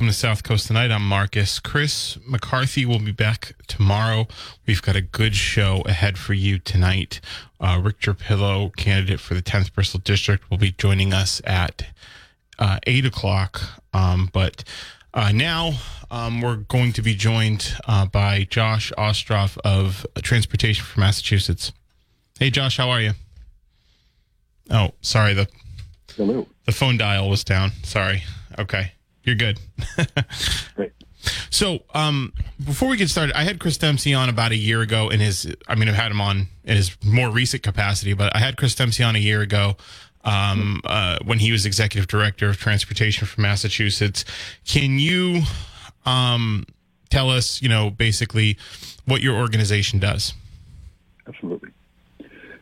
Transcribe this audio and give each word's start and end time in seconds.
Welcome 0.00 0.14
to 0.14 0.18
South 0.18 0.42
Coast 0.44 0.66
Tonight. 0.66 0.90
I'm 0.90 1.06
Marcus. 1.06 1.60
Chris 1.60 2.16
McCarthy 2.26 2.86
will 2.86 3.00
be 3.00 3.12
back 3.12 3.52
tomorrow. 3.66 4.28
We've 4.66 4.80
got 4.80 4.96
a 4.96 5.02
good 5.02 5.36
show 5.36 5.82
ahead 5.84 6.16
for 6.16 6.32
you 6.32 6.58
tonight. 6.58 7.20
Uh, 7.60 7.78
Rick 7.84 8.00
Pillow, 8.18 8.72
candidate 8.78 9.20
for 9.20 9.34
the 9.34 9.42
10th 9.42 9.74
Bristol 9.74 10.00
District, 10.00 10.50
will 10.50 10.56
be 10.56 10.70
joining 10.72 11.12
us 11.12 11.42
at 11.44 11.88
uh, 12.58 12.78
8 12.86 13.04
o'clock. 13.04 13.60
Um, 13.92 14.30
but 14.32 14.64
uh, 15.12 15.32
now 15.32 15.72
um, 16.10 16.40
we're 16.40 16.56
going 16.56 16.94
to 16.94 17.02
be 17.02 17.14
joined 17.14 17.74
uh, 17.86 18.06
by 18.06 18.44
Josh 18.48 18.92
Ostroff 18.96 19.58
of 19.66 20.06
Transportation 20.22 20.82
for 20.82 20.98
Massachusetts. 20.98 21.72
Hey, 22.38 22.48
Josh, 22.48 22.78
how 22.78 22.88
are 22.88 23.02
you? 23.02 23.12
Oh, 24.70 24.92
sorry. 25.02 25.34
The 25.34 25.46
Hello. 26.16 26.46
the 26.64 26.72
phone 26.72 26.96
dial 26.96 27.28
was 27.28 27.44
down. 27.44 27.72
Sorry. 27.82 28.22
Okay. 28.58 28.92
You're 29.30 29.36
good. 29.36 29.60
Great. 30.74 30.90
So, 31.50 31.84
um, 31.94 32.32
before 32.64 32.88
we 32.88 32.96
get 32.96 33.10
started, 33.10 33.36
I 33.36 33.44
had 33.44 33.60
Chris 33.60 33.78
Dempsey 33.78 34.12
on 34.12 34.28
about 34.28 34.50
a 34.50 34.56
year 34.56 34.80
ago 34.80 35.08
in 35.08 35.20
his, 35.20 35.54
I 35.68 35.76
mean, 35.76 35.88
I've 35.88 35.94
had 35.94 36.10
him 36.10 36.20
on 36.20 36.48
in 36.64 36.76
his 36.76 36.96
more 37.04 37.30
recent 37.30 37.62
capacity, 37.62 38.12
but 38.12 38.34
I 38.34 38.40
had 38.40 38.56
Chris 38.56 38.74
Dempsey 38.74 39.04
on 39.04 39.14
a 39.14 39.20
year 39.20 39.40
ago 39.40 39.76
um, 40.24 40.80
uh, 40.84 41.18
when 41.24 41.38
he 41.38 41.52
was 41.52 41.64
executive 41.64 42.08
director 42.08 42.48
of 42.48 42.56
transportation 42.56 43.24
for 43.28 43.40
Massachusetts. 43.40 44.24
Can 44.66 44.98
you 44.98 45.42
um, 46.04 46.66
tell 47.08 47.30
us, 47.30 47.62
you 47.62 47.68
know, 47.68 47.88
basically 47.88 48.58
what 49.04 49.22
your 49.22 49.36
organization 49.36 50.00
does? 50.00 50.34
Absolutely. 51.28 51.70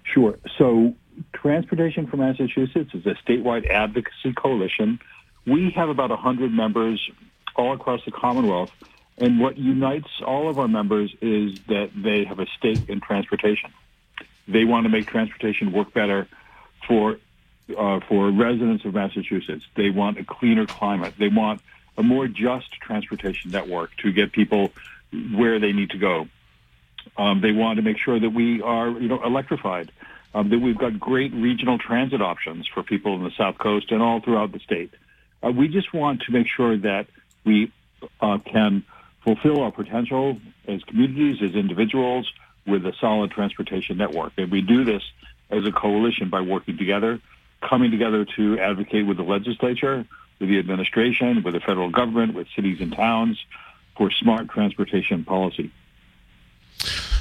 Sure. 0.05 0.39
So, 0.59 0.95
Transportation 1.33 2.07
for 2.07 2.17
Massachusetts 2.17 2.91
is 2.95 3.07
a 3.07 3.15
statewide 3.15 3.69
advocacy 3.69 4.33
coalition. 4.37 4.99
We 5.47 5.71
have 5.71 5.89
about 5.89 6.11
100 6.11 6.53
members 6.53 7.11
all 7.57 7.73
across 7.75 8.05
the 8.05 8.13
Commonwealth. 8.13 8.73
And 9.19 9.41
what 9.41 9.59
unites 9.59 10.09
all 10.25 10.49
of 10.49 10.59
our 10.59 10.69
members 10.69 11.13
is 11.21 11.59
that 11.67 11.91
they 11.95 12.25
have 12.25 12.39
a 12.39 12.47
stake 12.57 12.89
in 12.89 13.01
transportation. 13.01 13.73
They 14.47 14.65
want 14.65 14.85
to 14.85 14.89
make 14.89 15.07
transportation 15.07 15.73
work 15.73 15.93
better 15.93 16.29
for 16.87 17.19
uh, 17.77 18.01
for 18.09 18.31
residents 18.31 18.85
of 18.87 18.95
Massachusetts. 18.95 19.65
They 19.75 19.91
want 19.91 20.19
a 20.19 20.25
cleaner 20.25 20.65
climate. 20.67 21.15
They 21.19 21.29
want 21.29 21.61
a 21.99 22.03
more 22.03 22.27
just 22.27 22.73
transportation 22.81 23.51
network 23.51 23.95
to 23.99 24.13
get 24.13 24.33
people 24.33 24.73
where 25.35 25.59
they 25.59 25.73
need 25.73 25.91
to 25.91 25.99
go. 25.99 26.29
Um, 27.17 27.41
they 27.41 27.53
want 27.53 27.77
to 27.77 27.83
make 27.83 27.99
sure 27.99 28.19
that 28.19 28.31
we 28.31 28.63
are, 28.63 28.89
you 28.89 29.09
know, 29.09 29.23
electrified. 29.23 29.93
Um, 30.35 30.51
that 30.51 30.59
we've 30.59 30.77
got 30.77 31.01
great 31.01 31.33
regional 31.33 31.79
transit 31.79 32.21
options 32.21 32.69
for 32.69 32.83
people 32.83 33.15
in 33.15 33.25
the 33.25 33.31
South 33.31 33.57
Coast 33.57 33.91
and 33.91 34.03
all 34.03 34.21
throughout 34.21 34.53
the 34.53 34.59
state. 34.61 34.93
Uh, 35.43 35.51
we 35.51 35.69
just 35.69 35.93
want 35.93 36.23
to 36.23 36.33
make 36.33 36.47
sure 36.47 36.77
that 36.77 37.07
we 37.45 37.73
uh, 38.21 38.39
can 38.39 38.85
fulfill 39.23 39.63
our 39.63 39.73
potential 39.73 40.39
as 40.67 40.83
communities, 40.85 41.43
as 41.43 41.55
individuals, 41.55 42.33
with 42.67 42.85
a 42.87 42.93
solid 43.01 43.31
transportation 43.31 43.97
network. 43.97 44.33
And 44.37 44.51
we 44.51 44.61
do 44.61 44.85
this 44.85 45.03
as 45.51 45.65
a 45.65 45.73
coalition 45.73 46.29
by 46.29 46.43
working 46.43 46.77
together, 46.77 47.21
coming 47.61 47.91
together 47.91 48.25
to 48.37 48.59
advocate 48.59 49.07
with 49.07 49.17
the 49.17 49.23
legislature, 49.23 50.07
with 50.39 50.49
the 50.49 50.59
administration, 50.59 51.43
with 51.43 51.55
the 51.55 51.61
federal 51.61 51.91
government, 51.91 52.35
with 52.35 52.47
cities 52.55 52.81
and 52.81 52.93
towns 52.93 53.43
for 53.97 54.11
smart 54.11 54.49
transportation 54.49 55.25
policy. 55.25 55.71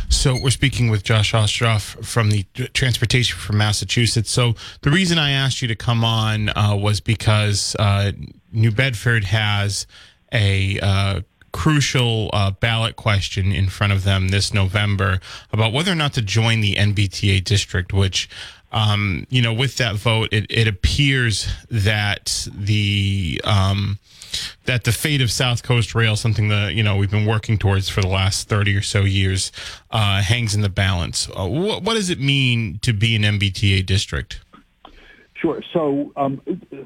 So 0.09 0.40
we're 0.41 0.51
speaking 0.51 0.90
with 0.90 1.03
Josh 1.03 1.34
Ostroff 1.34 2.03
from 2.06 2.31
the 2.31 2.44
Transportation 2.73 3.38
for 3.38 3.53
Massachusetts. 3.53 4.31
So 4.31 4.56
the 4.81 4.90
reason 4.90 5.18
I 5.18 5.31
asked 5.31 5.62
you 5.62 5.68
to 5.68 5.75
come 5.75 6.06
on 6.06 6.50
uh, 6.50 6.78
was 6.79 7.01
because 7.01 7.75
uh, 7.78 8.13
New 8.53 8.72
Bedford 8.72 9.25
has 9.25 9.85
a 10.31 10.79
uh, 10.79 11.22
crucial 11.51 12.29
uh, 12.31 12.51
ballot 12.51 12.96
question 12.96 13.51
in 13.51 13.67
front 13.67 13.91
of 13.91 14.06
them 14.06 14.29
this 14.29 14.53
November 14.53 15.19
about 15.51 15.73
whether 15.73 15.91
or 15.91 15.96
not 15.96 16.13
to 16.13 16.22
join 16.22 16.62
the 16.62 16.75
MBTA 16.75 17.44
district, 17.44 17.91
which 17.91 18.29
um, 18.72 19.25
you 19.29 19.41
know, 19.41 19.53
with 19.53 19.78
that 19.78 19.95
vote, 19.95 20.29
it, 20.31 20.45
it 20.50 20.67
appears 20.67 21.47
that 21.69 22.47
the 22.53 23.41
um, 23.44 24.00
that 24.66 24.83
the 24.83 24.91
fate 24.91 25.22
of 25.22 25.31
South 25.31 25.63
Coast 25.63 25.95
Rail, 25.95 26.16
something 26.16 26.50
that 26.50 26.73
you 26.73 26.83
know 26.83 26.97
we've 26.97 27.11
been 27.11 27.25
working 27.25 27.57
towards 27.57 27.89
for 27.89 28.01
the 28.01 28.07
last 28.07 28.50
thirty 28.50 28.75
or 28.75 28.81
so 28.81 29.01
years, 29.01 29.51
uh, 29.91 30.22
hangs 30.22 30.53
in 30.53 30.61
the 30.61 30.69
balance. 30.69 31.29
Uh, 31.29 31.47
what, 31.47 31.83
what 31.83 31.94
does 31.94 32.09
it 32.09 32.19
mean 32.19 32.79
to 32.79 32.94
be 32.94 33.16
an 33.16 33.23
MBTA 33.23 33.85
district? 33.85 34.41
Sure. 35.35 35.61
So, 35.72 36.11
um, 36.16 36.41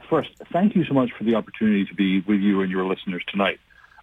first, 0.10 0.30
thank 0.52 0.76
you 0.76 0.84
so 0.84 0.94
much 0.94 1.12
for 1.18 1.24
the 1.24 1.36
opportunity 1.36 1.86
to 1.86 1.96
be 1.96 2.20
with 2.22 2.42
you 2.42 2.62
and 2.62 2.70
your 2.70 2.86
listeners 2.86 3.24
tonight. 3.28 3.60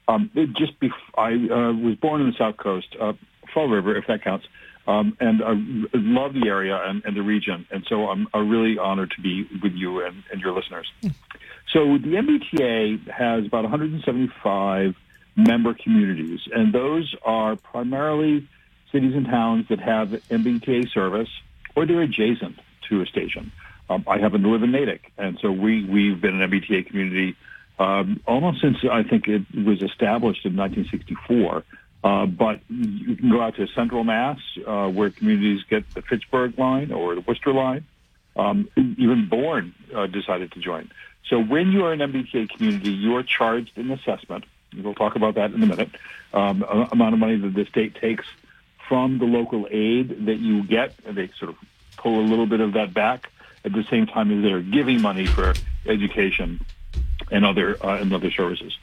Um, 0.09 0.31
just 0.57 0.73
I 1.17 1.33
uh, 1.33 1.73
was 1.75 1.97
born 1.97 2.23
in 2.23 2.29
the 2.29 2.37
South 2.37 2.57
Coast, 2.57 2.97
uh, 2.99 3.13
Fall 3.53 3.69
River, 3.69 3.95
if 3.95 4.07
that 4.07 4.25
counts. 4.25 4.47
Um, 4.89 5.19
and 5.21 5.43
I 5.43 5.53
love 5.93 6.33
the 6.33 6.49
area 6.49 6.81
and, 6.83 7.05
and, 7.05 7.15
the 7.15 7.21
region. 7.21 7.67
And 7.71 7.85
so 7.91 8.09
I'm, 8.09 8.27
I'm 8.33 8.49
really 8.49 8.79
honored 8.79 9.11
to 9.17 9.21
be 9.21 9.47
with 9.63 9.75
you 9.75 10.03
and, 10.03 10.25
and 10.33 10.41
your 10.41 10.53
listeners. 10.53 10.91
So 11.73 11.99
the 11.99 12.15
MBTA 12.15 13.07
has 13.11 13.45
about 13.45 13.65
175 13.65 14.95
member 15.37 15.75
communities, 15.75 16.41
and 16.51 16.73
those 16.73 17.15
are 17.23 17.57
primarily 17.57 18.49
cities 18.91 19.15
and 19.15 19.27
towns 19.27 19.69
that 19.69 19.79
have 19.79 20.09
MBTA 20.09 20.91
service 20.91 21.29
or 21.77 21.85
they're 21.85 22.01
adjacent 22.01 22.59
to 22.89 23.03
a 23.03 23.07
station. 23.07 23.53
Um, 23.91 24.05
I 24.07 24.17
happen 24.17 24.43
to 24.43 24.49
live 24.49 24.63
in 24.63 24.73
Natick, 24.73 25.13
and 25.19 25.39
so 25.43 25.53
we, 25.53 25.85
we've 25.85 26.19
been 26.19 26.41
an 26.41 26.51
MBTA 26.51 26.87
community 26.87 27.37
um, 27.79 28.21
almost 28.27 28.61
since 28.63 28.79
I 28.91 29.03
think 29.03 29.29
it 29.29 29.43
was 29.55 29.83
established 29.83 30.45
in 30.45 30.57
1964. 30.57 31.63
Uh, 32.05 32.27
but 32.27 32.61
you 32.69 33.17
can 33.17 33.31
go 33.31 33.41
out 33.41 33.57
to 33.57 33.67
Central 33.69 34.05
Mass, 34.05 34.39
uh, 34.67 34.89
where 34.89 35.11
communities 35.11 35.65
get 35.69 35.89
the 35.95 36.03
Fitchburg 36.03 36.59
line 36.59 36.93
or 36.93 37.15
the 37.15 37.21
Worcester 37.23 37.53
line. 37.53 37.85
Um, 38.37 38.69
even 38.77 39.29
Bourne 39.29 39.75
uh, 39.95 40.07
decided 40.07 40.53
to 40.53 40.61
join. 40.61 40.91
So 41.29 41.43
when 41.43 41.73
you 41.73 41.85
are 41.85 41.93
an 41.93 41.99
MBTA 41.99 42.51
community, 42.51 42.91
you 42.91 43.17
are 43.17 43.25
charged 43.25 43.77
an 43.77 43.91
assessment. 43.91 44.45
We'll 44.77 44.95
talk 44.95 45.17
about 45.17 45.35
that 45.35 45.53
in 45.53 45.63
a 45.63 45.67
minute. 45.67 45.91
Um, 46.33 46.63
amount 46.63 47.15
of 47.15 47.19
money 47.19 47.37
that 47.37 47.55
the 47.55 47.65
state 47.67 47.97
takes 47.97 48.25
from 48.89 49.19
the 49.19 49.25
local 49.25 49.67
aid 49.71 50.27
that 50.27 50.39
you 50.39 50.63
get, 50.63 50.97
they 51.05 51.29
sort 51.39 51.51
of 51.51 51.57
pull 51.97 52.21
a 52.21 52.27
little 52.27 52.47
bit 52.47 52.61
of 52.61 52.75
that 52.75 52.95
back 52.95 53.31
at 53.65 53.73
the 53.73 53.85
same 53.85 54.07
time 54.07 54.37
as 54.37 54.43
they're 54.43 54.63
giving 54.63 55.03
money 55.03 55.27
for 55.27 55.53
education 55.87 56.65
and 57.31 57.45
other 57.45 57.77
uh, 57.85 57.99
and 57.99 58.13
other 58.13 58.31
services. 58.31 58.77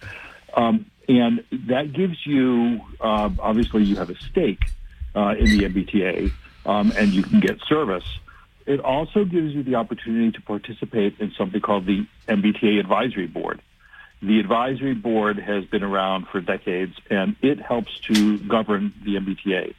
Um, 0.53 0.85
and 1.07 1.43
that 1.67 1.93
gives 1.93 2.25
you, 2.25 2.81
uh, 2.99 3.29
obviously, 3.39 3.83
you 3.83 3.95
have 3.97 4.09
a 4.09 4.15
stake 4.15 4.63
uh, 5.15 5.35
in 5.37 5.45
the 5.45 5.69
MBTA, 5.69 6.31
um, 6.65 6.91
and 6.97 7.13
you 7.13 7.23
can 7.23 7.39
get 7.39 7.59
service. 7.67 8.05
It 8.65 8.79
also 8.79 9.25
gives 9.25 9.53
you 9.53 9.63
the 9.63 9.75
opportunity 9.75 10.31
to 10.31 10.41
participate 10.41 11.19
in 11.19 11.31
something 11.37 11.61
called 11.61 11.85
the 11.85 12.07
MBTA 12.27 12.79
Advisory 12.79 13.27
Board. 13.27 13.61
The 14.21 14.39
advisory 14.39 14.95
board 14.95 15.37
has 15.37 15.65
been 15.65 15.83
around 15.83 16.27
for 16.29 16.41
decades, 16.41 16.95
and 17.09 17.35
it 17.41 17.59
helps 17.59 17.99
to 18.07 18.39
govern 18.39 18.93
the 19.03 19.15
MBTA. 19.15 19.75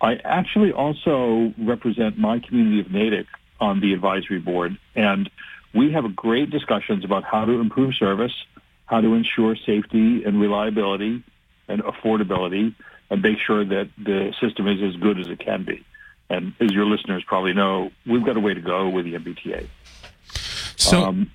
I 0.00 0.16
actually 0.24 0.72
also 0.72 1.52
represent 1.58 2.18
my 2.18 2.38
community 2.38 2.80
of 2.80 2.92
Natick 2.92 3.26
on 3.60 3.80
the 3.80 3.92
advisory 3.92 4.38
board, 4.38 4.76
and 4.94 5.30
we 5.74 5.92
have 5.92 6.14
great 6.14 6.50
discussions 6.50 7.04
about 7.04 7.24
how 7.24 7.44
to 7.44 7.60
improve 7.60 7.94
service, 7.94 8.34
how 8.92 9.00
to 9.00 9.14
ensure 9.14 9.56
safety 9.56 10.22
and 10.22 10.38
reliability 10.38 11.22
and 11.66 11.82
affordability 11.82 12.74
and 13.08 13.22
make 13.22 13.38
sure 13.38 13.64
that 13.64 13.88
the 13.96 14.34
system 14.38 14.68
is 14.68 14.82
as 14.82 15.00
good 15.00 15.18
as 15.18 15.28
it 15.28 15.38
can 15.38 15.64
be. 15.64 15.82
And 16.28 16.52
as 16.60 16.72
your 16.72 16.84
listeners 16.84 17.24
probably 17.26 17.54
know, 17.54 17.90
we've 18.06 18.22
got 18.22 18.36
a 18.36 18.40
way 18.40 18.52
to 18.52 18.60
go 18.60 18.90
with 18.90 19.06
the 19.06 19.14
MBTA. 19.14 19.66
So 20.76 21.04
um, 21.04 21.30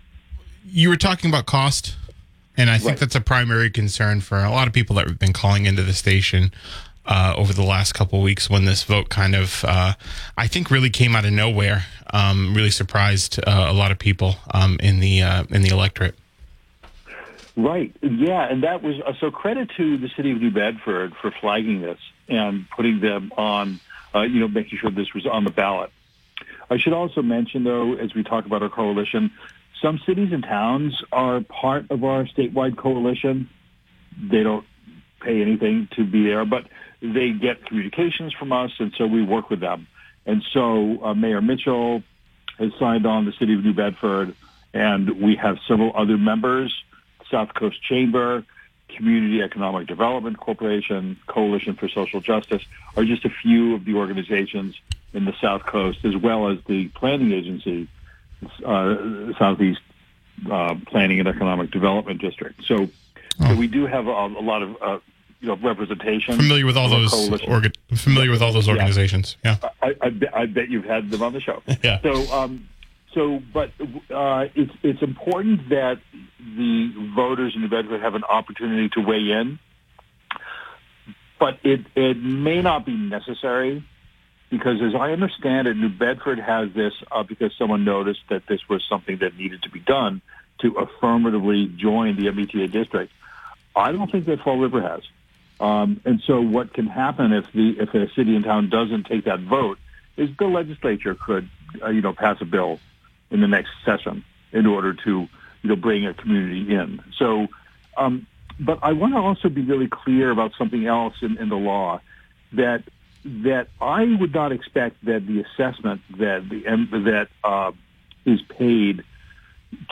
you 0.67 0.89
were 0.89 0.97
talking 0.97 1.31
about 1.31 1.47
cost, 1.47 1.95
and 2.55 2.69
I 2.69 2.77
think 2.77 2.89
right. 2.89 2.99
that's 2.99 3.15
a 3.15 3.21
primary 3.21 3.71
concern 3.71 4.21
for 4.21 4.37
a 4.37 4.51
lot 4.51 4.67
of 4.67 4.73
people 4.73 4.95
that 4.97 5.07
have 5.07 5.17
been 5.17 5.33
calling 5.33 5.65
into 5.65 5.81
the 5.81 5.93
station. 5.93 6.51
uh, 7.07 7.33
over 7.37 7.53
the 7.53 7.63
last 7.63 7.93
couple 7.93 8.19
of 8.19 8.23
weeks 8.23 8.49
when 8.49 8.65
this 8.65 8.83
vote 8.83 9.07
kind 9.09 9.33
of, 9.33 9.63
uh, 9.65 9.93
I 10.37 10.47
think, 10.47 10.69
really 10.69 10.89
came 10.89 11.15
out 11.15 11.23
of 11.23 11.31
nowhere. 11.31 11.85
Um, 12.13 12.53
really 12.53 12.69
surprised 12.69 13.39
uh, 13.39 13.67
a 13.69 13.73
lot 13.73 13.91
of 13.91 13.97
people 13.97 14.35
um, 14.53 14.77
in 14.81 14.99
the 14.99 15.21
uh, 15.21 15.45
in 15.49 15.61
the 15.61 15.69
electorate. 15.69 16.15
Right. 17.57 17.93
Yeah, 18.01 18.47
and 18.47 18.63
that 18.63 18.83
was 18.83 18.95
uh, 19.05 19.13
so. 19.19 19.31
Credit 19.31 19.67
to 19.77 19.97
the 19.97 20.09
city 20.15 20.31
of 20.31 20.39
New 20.39 20.51
Bedford 20.51 21.13
for 21.19 21.31
flagging 21.41 21.81
this 21.81 21.97
and 22.29 22.69
putting 22.69 22.99
them 23.01 23.31
on. 23.35 23.79
Uh, 24.15 24.21
you 24.21 24.39
know, 24.39 24.47
making 24.47 24.79
sure 24.79 24.89
this 24.89 25.13
was 25.13 25.25
on 25.25 25.43
the 25.43 25.51
ballot. 25.51 25.91
I 26.69 26.77
should 26.77 26.93
also 26.93 27.21
mention, 27.21 27.63
though, 27.65 27.95
as 27.95 28.15
we 28.15 28.23
talk 28.23 28.45
about 28.45 28.63
our 28.63 28.69
coalition, 28.69 29.31
some 29.81 29.99
cities 30.05 30.29
and 30.31 30.43
towns 30.43 31.03
are 31.11 31.41
part 31.41 31.91
of 31.91 32.03
our 32.03 32.23
statewide 32.25 32.77
coalition. 32.77 33.49
They 34.17 34.43
don't 34.43 34.65
pay 35.19 35.41
anything 35.41 35.89
to 35.95 36.05
be 36.05 36.23
there, 36.23 36.45
but 36.45 36.67
they 37.01 37.31
get 37.31 37.65
communications 37.65 38.33
from 38.33 38.51
us, 38.51 38.71
and 38.79 38.93
so 38.97 39.05
we 39.05 39.23
work 39.23 39.49
with 39.49 39.59
them. 39.59 39.87
And 40.25 40.43
so 40.53 41.03
uh, 41.03 41.13
Mayor 41.13 41.41
Mitchell 41.41 42.01
has 42.57 42.71
signed 42.79 43.05
on 43.05 43.25
the 43.25 43.33
city 43.33 43.53
of 43.53 43.63
New 43.63 43.73
Bedford, 43.73 44.35
and 44.73 45.21
we 45.21 45.35
have 45.35 45.57
several 45.67 45.91
other 45.95 46.17
members, 46.17 46.73
South 47.29 47.53
Coast 47.53 47.81
Chamber, 47.81 48.43
Community 48.89 49.41
Economic 49.41 49.87
Development 49.87 50.37
Corporation, 50.39 51.17
Coalition 51.27 51.75
for 51.75 51.89
Social 51.89 52.21
Justice 52.21 52.63
are 52.95 53.03
just 53.03 53.25
a 53.25 53.29
few 53.29 53.75
of 53.75 53.85
the 53.85 53.95
organizations 53.95 54.75
in 55.13 55.25
the 55.25 55.33
South 55.41 55.65
Coast, 55.65 55.99
as 56.05 56.15
well 56.15 56.49
as 56.49 56.59
the 56.67 56.87
planning 56.89 57.31
agency, 57.31 57.87
uh, 58.65 59.33
Southeast 59.37 59.81
uh, 60.49 60.75
Planning 60.87 61.19
and 61.19 61.27
Economic 61.27 61.71
Development 61.71 62.19
District. 62.21 62.63
So, 62.65 62.87
oh. 63.41 63.47
so 63.47 63.55
we 63.55 63.67
do 63.67 63.85
have 63.85 64.07
a, 64.07 64.11
a 64.11 64.41
lot 64.41 64.61
of 64.61 64.81
uh, 64.81 64.99
you 65.41 65.47
know 65.47 65.55
representation. 65.57 66.35
Familiar 66.35 66.65
with 66.65 66.77
all 66.77 66.89
those 66.89 67.13
orga- 67.13 67.75
familiar 67.95 68.31
with 68.31 68.41
all 68.41 68.53
those 68.53 68.69
organizations. 68.69 69.37
Yeah, 69.43 69.57
yeah. 69.61 69.69
I, 69.81 69.95
I, 70.01 70.09
bet, 70.09 70.35
I, 70.35 70.45
bet 70.45 70.69
you've 70.69 70.85
had 70.85 71.09
them 71.09 71.21
on 71.21 71.33
the 71.33 71.41
show. 71.41 71.61
yeah. 71.83 72.01
So, 72.01 72.31
um, 72.33 72.67
so, 73.13 73.41
but 73.53 73.71
uh, 74.13 74.47
it's 74.55 74.73
it's 74.83 75.01
important 75.01 75.69
that 75.69 75.99
the 76.57 77.11
voters 77.15 77.55
in 77.55 77.61
New 77.61 77.69
Bedford 77.69 78.01
have 78.01 78.15
an 78.15 78.23
opportunity 78.23 78.89
to 78.89 79.01
weigh 79.01 79.31
in, 79.31 79.59
but 81.39 81.59
it 81.63 81.81
it 81.95 82.17
may 82.17 82.61
not 82.61 82.85
be 82.85 82.95
necessary 82.95 83.83
because, 84.49 84.81
as 84.81 84.95
I 84.95 85.11
understand 85.11 85.67
it, 85.67 85.77
New 85.77 85.89
Bedford 85.89 86.39
has 86.39 86.71
this 86.73 86.93
uh, 87.11 87.23
because 87.23 87.53
someone 87.57 87.85
noticed 87.85 88.21
that 88.29 88.47
this 88.47 88.67
was 88.67 88.83
something 88.89 89.17
that 89.17 89.37
needed 89.37 89.63
to 89.63 89.69
be 89.69 89.79
done 89.79 90.21
to 90.59 90.73
affirmatively 90.73 91.67
join 91.67 92.15
the 92.15 92.27
MBTA 92.27 92.71
district. 92.71 93.11
I 93.75 93.91
don't 93.91 94.11
think 94.11 94.25
that 94.25 94.39
Fall 94.41 94.57
River 94.57 94.81
has. 94.81 95.03
Um, 95.59 96.01
and 96.05 96.21
so 96.25 96.41
what 96.41 96.73
can 96.73 96.87
happen 96.87 97.33
if 97.33 97.51
the 97.51 97.79
if 97.79 97.93
a 97.93 98.09
city 98.13 98.35
and 98.35 98.45
town 98.45 98.69
doesn't 98.69 99.05
take 99.05 99.25
that 99.25 99.39
vote 99.39 99.79
is 100.15 100.29
the 100.37 100.45
legislature 100.45 101.15
could 101.15 101.49
uh, 101.83 101.89
you 101.89 102.01
know 102.01 102.13
pass 102.13 102.37
a 102.41 102.45
bill 102.45 102.79
in 103.31 103.41
the 103.41 103.47
next 103.47 103.71
session 103.83 104.23
in 104.51 104.65
order 104.65 104.93
to 104.93 105.27
you 105.67 105.75
know 105.75 105.81
bring 105.81 106.05
a 106.05 106.13
community 106.13 106.73
in. 106.73 107.03
So, 107.17 107.47
um, 107.97 108.25
but 108.59 108.79
I 108.81 108.93
want 108.93 109.13
to 109.13 109.19
also 109.19 109.49
be 109.49 109.61
really 109.61 109.87
clear 109.87 110.31
about 110.31 110.53
something 110.57 110.87
else 110.87 111.15
in, 111.21 111.37
in 111.37 111.49
the 111.49 111.57
law 111.57 111.99
that 112.53 112.83
that 113.25 113.67
I 113.81 114.15
would 114.19 114.33
not 114.33 114.53
expect 114.53 115.03
that 115.03 115.27
the 115.27 115.41
assessment 115.43 116.01
that 116.17 116.47
the 116.47 116.63
that 117.03 117.27
uh, 117.43 117.73
is 118.25 118.41
paid 118.43 119.03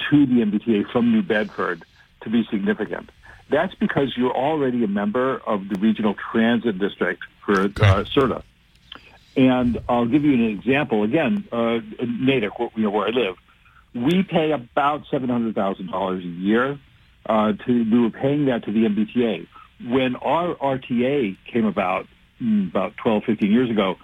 to 0.10 0.25
the 0.25 0.36
MBTA 0.36 0.89
from 0.92 1.12
New 1.12 1.22
Bedford 1.22 1.83
to 2.21 2.30
be 2.30 2.45
significant. 2.50 3.10
That's 3.50 3.75
because 3.75 4.16
you're 4.16 4.36
already 4.36 4.83
a 4.83 4.88
member 4.88 5.38
of 5.45 5.68
the 5.68 5.78
Regional 5.78 6.16
Transit 6.31 6.80
District 6.80 7.21
for 7.45 7.66
uh, 7.66 7.68
SRTA. 7.68 8.42
And 9.36 9.80
I'll 9.89 10.06
give 10.06 10.24
you 10.24 10.33
an 10.33 10.45
example. 10.45 11.04
Again, 11.04 11.45
uh, 11.51 11.81
Natick, 12.01 12.51
you 12.75 12.83
know, 12.83 12.89
where 12.89 13.07
I 13.07 13.12
live, 13.12 13.36
we 13.95 14.24
pay 14.24 14.51
about 14.51 15.06
$700,000 15.06 16.19
a 16.19 16.21
year 16.21 16.77
uh, 17.25 17.53
to, 17.53 17.92
we 17.92 18.00
were 18.00 18.09
paying 18.09 18.45
that 18.45 18.65
to 18.65 18.71
the 18.71 18.86
MBTA. 18.86 19.47
When 19.88 20.15
our 20.18 20.53
RTA 20.56 21.38
came 21.51 21.65
about, 21.65 22.06
mm, 22.42 22.69
about 22.69 22.97
12, 22.97 23.24
15 23.24 23.51
years 23.51 23.69
ago, 23.69 23.95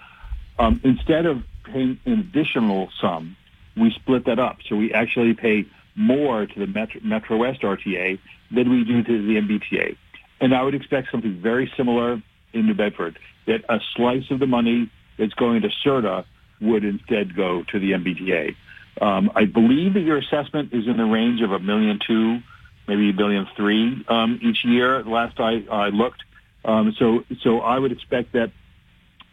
um, 0.57 0.79
instead 0.83 1.25
of 1.25 1.43
paying 1.65 1.99
an 2.05 2.19
additional 2.19 2.89
sum, 2.99 3.35
we 3.75 3.91
split 3.91 4.25
that 4.25 4.39
up. 4.39 4.57
So 4.67 4.77
we 4.77 4.93
actually 4.93 5.33
pay 5.33 5.65
more 5.95 6.45
to 6.45 6.59
the 6.59 6.67
Metro, 6.67 7.01
Metro 7.03 7.37
West 7.37 7.61
RTA 7.61 8.17
than 8.49 8.69
we 8.69 8.85
do 8.85 9.03
to 9.03 9.27
the 9.27 9.35
MBTA. 9.35 9.97
And 10.39 10.55
I 10.55 10.63
would 10.63 10.73
expect 10.73 11.11
something 11.11 11.39
very 11.41 11.71
similar 11.75 12.21
in 12.53 12.65
New 12.65 12.73
Bedford, 12.73 13.19
that 13.45 13.63
a 13.69 13.79
slice 13.95 14.29
of 14.31 14.39
the 14.39 14.47
money 14.47 14.89
that's 15.17 15.33
going 15.33 15.61
to 15.61 15.69
SRTA 15.85 16.25
would 16.61 16.83
instead 16.83 17.35
go 17.35 17.63
to 17.71 17.79
the 17.79 17.91
MBTA. 17.91 18.55
Um, 18.99 19.31
I 19.35 19.45
believe 19.45 19.93
that 19.93 20.01
your 20.01 20.17
assessment 20.17 20.73
is 20.73 20.87
in 20.87 20.97
the 20.97 21.05
range 21.05 21.41
of 21.41 21.51
a 21.51 21.59
million 21.59 21.99
two, 22.05 22.39
maybe 22.87 23.09
a 23.09 23.13
billion 23.13 23.47
three 23.55 24.03
um, 24.07 24.39
each 24.41 24.65
year. 24.65 25.03
Last 25.03 25.39
I, 25.39 25.63
I 25.71 25.89
looked, 25.89 26.23
um, 26.65 26.93
so 26.97 27.23
so 27.41 27.61
I 27.61 27.79
would 27.79 27.91
expect 27.91 28.33
that 28.33 28.51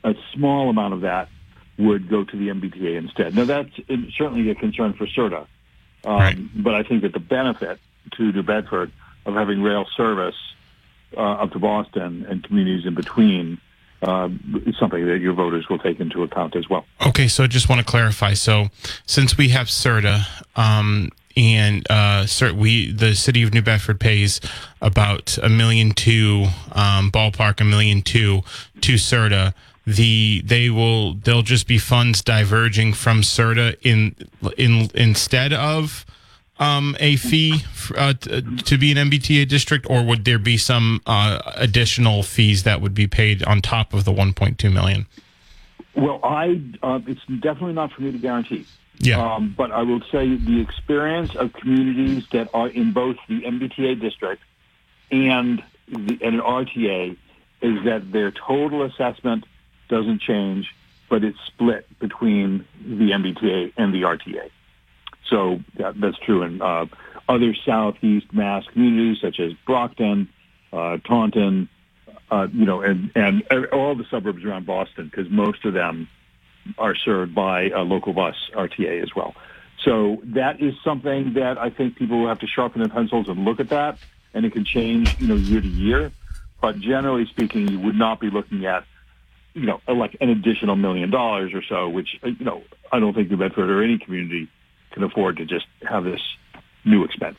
a 0.05 0.15
small 0.35 0.71
amount 0.71 0.95
of 0.95 1.01
that 1.03 1.29
would 1.79 2.09
go 2.09 2.25
to 2.25 2.37
the 2.37 2.49
MBTA 2.49 2.97
instead. 2.97 3.35
Now 3.35 3.45
that's 3.45 3.71
certainly 4.17 4.51
a 4.51 4.55
concern 4.55 4.95
for 4.95 5.07
SRTA, 5.07 5.47
um, 6.05 6.19
right. 6.19 6.63
but 6.63 6.75
I 6.75 6.83
think 6.83 7.03
that 7.03 7.13
the 7.13 7.21
benefit 7.21 7.81
to 8.13 8.33
New 8.33 8.43
Bedford 8.43 8.93
of 9.27 9.35
having 9.35 9.63
rail 9.63 9.87
service 9.97 10.37
uh, 11.17 11.21
up 11.21 11.53
to 11.53 11.59
Boston 11.59 12.27
and 12.29 12.43
communities 12.45 12.87
in 12.87 12.95
between 12.95 13.61
uh, 14.03 14.29
something 14.79 15.07
that 15.07 15.19
your 15.21 15.33
voters 15.33 15.69
will 15.69 15.79
take 15.79 16.01
into 16.01 16.23
account 16.23 16.55
as 16.57 16.69
well. 16.69 16.85
Okay, 17.07 17.29
so 17.29 17.45
I 17.45 17.47
just 17.47 17.69
want 17.69 17.81
to 17.81 17.85
clarify. 17.85 18.35
So 18.35 18.69
since 19.07 19.37
we 19.37 19.49
have 19.49 19.67
SRTA, 19.67 20.25
um, 20.57 21.11
and 21.37 21.87
uh, 21.89 22.25
cert, 22.25 22.53
we 22.53 22.91
the 22.91 23.15
city 23.15 23.45
of 23.45 23.55
New 23.55 23.63
Bedford 23.63 24.01
pays 24.01 24.41
about 24.81 25.39
a 25.39 25.49
million 25.49 25.93
two, 25.93 26.47
um, 26.73 27.13
ballpark 27.13 27.61
a 27.61 27.65
million 27.65 28.03
two 28.03 28.43
to 28.81 28.95
SRTA. 28.95 29.55
The 29.87 30.43
they 30.45 30.69
will 30.69 31.15
they'll 31.15 31.43
just 31.43 31.67
be 31.67 31.79
funds 31.79 32.23
diverging 32.23 32.93
from 32.93 33.23
SRTA 33.23 33.77
in 33.83 34.17
in 34.57 34.91
instead 34.95 35.53
of 35.53 36.05
um, 36.59 36.97
a 36.99 37.17
fee 37.17 37.59
uh, 37.97 38.13
to 38.13 38.79
be 38.79 38.91
an 38.93 39.11
MBTA 39.11 39.49
district, 39.49 39.87
or 39.89 40.03
would 40.05 40.25
there 40.25 40.39
be 40.39 40.57
some 40.57 41.01
uh, 41.07 41.41
additional 41.57 42.23
fees 42.23 42.63
that 42.65 42.81
would 42.81 42.95
be 42.95 43.07
paid 43.07 43.43
on 43.45 43.61
top 43.61 43.93
of 43.95 44.05
the 44.05 44.13
1.2 44.13 44.73
million? 44.73 45.07
Well, 45.95 46.21
I 46.23 46.61
uh, 46.83 47.01
it's 47.07 47.25
definitely 47.41 47.73
not 47.73 47.93
for 47.93 48.03
me 48.03 48.13
to 48.13 48.19
guarantee. 48.19 48.67
Yeah. 49.01 49.35
Um, 49.35 49.55
but 49.57 49.71
I 49.71 49.83
will 49.83 50.01
say 50.11 50.37
the 50.37 50.61
experience 50.61 51.35
of 51.37 51.53
communities 51.53 52.27
that 52.33 52.49
are 52.53 52.69
in 52.69 52.93
both 52.93 53.17
the 53.29 53.43
MBTA 53.43 54.01
district 54.01 54.43
and, 55.11 55.63
the, 55.89 56.19
and 56.23 56.35
an 56.35 56.41
RTA 56.41 57.17
is 57.63 57.85
that 57.85 58.13
their 58.13 58.31
total 58.31 58.83
assessment 58.83 59.45
doesn't 59.89 60.21
change, 60.21 60.75
but 61.09 61.25
it's 61.25 61.39
split 61.47 61.87
between 61.99 62.65
the 62.81 63.11
MBTA 63.11 63.73
and 63.77 63.95
the 63.95 64.03
RTA. 64.03 64.51
So 65.29 65.61
that, 65.77 66.01
that's 66.01 66.19
true 66.19 66.43
in 66.43 66.61
uh, 66.61 66.87
other 67.29 67.55
southeast 67.67 68.33
Mass 68.33 68.65
communities 68.73 69.21
such 69.21 69.39
as 69.39 69.53
Brockton, 69.67 70.29
uh, 70.73 70.99
Taunton, 70.99 71.69
uh, 72.31 72.49
you 72.53 72.65
know, 72.65 72.81
and, 72.81 73.11
and 73.15 73.45
all 73.73 73.95
the 73.95 74.05
suburbs 74.11 74.45
around 74.45 74.67
Boston 74.67 75.07
because 75.07 75.31
most 75.31 75.65
of 75.65 75.75
them 75.75 76.09
are 76.77 76.95
served 76.95 77.35
by 77.35 77.71
a 77.71 77.81
local 77.81 78.13
bus 78.13 78.35
RTA 78.55 79.03
as 79.03 79.15
well. 79.15 79.35
So 79.85 80.21
that 80.25 80.61
is 80.61 80.75
something 80.83 81.35
that 81.35 81.57
I 81.57 81.71
think 81.71 81.97
people 81.97 82.21
will 82.21 82.29
have 82.29 82.41
to 82.41 82.47
sharpen 82.47 82.81
their 82.81 82.89
pencils 82.89 83.29
and 83.29 83.45
look 83.45 83.61
at 83.61 83.69
that, 83.69 83.99
and 84.35 84.45
it 84.45 84.53
can 84.53 84.65
change, 84.65 85.19
you 85.21 85.29
know, 85.29 85.37
year 85.37 85.61
to 85.61 85.69
year. 85.69 86.13
But 86.61 86.81
generally 86.81 87.27
speaking, 87.27 87.69
you 87.69 87.79
would 87.81 87.95
not 87.95 88.21
be 88.21 88.31
looking 88.31 88.67
at, 88.67 88.85
you 89.55 89.67
know, 89.67 89.81
like 89.87 90.17
an 90.21 90.31
additional 90.31 90.75
million 90.77 91.11
dollars 91.11 91.55
or 91.55 91.63
so, 91.63 91.89
which, 91.89 92.19
you 92.23 92.45
know, 92.45 92.63
I 92.91 92.99
don't 92.99 93.15
think 93.15 93.31
New 93.31 93.37
Bedford 93.37 93.71
or 93.71 93.83
any 93.83 93.99
community 93.99 94.49
can 94.91 95.05
afford 95.05 95.37
to 95.37 95.45
just 95.45 95.67
have 95.89 96.05
this 96.05 96.21
new 96.85 97.05
expense. 97.05 97.39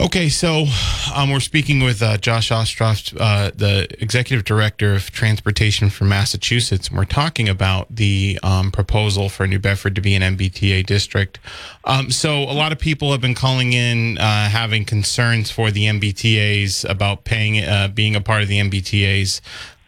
Okay, 0.00 0.28
so 0.28 0.66
um, 1.14 1.30
we're 1.30 1.38
speaking 1.38 1.80
with 1.80 2.02
uh, 2.02 2.16
Josh 2.16 2.50
Ostroff, 2.50 3.16
uh, 3.18 3.52
the 3.54 3.86
executive 4.02 4.44
director 4.44 4.92
of 4.92 5.12
transportation 5.12 5.88
for 5.88 6.04
Massachusetts, 6.04 6.88
and 6.88 6.98
we're 6.98 7.04
talking 7.04 7.48
about 7.48 7.94
the 7.94 8.40
um, 8.42 8.72
proposal 8.72 9.28
for 9.28 9.46
New 9.46 9.60
Bedford 9.60 9.94
to 9.94 10.00
be 10.00 10.16
an 10.16 10.36
MBTA 10.36 10.84
district. 10.84 11.38
Um, 11.84 12.10
so, 12.10 12.42
a 12.42 12.52
lot 12.52 12.72
of 12.72 12.80
people 12.80 13.12
have 13.12 13.20
been 13.20 13.36
calling 13.36 13.72
in, 13.72 14.18
uh, 14.18 14.48
having 14.48 14.84
concerns 14.84 15.52
for 15.52 15.70
the 15.70 15.84
MBTAs 15.84 16.88
about 16.90 17.22
paying, 17.22 17.64
uh, 17.64 17.86
being 17.86 18.16
a 18.16 18.20
part 18.20 18.42
of 18.42 18.48
the 18.48 18.58
MBTAs. 18.58 19.40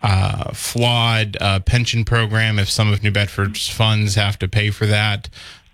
Uh, 0.03 0.53
flawed 0.53 1.37
uh, 1.41 1.59
pension 1.61 2.05
program 2.05 2.61
if 2.61 2.71
some 2.71 2.93
of 2.93 3.03
New 3.03 3.11
Bedford's 3.11 3.69
funds 3.69 4.15
have 4.15 4.39
to 4.39 4.47
pay 4.47 4.71
for 4.71 4.87
that. 4.87 5.29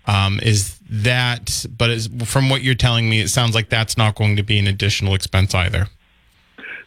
Um, 0.07 0.39
is 0.41 0.79
that, 0.93 1.65
but 1.75 1.89
from 2.25 2.49
what 2.49 2.61
you're 2.61 2.75
telling 2.75 3.09
me, 3.09 3.19
it 3.19 3.29
sounds 3.29 3.55
like 3.55 3.69
that's 3.69 3.97
not 3.97 4.13
going 4.15 4.35
to 4.35 4.43
be 4.43 4.59
an 4.59 4.67
additional 4.67 5.15
expense 5.15 5.55
either. 5.55 5.87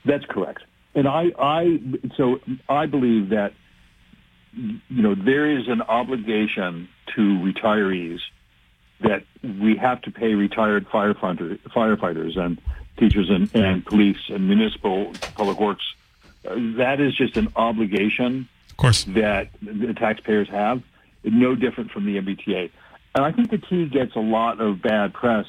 That's 0.05 0.25
correct. 0.27 0.63
and 0.95 1.09
I, 1.09 1.33
I, 1.39 1.81
so 2.17 2.41
I 2.69 2.87
believe 2.87 3.31
that 3.31 3.53
you 4.55 5.03
know 5.03 5.15
there 5.15 5.51
is 5.51 5.67
an 5.69 5.83
obligation 5.83 6.89
to 7.15 7.21
retirees 7.21 8.21
that 9.01 9.25
we 9.61 9.77
have 9.77 10.01
to 10.03 10.11
pay 10.11 10.35
retired 10.35 10.89
firefighter, 10.89 11.59
firefighters 11.75 12.39
and 12.39 12.59
teachers 12.97 13.29
and, 13.29 13.51
and 13.55 13.85
police 13.85 14.17
and 14.29 14.47
municipal 14.49 15.13
public 15.35 15.61
works. 15.61 15.85
Uh, 16.49 16.55
that 16.77 17.01
is 17.01 17.15
just 17.15 17.37
an 17.37 17.49
obligation 17.57 18.49
Of 18.71 18.77
course. 18.77 19.05
that 19.09 19.51
the 19.61 19.93
taxpayers 19.93 20.49
have, 20.49 20.83
no 21.25 21.55
different 21.55 21.91
from 21.91 22.07
the 22.07 22.17
MBTA. 22.19 22.71
And 23.17 23.25
I 23.25 23.33
think 23.33 23.51
the 23.51 23.57
T 23.57 23.87
gets 23.87 24.15
a 24.15 24.21
lot 24.21 24.61
of 24.61 24.83
bad 24.83 25.15
press 25.15 25.47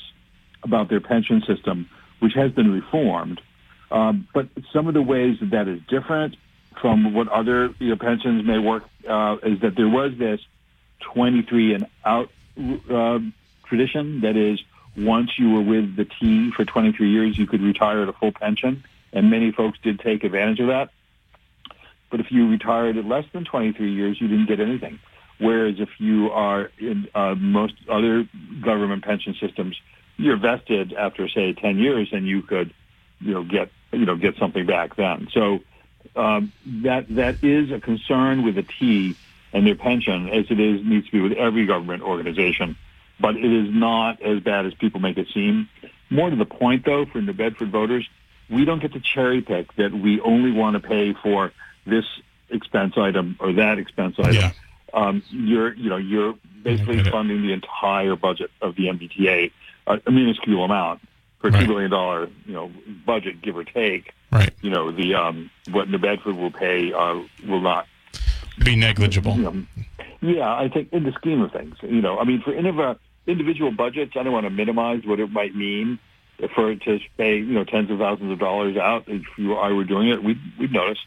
about 0.63 0.88
their 0.88 1.01
pension 1.01 1.43
system, 1.45 1.89
which 2.19 2.33
has 2.33 2.50
been 2.53 2.71
reformed. 2.71 3.41
Um, 3.91 4.25
but 4.33 4.47
some 4.71 4.88
of 4.88 4.93
the 4.93 5.01
ways 5.01 5.38
that 5.41 5.50
that 5.50 5.67
is 5.67 5.81
different 5.89 6.38
from 6.81 7.13
what 7.13 7.27
other 7.27 7.74
you 7.79 7.89
know, 7.89 7.97
pensions 7.97 8.45
may 8.45 8.57
work 8.57 8.83
uh, 9.07 9.36
is 9.43 9.59
that 9.59 9.75
there 9.75 9.89
was 9.89 10.17
this 10.17 10.39
23 11.13 11.74
and 11.74 11.88
out 12.05 12.31
uh, 12.89 13.19
tradition. 13.65 14.21
That 14.21 14.38
is, 14.38 14.63
once 14.95 15.38
you 15.38 15.51
were 15.51 15.62
with 15.62 15.97
the 15.97 16.05
T 16.05 16.51
for 16.51 16.63
23 16.63 17.09
years, 17.09 17.38
you 17.38 17.47
could 17.47 17.62
retire 17.62 18.01
at 18.01 18.07
a 18.07 18.13
full 18.13 18.31
pension, 18.31 18.86
and 19.12 19.29
many 19.29 19.51
folks 19.51 19.77
did 19.83 20.00
take 20.00 20.24
advantage 20.24 20.62
of 20.62 20.67
that. 20.67 20.91
But 22.09 22.21
if 22.21 22.31
you 22.31 22.50
retired 22.50 22.95
at 22.95 23.03
less 23.03 23.25
than 23.33 23.43
23 23.43 23.91
years, 23.91 24.21
you 24.21 24.29
didn't 24.29 24.45
get 24.45 24.62
anything. 24.62 25.00
Whereas 25.39 25.75
if 25.79 25.89
you 26.00 26.32
are 26.32 26.72
in 26.79 27.08
uh, 27.13 27.36
most 27.36 27.75
other 27.89 28.27
government 28.62 29.03
pension 29.03 29.36
systems, 29.39 29.79
you're 30.17 30.38
vested 30.38 30.94
after 30.94 31.29
say 31.29 31.53
10 31.53 31.77
years, 31.77 32.10
and 32.12 32.27
you 32.27 32.41
could, 32.41 32.74
you 33.22 33.34
know, 33.34 33.44
get 33.44 33.70
you 33.91 34.06
know 34.06 34.15
get 34.15 34.36
something 34.38 34.65
back 34.65 34.96
then. 34.96 35.27
So 35.32 35.60
um, 36.15 36.51
that 36.84 37.08
that 37.15 37.44
is 37.44 37.72
a 37.72 37.79
concern 37.79 38.44
with 38.44 38.56
the 38.56 38.63
T 38.63 39.15
and 39.53 39.65
their 39.65 39.75
pension, 39.75 40.29
as 40.29 40.46
it 40.50 40.60
is 40.60 40.84
needs 40.84 41.06
to 41.08 41.12
be 41.12 41.22
with 41.22 41.34
every 41.34 41.65
government 41.65 42.03
organization. 42.03 42.75
But 43.20 43.36
it 43.36 43.51
is 43.51 43.74
not 43.74 44.22
as 44.22 44.41
bad 44.41 44.65
as 44.65 44.74
people 44.75 45.00
make 45.00 45.17
it 45.17 45.27
seem. 45.34 45.70
More 46.10 46.29
to 46.29 46.36
the 46.36 46.46
point, 46.46 46.86
though, 46.86 47.06
for 47.06 47.22
New 47.22 47.34
Bedford 47.34 47.72
voters, 47.72 48.08
we 48.50 48.63
don't 48.63 48.79
get 48.79 48.94
to 48.94 49.00
cherry 49.00 49.41
pick 49.41 49.74
that 49.75 49.91
we 49.91 50.22
only 50.22 50.51
want 50.51 50.75
to 50.75 50.88
pay 50.88 51.13
for 51.13 51.51
this 51.86 52.06
expense 52.50 52.94
item 52.98 53.36
or 53.39 53.53
that 53.53 53.79
expense 53.79 54.15
item. 54.20 54.36
Yeah. 54.36 54.51
Um, 54.94 55.22
you're, 55.29 55.74
you 55.75 55.89
know, 55.89 55.98
you're 55.98 56.36
basically 56.63 57.03
funding 57.03 57.41
the 57.41 57.53
entire 57.53 58.15
budget 58.15 58.51
of 58.62 58.75
the 58.75 58.88
MBTA, 58.88 59.51
a, 59.88 60.01
a 60.06 60.12
minuscule 60.12 60.63
amount 60.63 61.01
for 61.39 61.50
a 61.50 61.51
Right. 61.51 61.62
two 61.62 61.67
billion 61.67 61.91
dollar, 61.91 62.29
you 62.46 62.53
know, 62.53 62.72
budget, 63.06 63.41
give 63.41 63.56
or 63.58 63.63
take. 63.63 64.13
Right. 64.32 64.51
You 64.62 64.70
know, 64.70 64.91
the 64.91 65.15
um, 65.15 65.50
what 65.72 65.89
New 65.89 65.98
Bedford 66.00 66.36
will 66.36 66.51
pay 66.51 66.91
uh, 66.94 67.22
will 67.48 67.62
not 67.62 67.86
Be 68.63 68.75
negligible. 68.75 69.36
you 69.38 69.44
know, 69.44 69.63
yeah, 70.22 70.51
I 70.53 70.67
think 70.67 70.91
in 70.91 71.03
the 71.03 71.12
scheme 71.13 71.41
of 71.41 71.51
things, 71.51 71.75
you 71.84 72.01
know, 72.01 72.17
I 72.20 72.24
mean, 72.24 72.41
for 72.41 72.51
indiv- 72.51 72.98
individual 73.27 73.72
budgets, 73.72 74.13
I 74.17 74.24
don't 74.24 74.34
want 74.34 74.46
to 74.46 74.50
minimize 74.50 75.06
what 75.06 75.20
it 75.20 75.32
might 75.32 75.56
mean 75.56 76.00
for 76.56 76.72
it 76.72 76.82
to 76.84 77.00
pay, 77.17 77.38
you 77.38 77.53
know, 77.53 77.63
tens 77.63 77.89
of 77.91 78.00
thousands 78.00 78.32
of 78.32 78.39
dollars 78.39 78.77
out. 78.77 79.03
If 79.08 79.24
you 79.38 79.56
I 79.56 79.72
were 79.72 79.84
doing 79.84 80.10
it, 80.10 80.24
we'd, 80.24 80.39
we'd 80.60 80.72
notice. 80.74 81.00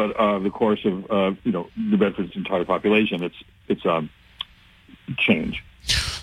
But 0.00 0.16
uh, 0.16 0.38
the 0.38 0.48
course 0.48 0.82
of, 0.86 1.10
uh, 1.10 1.32
you 1.44 1.52
know, 1.52 1.68
New 1.76 1.98
Bedford's 1.98 2.34
entire 2.34 2.64
population, 2.64 3.22
it's 3.22 3.36
it's 3.68 3.84
um, 3.84 4.08
change. 5.18 5.62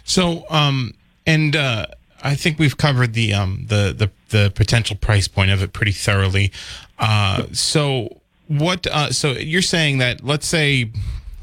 So, 0.04 0.46
um, 0.50 0.96
and 1.28 1.56
uh, 1.56 1.86
I 2.24 2.34
think 2.34 2.58
we've 2.58 2.78
covered 2.78 3.14
the 3.14 3.36
um 3.36 3.68
the 3.68 3.94
the 3.96 4.10
the 4.30 4.52
potential 4.56 4.96
price 4.96 5.28
point 5.28 5.52
of 5.52 5.62
it 5.62 5.74
pretty 5.74 5.92
thoroughly. 5.92 6.52
Uh, 6.98 7.44
so 7.52 8.18
what? 8.48 8.88
Uh, 8.88 9.12
so 9.12 9.34
you're 9.34 9.62
saying 9.62 10.00
that 10.00 10.24
let's 10.24 10.48
say 10.48 10.90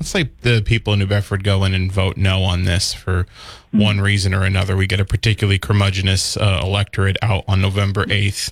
let's 0.00 0.10
say 0.10 0.28
the 0.40 0.60
people 0.60 0.92
in 0.92 0.98
New 0.98 1.06
Bedford 1.06 1.44
go 1.44 1.62
in 1.62 1.72
and 1.72 1.92
vote 1.92 2.16
no 2.16 2.42
on 2.42 2.64
this 2.64 2.92
for 2.92 3.26
one 3.70 4.00
reason 4.00 4.34
or 4.34 4.42
another. 4.42 4.76
We 4.76 4.88
get 4.88 4.98
a 4.98 5.04
particularly 5.04 5.60
curmudgeonous 5.60 6.36
uh, 6.36 6.66
electorate 6.66 7.16
out 7.22 7.44
on 7.46 7.60
November 7.60 8.06
eighth. 8.10 8.50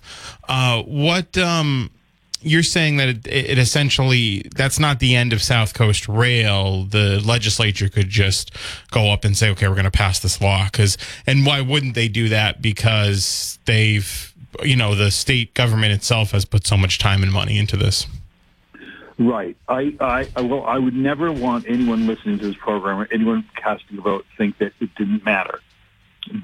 Uh, 0.49 0.85
what? 0.85 1.37
Um, 1.37 1.91
you're 2.43 2.63
saying 2.63 2.97
that 2.99 3.09
it, 3.09 3.27
it 3.27 3.59
essentially 3.59 4.49
that's 4.55 4.79
not 4.79 4.99
the 4.99 5.15
end 5.15 5.33
of 5.33 5.43
South 5.43 5.75
Coast 5.75 6.09
Rail. 6.09 6.85
The 6.85 7.21
legislature 7.25 7.89
could 7.89 8.09
just 8.09 8.53
go 8.91 9.11
up 9.13 9.25
and 9.25 9.37
say, 9.37 9.51
"Okay, 9.51 9.69
we're 9.69 9.75
going 9.75 9.85
to 9.85 9.91
pass 9.91 10.21
this 10.21 10.41
law." 10.41 10.67
Because 10.67 10.99
and 11.27 11.47
why 11.47 11.61
wouldn't 11.61 11.95
they 11.95 12.09
do 12.09 12.29
that? 12.29 12.61
Because 12.61 13.59
they've, 13.65 14.35
you 14.63 14.77
know, 14.77 14.95
the 14.95 15.11
state 15.11 15.55
government 15.55 15.93
itself 15.93 16.33
has 16.33 16.45
put 16.45 16.67
so 16.67 16.77
much 16.77 16.99
time 16.99 17.23
and 17.23 17.33
money 17.33 17.59
into 17.59 17.77
this. 17.77 18.07
Right. 19.19 19.57
I, 19.69 19.95
I, 20.37 20.41
well, 20.41 20.65
I 20.65 20.79
would 20.79 20.95
never 20.95 21.31
want 21.31 21.67
anyone 21.69 22.07
listening 22.07 22.39
to 22.39 22.47
this 22.47 22.57
program 22.57 22.99
or 22.99 23.09
anyone 23.13 23.49
casting 23.55 23.99
a 23.99 24.01
vote 24.01 24.27
think 24.37 24.59
that 24.59 24.73
it 24.81 24.95
didn't 24.97 25.25
matter. 25.25 25.61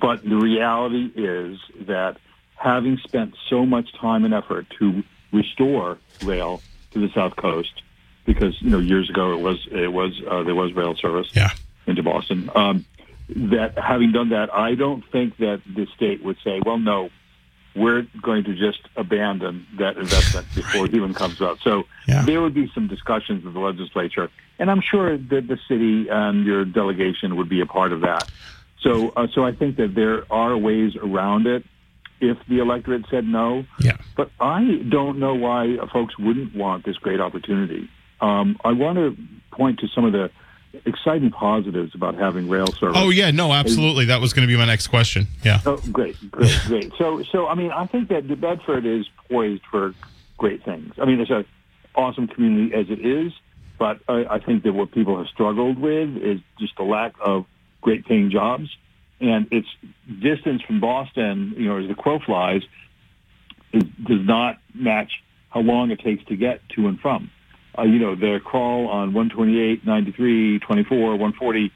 But 0.00 0.22
the 0.22 0.36
reality 0.36 1.10
is 1.14 1.58
that 1.86 2.18
having 2.56 2.98
spent 2.98 3.34
so 3.48 3.64
much 3.64 3.92
time 3.94 4.24
and 4.24 4.34
effort 4.34 4.66
to 4.78 5.02
restore 5.32 5.98
rail 6.22 6.62
to 6.92 7.00
the 7.00 7.08
South 7.14 7.36
Coast, 7.36 7.82
because 8.24 8.60
you 8.62 8.70
know 8.70 8.78
years 8.78 9.08
ago 9.10 9.32
it 9.34 9.40
was 9.40 9.66
it 9.70 9.92
was 9.92 10.20
uh, 10.30 10.42
there 10.42 10.54
was 10.54 10.72
rail 10.74 10.94
service 10.96 11.28
Yeah. 11.34 11.50
into 11.86 12.02
Boston. 12.02 12.50
Um, 12.54 12.84
that 13.28 13.76
having 13.78 14.12
done 14.12 14.30
that, 14.30 14.52
I 14.54 14.74
don't 14.74 15.04
think 15.12 15.36
that 15.38 15.60
the 15.66 15.86
state 15.96 16.22
would 16.24 16.38
say, 16.42 16.60
"Well, 16.64 16.78
no, 16.78 17.10
we're 17.76 18.06
going 18.22 18.44
to 18.44 18.54
just 18.54 18.80
abandon 18.96 19.66
that 19.78 19.96
investment 19.98 20.46
before 20.54 20.86
it 20.86 20.94
even 20.94 21.12
comes 21.14 21.40
up." 21.42 21.58
So 21.62 21.84
Yeah. 22.06 22.22
there 22.24 22.40
would 22.40 22.54
be 22.54 22.70
some 22.74 22.88
discussions 22.88 23.44
with 23.44 23.52
the 23.54 23.60
legislature, 23.60 24.30
and 24.58 24.70
I'm 24.70 24.80
sure 24.80 25.18
that 25.18 25.46
the 25.46 25.58
city 25.68 26.08
and 26.08 26.44
your 26.46 26.64
delegation 26.64 27.36
would 27.36 27.48
be 27.50 27.60
a 27.60 27.66
part 27.66 27.92
of 27.92 28.00
that. 28.00 28.30
So, 28.80 29.10
uh, 29.16 29.26
so 29.34 29.44
I 29.44 29.52
think 29.52 29.76
that 29.76 29.94
there 29.94 30.24
are 30.32 30.56
ways 30.56 30.94
around 30.96 31.46
it 31.48 31.64
if 32.20 32.38
the 32.48 32.58
electorate 32.58 33.06
said 33.10 33.24
no. 33.24 33.64
Yeah. 33.80 33.96
But 34.16 34.30
I 34.40 34.82
don't 34.88 35.18
know 35.18 35.34
why 35.34 35.76
folks 35.92 36.18
wouldn't 36.18 36.54
want 36.54 36.84
this 36.84 36.96
great 36.96 37.20
opportunity. 37.20 37.88
Um, 38.20 38.56
I 38.64 38.72
want 38.72 38.98
to 38.98 39.16
point 39.52 39.80
to 39.80 39.88
some 39.88 40.04
of 40.04 40.12
the 40.12 40.30
exciting 40.84 41.30
positives 41.30 41.94
about 41.94 42.14
having 42.14 42.48
rail 42.48 42.66
service. 42.66 42.96
Oh 42.98 43.10
yeah, 43.10 43.30
no, 43.30 43.52
absolutely. 43.52 44.06
That 44.06 44.20
was 44.20 44.32
going 44.32 44.46
to 44.46 44.52
be 44.52 44.58
my 44.58 44.66
next 44.66 44.88
question. 44.88 45.26
Yeah. 45.44 45.60
Oh, 45.64 45.82
great, 45.92 46.16
great, 46.30 46.58
great. 46.66 46.92
So, 46.98 47.22
so 47.22 47.46
I 47.46 47.54
mean, 47.54 47.70
I 47.70 47.86
think 47.86 48.08
that 48.08 48.26
New 48.26 48.36
Bedford 48.36 48.84
is 48.84 49.06
poised 49.30 49.62
for 49.70 49.94
great 50.36 50.64
things. 50.64 50.94
I 51.00 51.04
mean, 51.04 51.20
it's 51.20 51.30
an 51.30 51.46
awesome 51.94 52.28
community 52.28 52.74
as 52.74 52.90
it 52.90 53.04
is, 53.04 53.32
but 53.78 54.00
I, 54.08 54.24
I 54.30 54.38
think 54.40 54.64
that 54.64 54.72
what 54.72 54.90
people 54.92 55.16
have 55.18 55.28
struggled 55.28 55.78
with 55.78 56.16
is 56.16 56.40
just 56.58 56.76
the 56.76 56.84
lack 56.84 57.14
of 57.20 57.46
great 57.80 58.06
paying 58.06 58.30
jobs, 58.30 58.68
and 59.20 59.48
its 59.50 59.68
distance 60.20 60.62
from 60.62 60.80
Boston, 60.80 61.54
you 61.56 61.68
know, 61.68 61.78
as 61.78 61.88
the 61.88 61.94
crow 61.94 62.18
flies, 62.18 62.62
is, 63.72 63.82
does 64.06 64.24
not 64.24 64.58
match 64.74 65.12
how 65.50 65.60
long 65.60 65.90
it 65.90 66.00
takes 66.00 66.24
to 66.26 66.36
get 66.36 66.60
to 66.76 66.86
and 66.86 67.00
from. 67.00 67.30
Uh, 67.76 67.82
you 67.82 67.98
know, 67.98 68.14
the 68.14 68.40
crawl 68.44 68.88
on 68.88 69.12
128, 69.14 69.86
93, 69.86 70.58
24, 70.58 70.98
140 70.98 71.72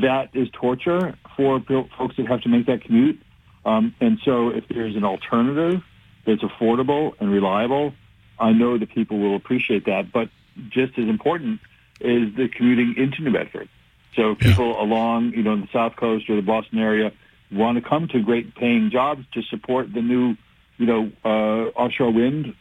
that 0.00 0.30
is 0.34 0.48
torture 0.52 1.14
for 1.36 1.60
folks 1.98 2.16
that 2.16 2.26
have 2.26 2.40
to 2.42 2.48
make 2.48 2.66
that 2.66 2.82
commute. 2.82 3.20
Um, 3.64 3.94
and 4.00 4.18
so 4.24 4.48
if 4.48 4.64
there's 4.68 4.96
an 4.96 5.04
alternative 5.04 5.82
that's 6.26 6.42
affordable 6.42 7.12
and 7.20 7.30
reliable, 7.30 7.94
I 8.38 8.52
know 8.52 8.78
that 8.78 8.90
people 8.90 9.18
will 9.18 9.36
appreciate 9.36 9.86
that. 9.86 10.12
But 10.12 10.30
just 10.68 10.98
as 10.98 11.08
important 11.08 11.60
is 12.00 12.34
the 12.34 12.48
commuting 12.48 12.94
into 12.96 13.22
New 13.22 13.32
Bedford. 13.32 13.68
So 14.14 14.34
people 14.34 14.80
along, 14.80 15.32
you 15.32 15.42
know, 15.42 15.56
the 15.56 15.68
South 15.72 15.96
Coast 15.96 16.28
or 16.28 16.36
the 16.36 16.42
Boston 16.42 16.78
area 16.78 17.12
want 17.50 17.82
to 17.82 17.88
come 17.88 18.08
to 18.08 18.20
great 18.20 18.54
paying 18.54 18.90
jobs 18.90 19.24
to 19.32 19.42
support 19.42 19.92
the 19.92 20.02
new, 20.02 20.36
you 20.78 20.86
know, 20.86 21.12
uh, 21.24 21.70
offshore 21.78 22.10
wind 22.10 22.54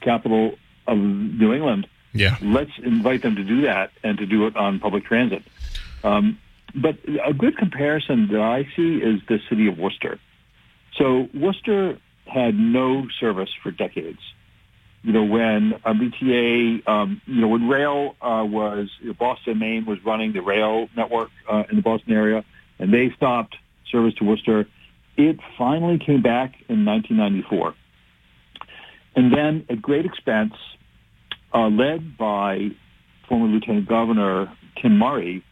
capital 0.00 0.56
of 0.86 0.98
New 0.98 1.52
England 1.52 1.86
Yeah. 2.14 2.36
let's 2.40 2.70
invite 2.82 3.22
them 3.22 3.36
to 3.36 3.44
do 3.44 3.62
that 3.62 3.90
and 4.02 4.16
to 4.18 4.26
do 4.26 4.46
it 4.46 4.56
on 4.56 4.80
public 4.80 5.04
transit. 5.04 5.42
Um, 6.02 6.38
but 6.74 6.96
a 7.24 7.32
good 7.32 7.56
comparison 7.56 8.28
that 8.28 8.40
I 8.40 8.64
see 8.76 8.96
is 8.96 9.20
the 9.28 9.40
city 9.48 9.66
of 9.68 9.78
Worcester. 9.78 10.18
So 10.96 11.28
Worcester 11.34 11.98
had 12.26 12.54
no 12.54 13.08
service 13.20 13.50
for 13.62 13.70
decades. 13.70 14.20
You 15.08 15.14
know, 15.14 15.24
when 15.24 15.72
a 15.86 15.94
BTA, 15.94 16.86
um, 16.86 17.22
you 17.24 17.40
know, 17.40 17.48
when 17.48 17.66
rail 17.66 18.14
uh, 18.20 18.44
was, 18.46 18.90
you 19.00 19.06
know, 19.06 19.14
Boston, 19.14 19.58
Maine 19.58 19.86
was 19.86 20.04
running 20.04 20.34
the 20.34 20.42
rail 20.42 20.90
network 20.94 21.30
uh, 21.50 21.62
in 21.70 21.76
the 21.76 21.82
Boston 21.82 22.12
area, 22.12 22.44
and 22.78 22.92
they 22.92 23.10
stopped 23.16 23.56
service 23.90 24.12
to 24.16 24.24
Worcester, 24.24 24.66
it 25.16 25.38
finally 25.56 25.98
came 25.98 26.20
back 26.20 26.56
in 26.68 26.84
1994. 26.84 27.74
And 29.16 29.32
then 29.32 29.64
at 29.70 29.80
great 29.80 30.04
expense, 30.04 30.52
uh, 31.54 31.68
led 31.68 32.18
by 32.18 32.72
former 33.30 33.46
Lieutenant 33.46 33.88
Governor 33.88 34.52
Tim 34.76 34.98
Murray, 34.98 35.42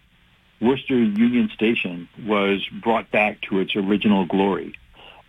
Worcester 0.60 0.98
Union 0.98 1.48
Station 1.54 2.10
was 2.26 2.62
brought 2.82 3.10
back 3.10 3.40
to 3.48 3.60
its 3.60 3.74
original 3.74 4.26
glory. 4.26 4.74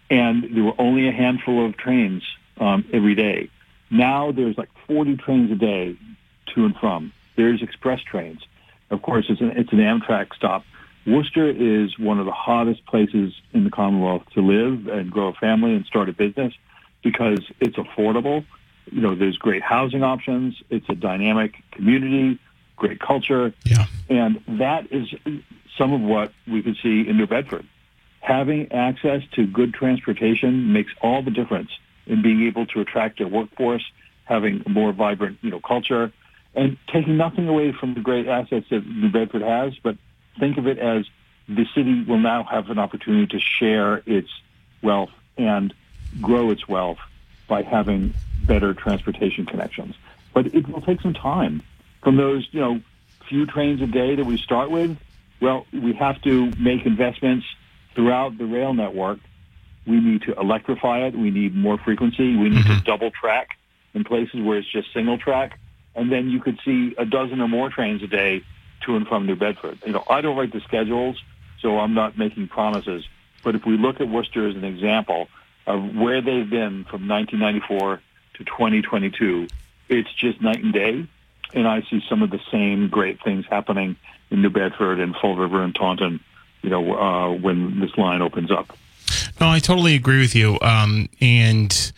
And 0.10 0.54
there 0.54 0.66
were 0.66 0.76
only 0.78 1.08
a 1.08 1.14
handful 1.14 1.66
of 1.66 1.78
trains 1.78 2.24
um, 2.60 2.84
every 2.92 3.16
day. 3.16 3.52
Now 3.90 4.32
there's 4.32 4.58
like 4.58 4.70
40 4.88 5.18
trains 5.18 5.52
a 5.52 5.56
day 5.56 5.96
to 6.54 6.66
and 6.66 6.76
from. 6.76 7.14
There's 7.36 7.62
express 7.62 8.02
trains. 8.02 8.42
Of 8.90 9.02
course, 9.02 9.26
it's 9.30 9.42
an, 9.42 9.52
it's 9.52 9.72
an 9.72 9.80
Amtrak 9.80 10.34
stop. 10.36 10.64
Worcester 11.06 11.50
is 11.50 11.98
one 11.98 12.20
of 12.20 12.26
the 12.26 12.32
hottest 12.32 12.86
places 12.86 13.34
in 13.54 13.64
the 13.64 13.70
Commonwealth 13.70 14.24
to 14.34 14.42
live 14.42 14.88
and 14.88 15.10
grow 15.10 15.28
a 15.28 15.34
family 15.34 15.74
and 15.74 15.86
start 15.86 16.10
a 16.10 16.14
business 16.14 16.54
because 17.02 17.40
it's 17.62 17.78
affordable. 17.78 18.46
You 18.92 19.02
know, 19.02 19.16
there's 19.16 19.38
great 19.38 19.62
housing 19.62 20.04
options. 20.04 20.62
It's 20.70 20.88
a 20.90 20.96
dynamic 20.96 21.56
community, 21.72 22.40
great 22.76 23.00
culture. 23.00 23.54
Yeah. 23.66 23.86
And 24.10 24.42
that 24.60 24.92
is 24.92 25.14
some 25.78 25.94
of 25.94 26.02
what 26.02 26.34
we 26.46 26.62
could 26.62 26.78
see 26.82 27.08
in 27.08 27.18
New 27.18 27.28
Bedford. 27.28 27.66
Having 28.20 28.74
access 28.74 29.22
to 29.34 29.46
good 29.48 29.74
transportation 29.74 30.74
makes 30.74 30.92
all 31.02 31.22
the 31.22 31.32
difference 31.32 31.70
in 32.08 32.22
being 32.22 32.44
able 32.48 32.66
to 32.68 32.82
attract 32.82 33.22
a 33.22 33.28
workforce, 33.28 33.84
having 34.26 34.64
a 34.66 34.70
more 34.70 34.92
vibrant, 34.92 35.38
you 35.42 35.50
know, 35.50 35.60
culture, 35.60 36.12
and 36.56 36.78
taking 36.92 37.18
nothing 37.18 37.48
away 37.48 37.72
from 37.72 37.94
the 37.94 38.00
great 38.02 38.28
assets 38.28 38.66
that 38.70 38.86
New 38.86 39.10
Bedford 39.10 39.42
has, 39.42 39.78
but 39.84 39.98
think 40.40 40.58
of 40.58 40.68
it 40.68 40.80
as 40.80 41.06
the 41.48 41.66
city 41.76 42.04
will 42.04 42.20
now 42.20 42.44
have 42.44 42.70
an 42.70 42.80
opportunity 42.80 43.28
to 43.28 43.40
share 43.40 44.02
its 44.06 44.30
wealth 44.82 45.12
and 45.38 45.74
grow 46.22 46.50
its 46.52 46.68
wealth 46.68 46.98
by 47.48 47.62
having 47.62 48.14
better 48.44 48.74
transportation 48.74 49.46
connections. 49.46 49.96
But 50.34 50.48
it 50.48 50.68
will 50.68 50.82
take 50.82 51.02
some 51.02 51.14
time. 51.14 51.64
From 52.04 52.18
those, 52.18 52.48
you 52.52 52.60
know, 52.60 52.82
few 53.28 53.46
trains 53.46 53.82
a 53.82 53.88
day 53.88 54.16
that 54.16 54.26
we 54.26 54.38
start 54.38 54.70
with, 54.72 54.98
well, 55.42 55.66
we 55.72 55.94
have 55.94 56.22
to 56.24 56.52
make 56.60 56.86
investments 56.86 57.46
throughout 57.94 58.38
the 58.38 58.46
rail 58.46 58.74
network. 58.74 59.20
We 59.88 60.00
need 60.00 60.24
to 60.24 60.34
electrify 60.34 61.06
it. 61.06 61.16
We 61.16 61.32
need 61.32 61.56
more 61.56 61.78
frequency. 61.78 62.36
We 62.36 62.50
need 62.50 62.66
mm-hmm. 62.66 62.80
to 62.80 62.84
double 62.84 63.12
track 63.12 63.58
in 63.94 64.04
places 64.04 64.42
where 64.42 64.58
it's 64.58 64.72
just 64.72 64.94
single 64.94 65.18
track. 65.18 65.60
And 65.96 66.12
then 66.12 66.30
you 66.30 66.40
could 66.40 66.60
see 66.64 66.94
a 66.98 67.06
dozen 67.06 67.42
or 67.42 67.48
more 67.48 67.70
trains 67.70 68.04
a 68.04 68.08
day 68.08 68.44
to 68.86 68.96
and 68.96 69.08
from 69.08 69.26
New 69.26 69.36
Bedford. 69.36 69.80
You 69.86 69.94
know, 69.94 70.04
I 70.10 70.22
don't 70.22 70.38
write 70.38 70.54
the 70.54 70.62
schedules, 70.62 71.22
so 71.62 71.80
I'm 71.80 71.94
not 71.94 72.18
making 72.18 72.50
promises. 72.50 73.06
But 73.44 73.56
if 73.56 73.66
we 73.66 73.78
look 73.78 74.02
at 74.02 74.08
Worcester 74.08 74.48
as 74.48 74.56
an 74.56 74.64
example 74.64 75.30
of 75.66 75.96
where 75.96 76.22
they've 76.22 76.50
been 76.50 76.84
from 76.86 77.08
1994 77.08 78.02
to 78.36 78.44
2022, 78.44 79.48
it's 79.90 80.14
just 80.14 80.42
night 80.42 80.64
and 80.64 80.74
day. 80.74 81.08
And 81.54 81.68
I 81.68 81.82
see 81.90 82.04
some 82.10 82.22
of 82.22 82.30
the 82.30 82.42
same 82.52 82.90
great 82.90 83.24
things 83.24 83.46
happening 83.50 83.96
in 84.30 84.42
New 84.42 84.50
Bedford 84.50 85.00
and 85.00 85.16
Fall 85.16 85.36
River 85.36 85.64
and 85.64 85.74
Taunton, 85.74 86.20
you 86.62 86.70
know, 86.70 86.94
uh, 86.96 87.34
when 87.34 87.80
this 87.80 87.98
line 87.98 88.22
opens 88.22 88.52
up. 88.52 88.78
No, 89.40 89.50
I 89.50 89.60
totally 89.60 89.96
agree 89.96 90.20
with 90.20 90.36
you. 90.36 90.58
Um, 90.62 91.10
and 91.22 91.92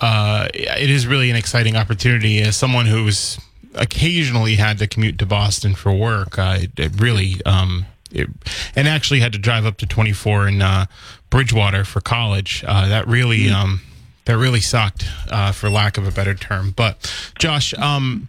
uh, 0.00 0.48
it 0.54 0.90
is 0.90 1.06
really 1.06 1.30
an 1.30 1.36
exciting 1.36 1.76
opportunity 1.76 2.40
as 2.40 2.56
someone 2.56 2.86
who's 2.86 3.38
occasionally 3.74 4.56
had 4.56 4.78
to 4.78 4.86
commute 4.86 5.18
to 5.18 5.26
Boston 5.26 5.74
for 5.74 5.92
work. 5.92 6.38
Uh, 6.38 6.58
it, 6.60 6.78
it, 6.78 7.00
really, 7.00 7.36
um, 7.44 7.86
it, 8.10 8.28
and 8.74 8.88
actually 8.88 9.20
had 9.20 9.32
to 9.32 9.38
drive 9.38 9.66
up 9.66 9.76
to 9.78 9.86
24 9.86 10.48
in 10.48 10.62
uh, 10.62 10.86
Bridgewater 11.28 11.84
for 11.84 12.00
college. 12.00 12.64
Uh, 12.66 12.88
that 12.88 13.06
really, 13.06 13.44
mm-hmm. 13.44 13.54
um, 13.54 13.80
that 14.24 14.36
really 14.36 14.60
sucked, 14.60 15.06
uh, 15.30 15.52
for 15.52 15.68
lack 15.68 15.98
of 15.98 16.06
a 16.06 16.10
better 16.10 16.34
term. 16.34 16.72
But 16.72 17.12
Josh, 17.38 17.74
um, 17.74 18.28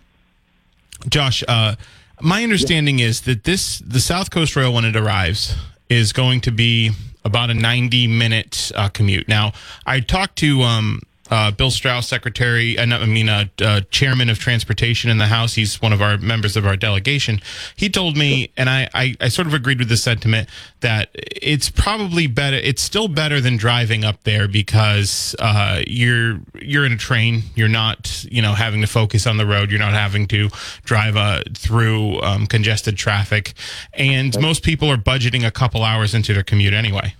Josh, 1.10 1.44
uh, 1.48 1.76
my 2.22 2.44
understanding 2.44 3.00
yeah. 3.00 3.08
is 3.08 3.22
that 3.22 3.44
this 3.46 3.80
the 3.80 4.00
South 4.00 4.30
Coast 4.30 4.56
Rail 4.56 4.74
when 4.74 4.86
it 4.86 4.96
arrives 4.96 5.56
is 5.90 6.14
going 6.14 6.42
to 6.42 6.52
be 6.52 6.92
about 7.24 7.50
a 7.50 7.54
90 7.54 8.08
minute 8.08 8.72
uh, 8.76 8.90
commute. 8.90 9.28
Now, 9.28 9.54
I 9.86 10.00
talked 10.00 10.38
to 10.38 10.62
um, 10.64 11.02
uh, 11.32 11.50
Bill 11.50 11.72
Straus, 11.72 12.08
Secretary, 12.08 12.78
uh, 12.78 12.84
I 12.84 13.06
mean, 13.06 13.30
uh, 13.30 13.46
uh, 13.62 13.82
Chairman 13.90 14.30
of 14.30 14.38
Transportation 14.38 15.10
in 15.10 15.18
the 15.18 15.28
House. 15.28 15.54
He's 15.54 15.82
one 15.82 15.94
of 15.94 16.02
our 16.02 16.18
members 16.18 16.58
of 16.58 16.68
our 16.68 16.76
delegation. 16.76 17.40
He 17.78 17.90
told 17.90 18.18
me, 18.18 18.52
and 18.58 18.70
I, 18.70 18.90
I, 18.94 19.16
I 19.22 19.30
sort 19.30 19.48
of 19.48 19.54
agreed 19.54 19.80
with 19.80 19.88
the 19.88 19.96
sentiment 19.96 20.50
that 20.82 21.10
it's 21.16 21.70
probably 21.70 22.28
better. 22.28 22.58
It's 22.58 22.82
still 22.82 23.08
better 23.08 23.40
than 23.40 23.56
driving 23.56 24.04
up 24.04 24.22
there 24.24 24.50
because 24.50 25.34
uh, 25.40 25.82
you're 25.88 26.40
you're 26.62 26.86
in 26.86 26.92
a 26.92 26.98
train. 26.98 27.44
You're 27.56 27.70
not, 27.70 28.26
you 28.30 28.42
know, 28.42 28.54
having 28.54 28.82
to 28.82 28.88
focus 28.88 29.26
on 29.26 29.38
the 29.38 29.46
road. 29.46 29.72
You're 29.72 29.80
not 29.80 29.94
having 29.94 30.28
to 30.28 30.50
drive 30.84 31.16
uh, 31.16 31.44
through 31.56 32.22
um, 32.22 32.46
congested 32.46 32.98
traffic, 32.98 33.54
and 33.94 34.40
most 34.42 34.64
people 34.64 34.92
are 34.92 34.98
budgeting 34.98 35.48
a 35.48 35.52
couple 35.52 35.84
hours 35.84 36.14
into 36.14 36.34
their 36.34 36.44
commute 36.44 36.74
anyway. 36.74 37.16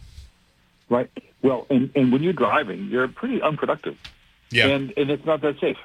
Right. 0.90 1.10
Well, 1.42 1.66
and, 1.70 1.90
and 1.96 2.12
when 2.12 2.22
you're 2.24 2.34
driving, 2.34 2.86
you're 2.86 3.08
pretty 3.08 3.42
unproductive. 3.42 3.98
Yeah. 4.52 4.68
And, 4.68 4.94
and 4.98 5.10
it's 5.10 5.26
not 5.26 5.42
that 5.42 5.60
safe. 5.60 5.78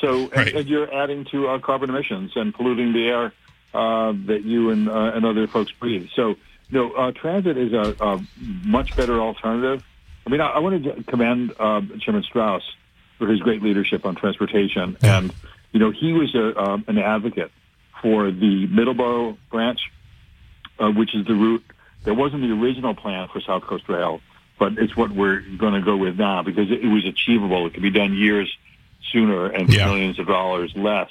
So, 0.00 0.24
and, 0.24 0.36
right. 0.36 0.54
and 0.54 0.68
you're 0.68 0.92
adding 0.92 1.24
to 1.26 1.48
uh, 1.48 1.58
carbon 1.60 1.90
emissions 1.90 2.32
and 2.36 2.52
polluting 2.52 2.92
the 2.92 3.06
air 3.06 3.32
uh, 3.72 4.12
that 4.26 4.42
you 4.44 4.70
and, 4.70 4.88
uh, 4.88 5.12
and 5.14 5.24
other 5.24 5.46
folks 5.46 5.72
breathe. 5.72 6.08
So, 6.14 6.30
you 6.30 6.36
know, 6.70 6.92
uh, 6.92 7.12
transit 7.12 7.56
is 7.56 7.72
a, 7.72 7.94
a 8.00 8.26
much 8.64 8.96
better 8.96 9.20
alternative. 9.20 9.84
I 10.26 10.30
mean, 10.30 10.40
I, 10.40 10.48
I 10.48 10.58
want 10.58 10.82
to 10.82 11.02
commend 11.04 11.54
uh, 11.58 11.82
Chairman 12.00 12.22
Straus 12.22 12.62
for 13.18 13.28
his 13.28 13.40
great 13.40 13.62
leadership 13.62 14.04
on 14.04 14.14
transportation. 14.16 14.96
Yeah. 15.00 15.18
And, 15.18 15.34
you 15.72 15.80
know, 15.80 15.90
he 15.90 16.12
was 16.12 16.34
a, 16.34 16.58
um, 16.60 16.84
an 16.88 16.98
advocate 16.98 17.52
for 18.02 18.30
the 18.30 18.66
Middleborough 18.66 19.36
branch, 19.50 19.80
uh, 20.78 20.90
which 20.90 21.14
is 21.14 21.26
the 21.26 21.34
route 21.34 21.64
that 22.04 22.14
wasn't 22.14 22.42
the 22.42 22.52
original 22.52 22.94
plan 22.94 23.28
for 23.32 23.40
South 23.40 23.62
Coast 23.62 23.88
Rail 23.88 24.20
but 24.58 24.78
it's 24.78 24.96
what 24.96 25.10
we're 25.10 25.40
going 25.58 25.74
to 25.74 25.80
go 25.80 25.96
with 25.96 26.18
now 26.18 26.42
because 26.42 26.70
it, 26.70 26.84
was 26.84 27.04
achievable. 27.04 27.66
It 27.66 27.74
could 27.74 27.82
be 27.82 27.90
done 27.90 28.14
years 28.14 28.56
sooner 29.12 29.46
and 29.46 29.72
yeah. 29.72 29.86
millions 29.86 30.18
of 30.18 30.26
dollars 30.26 30.72
less 30.76 31.10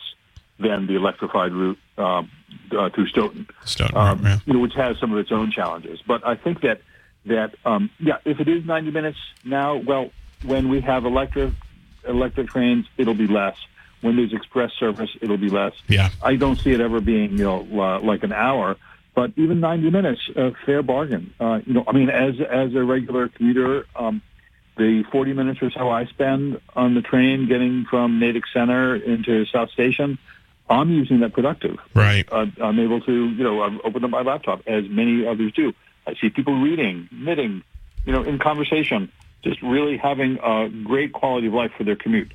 than 0.60 0.88
the 0.88 0.96
electrified 0.96 1.52
route 1.52 1.80
um, 1.98 2.30
uh, 2.78 2.90
through 2.90 3.08
Stoughton, 3.08 3.48
Stoughton 3.66 3.98
um, 3.98 4.26
yeah. 4.26 4.56
which 4.56 4.74
has 4.74 4.98
some 5.00 5.12
of 5.12 5.20
its 5.20 5.32
own 5.32 5.52
challenges. 5.52 6.02
But 6.06 6.26
I 6.26 6.36
think 6.36 6.62
that 6.62 6.82
that 7.26 7.56
um, 7.66 7.90
yeah, 8.00 8.18
if 8.26 8.40
it 8.40 8.48
is 8.48 8.66
90 8.66 8.92
minutes 8.92 9.18
now, 9.44 9.76
well, 9.76 10.12
when 10.44 10.70
we 10.70 10.82
have 10.82 11.06
electric 11.06 11.54
electric 12.08 12.50
trains, 12.50 12.86
it'll 12.98 13.14
be 13.14 13.28
less. 13.28 13.58
When 14.02 14.18
there's 14.18 14.34
express 14.34 14.74
service, 14.74 15.10
it'll 15.22 15.38
be 15.38 15.50
less. 15.50 15.74
Yeah, 15.88 16.10
I 16.22 16.36
don't 16.36 16.58
see 16.58 16.72
it 16.72 16.82
ever 16.82 17.00
being 17.00 17.38
you 17.38 17.46
know 17.46 17.68
uh, 17.82 18.00
like 18.02 18.24
an 18.24 18.34
hour. 18.34 18.78
But 19.16 19.32
even 19.36 19.60
90 19.60 19.92
minutes, 19.92 20.22
a 20.36 20.52
fair 20.66 20.82
bargain. 20.82 21.34
Uh, 21.40 21.60
you 21.66 21.74
know, 21.74 21.84
I 21.88 21.92
mean, 21.92 22.10
as 22.10 22.36
as 22.42 22.74
a 22.74 22.84
regular 22.84 23.30
commuter, 23.30 23.86
um, 23.96 24.22
the 24.78 25.04
40 25.12 25.34
minutes 25.34 25.62
or 25.62 25.70
so 25.70 25.90
I 25.90 26.06
spend 26.06 26.60
on 26.76 26.96
the 26.96 27.02
train 27.02 27.48
getting 27.48 27.86
from 27.86 28.20
Natick 28.20 28.44
Center 28.52 28.96
into 28.96 29.46
South 29.46 29.70
Station, 29.72 30.18
I'm 30.70 30.90
using 30.90 31.20
that 31.20 31.34
productive. 31.34 31.78
Right. 31.94 32.28
Uh, 32.32 32.48
I'm 32.62 32.80
able 32.80 33.02
to, 33.02 33.30
you 33.30 33.44
know, 33.44 33.62
I've 33.62 33.80
opened 33.84 34.06
up 34.06 34.12
my 34.12 34.22
laptop 34.22 34.62
as 34.66 34.86
many 34.90 35.28
others 35.28 35.52
do. 35.54 35.74
I 36.08 36.16
see 36.16 36.30
people 36.30 36.60
reading, 36.60 37.08
knitting, 37.12 37.64
you 38.06 38.14
know, 38.14 38.24
in 38.24 38.40
conversation, 38.40 39.12
just 39.44 39.62
really 39.62 39.98
having 39.98 40.40
a 40.44 40.70
great 40.70 41.14
quality 41.14 41.48
of 41.48 41.54
life 41.54 41.72
for 41.78 41.84
their 41.84 41.96
commute 41.96 42.34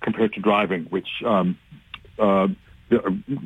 compared 0.00 0.32
to 0.34 0.40
driving, 0.40 0.84
which, 0.84 1.08
um, 1.24 1.58
uh, 2.18 2.48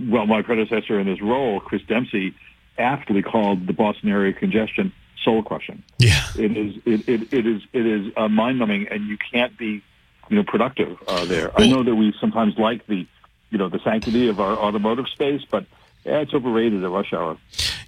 well, 0.08 0.26
my 0.26 0.42
predecessor 0.42 0.98
in 0.98 1.06
this 1.06 1.20
role, 1.20 1.60
Chris 1.60 1.82
Dempsey, 1.82 2.34
aptly 2.80 3.22
called 3.22 3.66
the 3.66 3.72
Boston 3.72 4.08
area 4.08 4.32
congestion 4.32 4.92
soul 5.22 5.42
crushing. 5.42 5.82
Yeah, 5.98 6.24
it 6.36 6.56
is. 6.56 6.76
It, 6.84 7.08
it, 7.08 7.32
it 7.32 7.46
is. 7.46 7.62
It 7.72 7.86
is 7.86 8.12
uh, 8.16 8.28
mind 8.28 8.58
numbing, 8.58 8.88
and 8.88 9.06
you 9.06 9.16
can't 9.18 9.56
be, 9.56 9.82
you 10.28 10.36
know, 10.36 10.44
productive 10.44 10.98
uh, 11.06 11.24
there. 11.26 11.50
I 11.58 11.66
know 11.66 11.82
that 11.82 11.94
we 11.94 12.14
sometimes 12.20 12.56
like 12.58 12.86
the, 12.86 13.06
you 13.50 13.58
know, 13.58 13.68
the 13.68 13.80
sanctity 13.80 14.28
of 14.28 14.40
our 14.40 14.56
automotive 14.56 15.08
space, 15.08 15.42
but 15.50 15.66
yeah, 16.04 16.18
it's 16.20 16.34
overrated 16.34 16.82
at 16.82 16.90
rush 16.90 17.12
hour. 17.12 17.36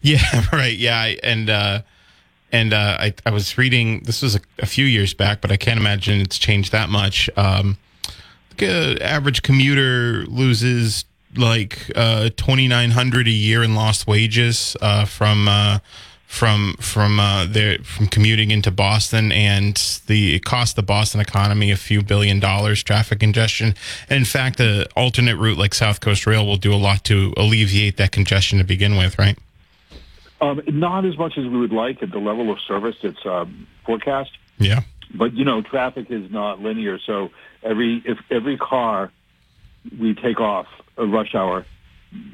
Yeah, 0.03 0.21
right. 0.53 0.77
Yeah, 0.77 1.15
and 1.23 1.49
uh, 1.49 1.83
and 2.51 2.73
uh, 2.73 2.97
I 3.01 3.15
I 3.25 3.31
was 3.31 3.57
reading. 3.57 4.01
This 4.01 4.23
was 4.23 4.37
a, 4.37 4.41
a, 4.59 4.67
few 4.67 4.85
years 4.85 5.15
back, 5.15 5.41
but 5.41 5.51
I 5.51 5.57
can't 5.57 5.81
imagine 5.81 6.21
it's 6.21 6.39
changed 6.39 6.73
that 6.73 6.89
much. 6.89 7.31
Um, 7.37 7.79
the 8.59 8.99
average 9.01 9.43
commuter 9.43 10.27
loses 10.27 11.05
like 11.37 11.91
uh, 11.95 12.31
twenty 12.37 12.69
nine 12.69 12.91
hundred 12.91 13.27
a 13.27 13.31
year 13.31 13.63
in 13.63 13.75
lost 13.75 14.07
wages 14.07 14.77
uh, 14.81 15.05
from 15.05 15.49
uh, 15.49 15.79
from 16.33 16.75
from 16.81 17.21
uh, 17.21 17.45
their 17.45 17.79
from 17.81 18.07
commuting 18.07 18.51
into 18.51 18.71
Boston, 18.71 19.31
and 19.33 19.77
the 20.07 20.35
it 20.35 20.45
cost 20.47 20.77
the 20.77 20.83
Boston 20.83 21.21
economy 21.21 21.71
a 21.71 21.77
few 21.77 22.03
billion 22.03 22.41
dollars. 22.41 22.83
Traffic 22.83 23.21
congestion, 23.21 23.75
and 24.09 24.19
in 24.19 24.25
fact, 24.25 24.57
the 24.57 24.89
alternate 24.97 25.37
route 25.37 25.59
like 25.59 25.75
South 25.75 26.01
Coast 26.01 26.27
Rail 26.27 26.47
will 26.47 26.57
do 26.57 26.73
a 26.73 26.77
lot 26.77 27.05
to 27.05 27.35
alleviate 27.37 27.99
that 27.99 28.13
congestion 28.13 28.59
to 28.59 28.65
begin 28.65 28.97
with, 28.97 29.19
right? 29.19 29.39
Um, 30.41 30.63
not 30.69 31.05
as 31.05 31.19
much 31.19 31.37
as 31.37 31.45
we 31.45 31.59
would 31.59 31.73
like 31.73 32.03
at 32.03 32.11
the 32.11 32.19
level 32.19 32.51
of 32.51 32.59
service 32.67 32.97
that's 33.03 33.25
um, 33.27 33.67
forecast. 33.85 34.31
Yeah, 34.59 34.81
but 35.15 35.35
you 35.35 35.45
know, 35.45 35.61
traffic 35.61 36.11
is 36.11 36.31
not 36.31 36.61
linear, 36.61 36.99
so 36.99 37.31
every 37.63 38.03
if 38.07 38.19
every 38.31 38.57
car 38.57 39.13
we 39.99 40.15
take 40.15 40.41
off 40.41 40.67
a 40.97 41.07
rush 41.07 41.35
hour 41.35 41.65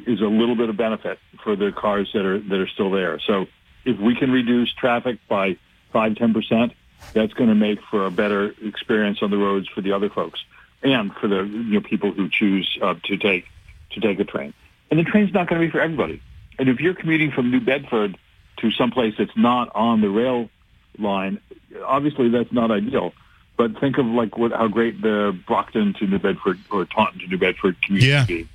is 0.06 0.20
a 0.20 0.26
little 0.26 0.56
bit 0.56 0.68
of 0.68 0.76
benefit 0.76 1.18
for 1.42 1.56
the 1.56 1.72
cars 1.72 2.10
that 2.12 2.24
are 2.24 2.38
that 2.38 2.58
are 2.58 2.68
still 2.68 2.90
there. 2.90 3.20
So 3.20 3.46
if 3.84 3.98
we 3.98 4.14
can 4.14 4.30
reduce 4.32 4.72
traffic 4.72 5.18
by 5.28 5.56
five 5.92 6.16
ten 6.16 6.34
percent, 6.34 6.72
that's 7.14 7.32
going 7.32 7.48
to 7.48 7.54
make 7.54 7.78
for 7.90 8.06
a 8.06 8.10
better 8.10 8.54
experience 8.62 9.18
on 9.22 9.30
the 9.30 9.38
roads 9.38 9.68
for 9.68 9.80
the 9.80 9.92
other 9.92 10.10
folks. 10.10 10.40
and 10.82 11.12
for 11.14 11.28
the 11.28 11.42
you 11.44 11.74
know 11.74 11.80
people 11.80 12.12
who 12.12 12.28
choose 12.28 12.78
uh, 12.82 12.94
to 13.04 13.16
take 13.16 13.46
to 13.90 14.00
take 14.00 14.18
a 14.20 14.24
train. 14.24 14.54
And 14.90 14.98
the 14.98 15.04
train's 15.04 15.32
not 15.32 15.48
going 15.48 15.60
to 15.60 15.66
be 15.66 15.70
for 15.70 15.80
everybody. 15.80 16.22
And 16.58 16.68
if 16.68 16.80
you're 16.80 16.94
commuting 16.94 17.30
from 17.30 17.50
New 17.50 17.60
Bedford 17.60 18.16
to 18.58 18.70
someplace 18.72 19.14
that's 19.18 19.36
not 19.36 19.74
on 19.74 20.00
the 20.00 20.08
rail 20.08 20.50
line, 20.98 21.40
obviously 21.84 22.28
that's 22.30 22.52
not 22.52 22.70
ideal. 22.70 23.12
But 23.58 23.78
think 23.80 23.98
of 23.98 24.06
like 24.06 24.38
what 24.38 24.52
how 24.52 24.68
great 24.68 25.02
the 25.02 25.38
Brockton 25.46 25.92
to 25.94 26.06
New 26.06 26.18
Bedford 26.18 26.58
or 26.70 26.86
Taunton 26.86 27.20
to 27.20 27.26
New 27.26 27.38
Bedford 27.38 27.76
commute 27.82 28.04
Yeah. 28.04 28.24
be. 28.24 28.48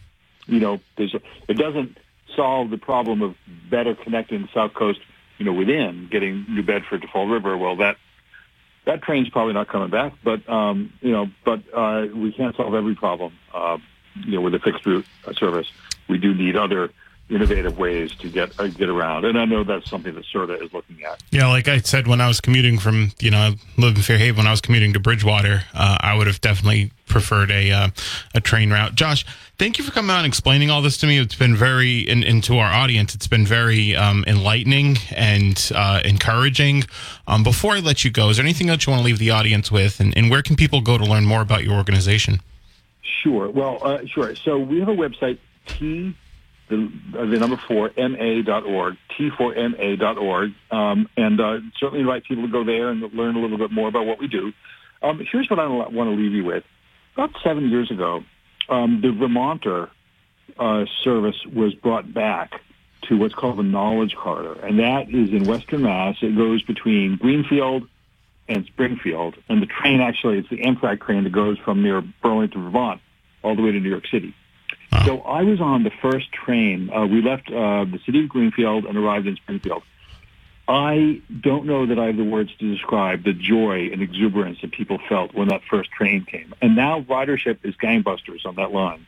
You 0.48 0.60
know, 0.60 0.80
there's 0.96 1.14
a, 1.14 1.22
it 1.48 1.58
doesn't 1.58 1.98
solve 2.36 2.70
the 2.72 2.78
problem 2.78 3.22
of 3.22 3.36
better 3.70 3.94
connecting 3.96 4.42
the 4.42 4.50
South 4.54 4.74
Coast, 4.74 5.00
you 5.38 5.46
know, 5.46 5.54
within 5.54 6.08
getting 6.10 6.46
New 6.50 6.64
Bedford 6.64 7.02
to 7.02 7.08
Fall 7.08 7.28
River. 7.28 7.58
Well, 7.58 7.76
that 7.76 7.98
that 8.86 9.02
train's 9.04 9.30
probably 9.30 9.54
not 9.54 9.68
coming 9.68 9.90
back, 9.90 10.14
but 10.24 10.48
um, 10.50 10.94
you 11.02 11.12
know, 11.12 11.28
but 11.46 11.62
uh, 11.74 12.08
we 12.14 12.32
can't 12.32 12.56
solve 12.56 12.74
every 12.74 12.96
problem. 12.96 13.34
Uh, 13.54 13.78
you 14.26 14.34
know, 14.34 14.42
with 14.42 14.56
a 14.56 14.60
fixed 14.60 14.86
route 14.86 15.06
service, 15.34 15.68
we 16.08 16.18
do 16.18 16.34
need 16.34 16.56
other 16.56 16.92
innovative 17.30 17.78
ways 17.78 18.14
to 18.16 18.30
get 18.30 18.58
uh, 18.60 18.68
get 18.68 18.90
around, 18.90 19.26
and 19.26 19.40
I 19.40 19.46
know 19.46 19.64
that's 19.64 19.90
something 19.90 20.14
that 20.14 20.26
SRTA 20.26 20.64
is 20.64 20.74
looking 20.74 21.04
at. 21.04 21.24
Yeah, 21.32 21.48
like 21.48 21.68
I 21.68 21.80
said, 21.80 22.08
when 22.08 22.22
I 22.22 22.28
was 22.28 22.42
commuting 22.42 22.78
from, 22.78 23.12
you 23.20 23.32
know, 23.32 23.38
I 23.38 23.56
live 23.78 23.96
in 23.96 24.02
Fairhaven, 24.02 24.38
when 24.38 24.48
I 24.48 24.52
was 24.52 24.62
commuting 24.62 24.94
to 24.94 25.00
Bridgewater, 25.00 25.64
uh, 25.74 25.98
I 26.02 26.16
would 26.16 26.28
have 26.28 26.42
definitely 26.42 26.92
preferred 27.08 27.52
a 27.52 27.72
uh, 27.72 27.90
a 28.36 28.42
train 28.42 28.72
route. 28.72 28.96
Josh, 28.96 29.26
thank 29.58 29.78
you 29.78 29.84
for 29.84 29.92
coming 29.92 30.12
out 30.12 30.20
and 30.20 30.28
explaining 30.28 30.70
all 30.70 30.82
this 30.82 30.98
to 30.98 31.08
me. 31.08 31.18
It's 31.18 31.36
been 31.36 31.56
very, 31.56 32.08
and, 32.10 32.24
and 32.24 32.44
to 32.44 32.58
our 32.58 32.72
audience, 32.72 33.16
it's 33.16 33.28
been 33.28 33.46
very 33.46 33.96
um, 33.96 34.24
enlightening 34.28 34.98
and 35.16 35.72
uh, 35.74 36.02
encouraging. 36.04 36.84
Um, 37.28 37.44
before 37.44 37.74
I 37.74 37.80
let 37.80 38.04
you 38.04 38.12
go, 38.12 38.30
is 38.30 38.38
there 38.38 38.46
anything 38.46 38.70
else 38.70 38.86
you 38.86 38.92
want 38.92 39.02
to 39.02 39.06
leave 39.06 39.20
the 39.20 39.32
audience 39.32 39.72
with, 39.72 40.00
and, 40.00 40.16
and 40.18 40.30
where 40.30 40.42
can 40.42 40.56
people 40.56 40.82
go 40.82 40.98
to 40.98 41.06
learn 41.06 41.26
more 41.26 41.42
about 41.42 41.64
your 41.64 41.76
organization? 41.76 42.42
Sure. 43.02 43.50
Well, 43.50 43.80
uh, 43.82 44.06
sure. 44.06 44.36
So 44.36 44.58
we 44.58 44.80
have 44.80 44.90
a 44.90 44.96
website, 44.96 45.38
T, 45.66 46.16
the, 46.70 46.92
uh, 47.18 47.26
the 47.26 47.38
number 47.38 47.58
four, 47.58 47.92
ma.org, 47.98 48.98
t4ma.org, 49.18 50.54
um, 50.72 51.10
and 51.18 51.40
uh, 51.40 51.60
certainly 51.78 52.02
invite 52.02 52.24
people 52.26 52.46
to 52.46 52.52
go 52.52 52.64
there 52.64 52.90
and 52.90 53.02
learn 53.14 53.36
a 53.36 53.40
little 53.40 53.58
bit 53.58 53.72
more 53.72 53.88
about 53.88 54.06
what 54.06 54.20
we 54.20 54.28
do. 54.28 54.54
Um, 55.02 55.26
here's 55.32 55.50
what 55.50 55.60
I 55.60 55.68
want 55.68 56.10
to 56.10 56.16
leave 56.16 56.32
you 56.32 56.46
with. 56.46 56.64
About 57.16 57.32
seven 57.44 57.70
years 57.70 57.92
ago, 57.92 58.24
um, 58.70 59.02
the 59.02 59.12
Vermonter 59.12 59.90
uh, 60.58 60.86
service 61.04 61.46
was 61.46 61.74
brought 61.76 62.14
back 62.14 62.62
to 63.04 63.18
what's 63.18 63.36
called 63.36 63.58
the 63.58 63.64
Knowledge 63.64 64.16
Corridor, 64.16 64.60
and 64.66 64.80
that 64.80 65.10
is 65.10 65.30
in 65.32 65.44
Western 65.44 65.84
Mass. 65.84 66.16
It 66.22 66.36
goes 66.38 66.64
between 66.64 67.18
Greenfield 67.18 67.88
and 68.48 68.66
Springfield, 68.66 69.36
and 69.50 69.62
the 69.62 69.66
train 69.66 70.00
actually 70.00 70.38
it's 70.40 70.50
the 70.50 70.58
Amtrak 70.58 71.02
train 71.02 71.26
that 71.26 71.32
goes 71.32 71.58
from 71.60 71.84
near 71.84 72.02
Burlington, 72.02 72.64
Vermont, 72.64 73.02
all 73.44 73.56
the 73.56 73.62
way 73.62 73.72
to 73.72 73.80
New 73.80 73.90
York 73.90 74.08
City. 74.08 74.34
So 75.02 75.20
I 75.22 75.44
was 75.44 75.60
on 75.60 75.84
the 75.84 75.92
first 76.02 76.32
train. 76.32 76.90
Uh, 76.90 77.06
we 77.06 77.22
left 77.22 77.50
uh, 77.50 77.86
the 77.86 78.00
city 78.06 78.24
of 78.24 78.30
Greenfield 78.30 78.86
and 78.86 78.98
arrived 78.98 79.28
in 79.28 79.36
Springfield. 79.36 79.84
I 80.68 81.22
don't 81.42 81.66
know 81.66 81.86
that 81.88 82.00
I 82.00 82.06
have 82.06 82.18
the 82.18 82.24
words 82.24 82.56
to 82.60 82.74
describe 82.74 83.24
the 83.24 83.34
joy 83.34 83.90
and 83.92 84.02
exuberance 84.02 84.62
that 84.62 84.72
people 84.72 84.98
felt 85.10 85.34
when 85.34 85.50
that 85.50 85.62
first 85.70 85.92
train 85.92 86.24
came. 86.24 86.54
And 86.62 86.76
now 86.76 87.02
ridership 87.02 87.60
is 87.64 87.76
gangbusters 87.76 88.46
on 88.46 88.56
that 88.56 88.72
line. 88.72 89.06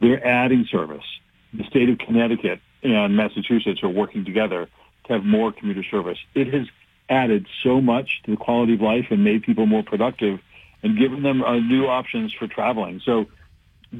They're 0.00 0.24
adding 0.26 0.64
service. 0.64 1.04
The 1.52 1.64
state 1.64 1.90
of 1.90 1.98
Connecticut 1.98 2.60
and 2.82 3.16
Massachusetts 3.16 3.82
are 3.82 3.88
working 3.88 4.24
together 4.24 4.68
to 5.04 5.12
have 5.12 5.24
more 5.24 5.52
commuter 5.52 5.84
service. 5.84 6.18
It 6.34 6.52
has 6.54 6.68
added 7.08 7.46
so 7.62 7.82
much 7.82 8.22
to 8.24 8.30
the 8.30 8.36
quality 8.38 8.74
of 8.74 8.80
life 8.80 9.06
and 9.10 9.22
made 9.22 9.42
people 9.42 9.66
more 9.66 9.82
productive 9.82 10.40
and 10.82 10.98
given 10.98 11.22
them 11.22 11.42
uh, 11.42 11.58
new 11.58 11.86
options 11.86 12.32
for 12.32 12.46
traveling. 12.46 13.00
So 13.04 13.26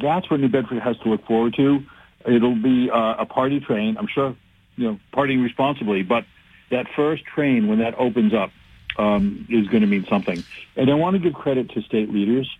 that's 0.01 0.31
what 0.31 0.41
New 0.41 0.49
Bedford 0.49 0.81
has 0.81 0.97
to 0.99 1.09
look 1.09 1.27
forward 1.27 1.55
to. 1.55 1.83
It'll 2.27 2.55
be 2.55 2.91
uh, 2.91 3.17
a 3.19 3.27
party 3.27 3.61
train. 3.61 3.97
I'm 3.99 4.07
sure, 4.07 4.35
you 4.77 4.89
know, 4.89 5.01
partying 5.13 5.43
responsibly, 5.43 6.03
but 6.03 6.25
that 6.71 6.87
first 6.97 7.25
train 7.25 7.69
when 7.69 7.81
that 7.81 7.95
opens 7.99 8.33
up 8.33 8.51
um, 8.99 9.47
is 9.51 9.67
going 9.69 9.83
to 9.83 9.87
mean 9.87 10.07
something. 10.07 10.43
And 10.77 10.91
I 10.91 10.95
want 10.95 11.15
to 11.15 11.21
give 11.21 11.35
credit 11.35 11.71
to 11.71 11.83
state 11.83 12.11
leaders. 12.11 12.51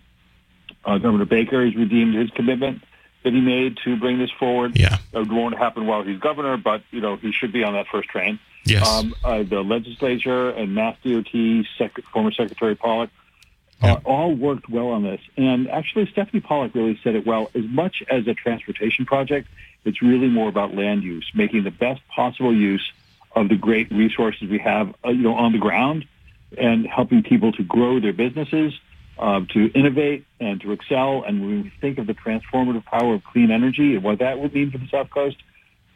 Uh, 0.83 0.97
Governor 0.97 1.25
Baker 1.25 1.65
has 1.65 1.75
redeemed 1.75 2.15
his 2.15 2.29
commitment 2.31 2.83
that 3.23 3.33
he 3.33 3.41
made 3.41 3.77
to 3.83 3.97
bring 3.97 4.19
this 4.19 4.29
forward. 4.31 4.77
Yeah. 4.77 4.97
It 5.13 5.27
won't 5.27 5.57
happen 5.57 5.87
while 5.87 6.03
he's 6.03 6.19
governor, 6.19 6.57
but 6.57 6.83
you 6.91 7.01
know 7.01 7.15
he 7.15 7.31
should 7.31 7.51
be 7.51 7.63
on 7.63 7.73
that 7.73 7.87
first 7.87 8.07
train. 8.09 8.39
Yes. 8.65 8.87
Um, 8.87 9.15
uh, 9.23 9.43
the 9.43 9.61
legislature 9.61 10.49
and 10.49 10.73
Mass 10.75 10.95
DOT, 11.03 11.65
Sec- 11.77 12.03
former 12.11 12.31
Secretary 12.31 12.75
Pollack, 12.75 13.09
uh, 13.81 13.97
all 14.03 14.33
worked 14.33 14.69
well 14.69 14.87
on 14.87 15.03
this. 15.03 15.21
And 15.37 15.69
actually, 15.69 16.07
Stephanie 16.11 16.41
Pollack 16.41 16.73
really 16.75 16.99
said 17.03 17.15
it 17.15 17.25
well. 17.25 17.51
As 17.53 17.65
much 17.65 18.03
as 18.09 18.27
a 18.27 18.33
transportation 18.33 19.05
project, 19.05 19.47
it's 19.83 20.01
really 20.01 20.27
more 20.27 20.49
about 20.49 20.73
land 20.73 21.03
use, 21.03 21.29
making 21.33 21.63
the 21.63 21.71
best 21.71 22.01
possible 22.07 22.55
use 22.55 22.91
of 23.35 23.49
the 23.49 23.55
great 23.55 23.91
resources 23.91 24.49
we 24.49 24.59
have, 24.59 24.93
uh, 25.05 25.09
you 25.09 25.21
know, 25.21 25.35
on 25.35 25.51
the 25.51 25.57
ground, 25.57 26.05
and 26.57 26.87
helping 26.87 27.21
people 27.21 27.51
to 27.51 27.63
grow 27.63 27.99
their 27.99 28.13
businesses, 28.13 28.73
uh, 29.19 29.41
to 29.49 29.71
innovate 29.73 30.25
and 30.39 30.61
to 30.61 30.71
excel. 30.71 31.23
And 31.23 31.41
when 31.41 31.63
we 31.63 31.71
think 31.81 31.97
of 31.97 32.07
the 32.07 32.13
transformative 32.13 32.85
power 32.85 33.13
of 33.15 33.23
clean 33.23 33.51
energy 33.51 33.95
and 33.95 34.03
what 34.03 34.19
that 34.19 34.39
would 34.39 34.53
mean 34.53 34.71
for 34.71 34.77
the 34.77 34.87
South 34.87 35.09
Coast, 35.09 35.37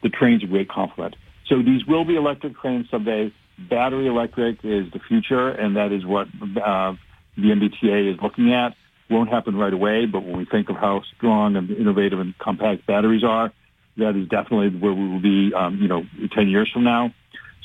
the 0.02 0.08
train's 0.08 0.42
a 0.42 0.46
great 0.46 0.68
complement. 0.68 1.16
So 1.46 1.62
these 1.62 1.84
will 1.86 2.04
be 2.04 2.16
electric 2.16 2.58
trains 2.58 2.88
someday. 2.90 3.32
Battery 3.58 4.06
electric 4.06 4.64
is 4.64 4.90
the 4.92 5.00
future, 5.00 5.48
and 5.48 5.76
that 5.76 5.92
is 5.92 6.06
what 6.06 6.28
uh, 6.62 6.94
the 7.36 7.48
MBTA 7.48 8.14
is 8.14 8.20
looking 8.22 8.52
at. 8.52 8.74
Won't 9.08 9.28
happen 9.28 9.56
right 9.56 9.72
away, 9.72 10.06
but 10.06 10.24
when 10.24 10.36
we 10.36 10.44
think 10.44 10.68
of 10.68 10.76
how 10.76 11.02
strong 11.16 11.56
and 11.56 11.68
innovative 11.70 12.20
and 12.20 12.36
compact 12.38 12.86
batteries 12.86 13.24
are, 13.24 13.52
that 13.96 14.16
is 14.16 14.28
definitely 14.28 14.68
where 14.78 14.92
we 14.92 15.08
will 15.08 15.20
be, 15.20 15.52
um, 15.54 15.78
you 15.80 15.88
know, 15.88 16.04
10 16.32 16.48
years 16.48 16.70
from 16.70 16.84
now. 16.84 17.12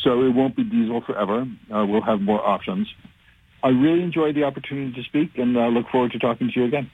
So 0.01 0.23
it 0.23 0.30
won't 0.30 0.56
be 0.56 0.63
diesel 0.63 1.01
forever. 1.01 1.47
Uh, 1.73 1.86
we'll 1.86 2.01
have 2.01 2.21
more 2.21 2.43
options. 2.45 2.93
I 3.63 3.69
really 3.69 4.04
enjoyed 4.04 4.36
the 4.36 4.43
opportunity 4.43 4.93
to 4.93 5.04
speak 5.04 5.38
and 5.38 5.58
uh, 5.58 5.67
look 5.67 5.88
forward 5.89 6.12
to 6.12 6.19
talking 6.19 6.51
to 6.51 6.60
you 6.60 6.65
again. 6.65 6.89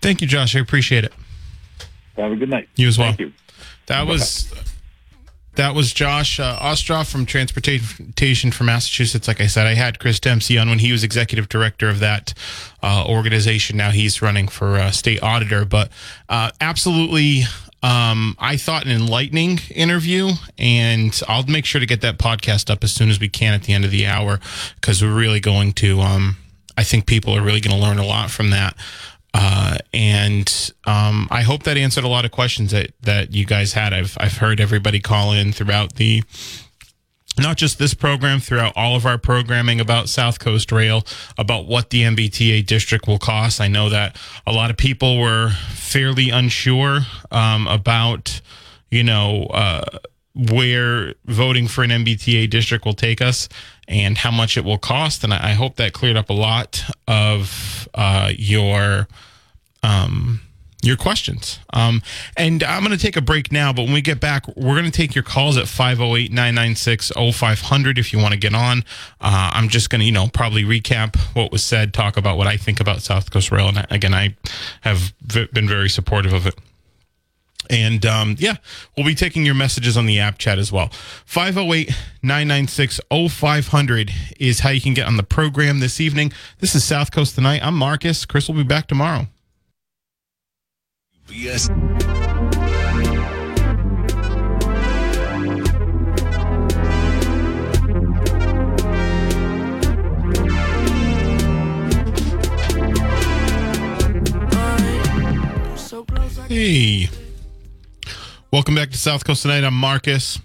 Thank 0.00 0.20
you, 0.20 0.26
Josh. 0.26 0.54
I 0.56 0.60
appreciate 0.60 1.04
it. 1.04 1.12
Have 2.16 2.32
a 2.32 2.36
good 2.36 2.50
night. 2.50 2.68
You 2.76 2.88
as 2.88 2.98
well. 2.98 3.08
Thank 3.08 3.20
you. 3.20 3.32
That 3.86 4.06
was 4.06 4.52
that 5.60 5.74
was 5.74 5.92
Josh 5.92 6.40
uh, 6.40 6.58
Ostroff 6.58 7.12
from 7.12 7.26
Transportation 7.26 8.50
for 8.50 8.64
Massachusetts. 8.64 9.28
Like 9.28 9.42
I 9.42 9.46
said, 9.46 9.66
I 9.66 9.74
had 9.74 9.98
Chris 9.98 10.18
Dempsey 10.18 10.56
on 10.56 10.70
when 10.70 10.78
he 10.78 10.90
was 10.90 11.04
executive 11.04 11.50
director 11.50 11.90
of 11.90 12.00
that 12.00 12.32
uh, 12.82 13.04
organization. 13.06 13.76
Now 13.76 13.90
he's 13.90 14.22
running 14.22 14.48
for 14.48 14.76
uh, 14.76 14.90
state 14.90 15.22
auditor. 15.22 15.66
But 15.66 15.90
uh, 16.30 16.50
absolutely, 16.62 17.42
um, 17.82 18.36
I 18.38 18.56
thought 18.56 18.86
an 18.86 18.90
enlightening 18.90 19.58
interview, 19.74 20.30
and 20.56 21.20
I'll 21.28 21.44
make 21.44 21.66
sure 21.66 21.78
to 21.78 21.86
get 21.86 22.00
that 22.00 22.16
podcast 22.16 22.70
up 22.70 22.82
as 22.82 22.92
soon 22.92 23.10
as 23.10 23.20
we 23.20 23.28
can 23.28 23.52
at 23.52 23.64
the 23.64 23.74
end 23.74 23.84
of 23.84 23.90
the 23.90 24.06
hour 24.06 24.40
because 24.76 25.02
we're 25.02 25.14
really 25.14 25.40
going 25.40 25.74
to. 25.74 26.00
Um, 26.00 26.38
I 26.78 26.84
think 26.84 27.04
people 27.04 27.36
are 27.36 27.42
really 27.42 27.60
going 27.60 27.76
to 27.76 27.82
learn 27.82 27.98
a 27.98 28.06
lot 28.06 28.30
from 28.30 28.48
that. 28.50 28.74
Uh, 29.32 29.78
and 29.92 30.72
um, 30.86 31.28
I 31.30 31.42
hope 31.42 31.62
that 31.64 31.76
answered 31.76 32.04
a 32.04 32.08
lot 32.08 32.24
of 32.24 32.30
questions 32.30 32.72
that, 32.72 32.90
that 33.02 33.32
you 33.32 33.46
guys 33.46 33.72
had. 33.72 33.92
I've 33.92 34.16
I've 34.18 34.38
heard 34.38 34.60
everybody 34.60 35.00
call 35.00 35.32
in 35.32 35.52
throughout 35.52 35.94
the 35.94 36.22
not 37.38 37.56
just 37.56 37.78
this 37.78 37.94
program, 37.94 38.40
throughout 38.40 38.72
all 38.76 38.96
of 38.96 39.06
our 39.06 39.18
programming 39.18 39.80
about 39.80 40.08
South 40.08 40.38
Coast 40.38 40.72
Rail, 40.72 41.04
about 41.38 41.66
what 41.66 41.90
the 41.90 42.02
MBTA 42.02 42.66
district 42.66 43.06
will 43.06 43.18
cost. 43.18 43.60
I 43.60 43.68
know 43.68 43.88
that 43.88 44.16
a 44.46 44.52
lot 44.52 44.70
of 44.70 44.76
people 44.76 45.18
were 45.18 45.50
fairly 45.70 46.30
unsure 46.30 47.00
um, 47.30 47.66
about, 47.66 48.40
you 48.90 49.02
know, 49.02 49.44
uh, 49.44 49.98
where 50.34 51.14
voting 51.26 51.66
for 51.66 51.82
an 51.82 51.90
MBTA 51.90 52.48
district 52.48 52.84
will 52.84 52.94
take 52.94 53.20
us 53.20 53.48
and 53.88 54.18
how 54.18 54.30
much 54.30 54.56
it 54.56 54.64
will 54.64 54.78
cost. 54.78 55.24
And 55.24 55.34
I, 55.34 55.52
hope 55.52 55.76
that 55.76 55.92
cleared 55.92 56.16
up 56.16 56.30
a 56.30 56.34
lot 56.34 56.84
of 57.08 57.88
uh, 57.94 58.32
your 58.36 59.08
um, 59.82 60.40
your 60.82 60.96
questions. 60.96 61.58
Um, 61.72 62.02
and 62.36 62.62
I'm 62.62 62.82
going 62.82 62.96
to 62.96 63.02
take 63.02 63.16
a 63.16 63.20
break 63.20 63.52
now, 63.52 63.72
but 63.72 63.82
when 63.82 63.92
we 63.92 64.00
get 64.00 64.20
back, 64.20 64.46
we're 64.56 64.78
going 64.78 64.84
to 64.84 64.90
take 64.90 65.14
your 65.14 65.24
calls 65.24 65.56
at 65.58 65.68
508 65.68 66.30
996 66.30 67.12
0500 67.16 67.98
if 67.98 68.12
you 68.12 68.18
want 68.18 68.32
to 68.32 68.38
get 68.38 68.54
on. 68.54 68.84
Uh, 69.20 69.50
I'm 69.52 69.68
just 69.68 69.90
going 69.90 70.00
to, 70.00 70.06
you 70.06 70.12
know, 70.12 70.28
probably 70.32 70.64
recap 70.64 71.16
what 71.34 71.52
was 71.52 71.62
said, 71.62 71.92
talk 71.92 72.16
about 72.16 72.38
what 72.38 72.46
I 72.46 72.56
think 72.56 72.80
about 72.80 73.02
South 73.02 73.30
Coast 73.30 73.50
Rail. 73.50 73.68
And 73.68 73.86
again, 73.90 74.14
I 74.14 74.36
have 74.82 75.12
v- 75.20 75.48
been 75.52 75.68
very 75.68 75.90
supportive 75.90 76.32
of 76.32 76.46
it. 76.46 76.54
And 77.70 78.04
um, 78.04 78.34
yeah, 78.38 78.56
we'll 78.96 79.06
be 79.06 79.14
taking 79.14 79.46
your 79.46 79.54
messages 79.54 79.96
on 79.96 80.04
the 80.04 80.18
app 80.18 80.38
chat 80.38 80.58
as 80.58 80.72
well. 80.72 80.88
508 81.24 81.94
996 82.22 83.00
0500 83.10 84.10
is 84.40 84.60
how 84.60 84.70
you 84.70 84.80
can 84.80 84.92
get 84.92 85.06
on 85.06 85.16
the 85.16 85.22
program 85.22 85.78
this 85.78 86.00
evening. 86.00 86.32
This 86.58 86.74
is 86.74 86.82
South 86.82 87.12
Coast 87.12 87.36
Tonight. 87.36 87.60
I'm 87.62 87.76
Marcus. 87.76 88.26
Chris 88.26 88.48
will 88.48 88.56
be 88.56 88.64
back 88.64 88.88
tomorrow. 88.88 89.28
Yes. 91.28 91.70
Hey. 106.48 107.08
Welcome 108.52 108.74
back 108.74 108.90
to 108.90 108.96
South 108.96 109.24
Coast 109.24 109.42
Tonight. 109.42 109.62
I'm 109.62 109.74
Marcus. 109.74 110.40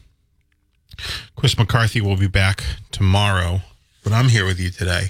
Chris 1.35 1.57
McCarthy 1.57 2.01
will 2.01 2.17
be 2.17 2.27
back 2.27 2.63
tomorrow, 2.91 3.61
but 4.03 4.13
I'm 4.13 4.29
here 4.29 4.45
with 4.45 4.59
you 4.59 4.69
today. 4.69 5.07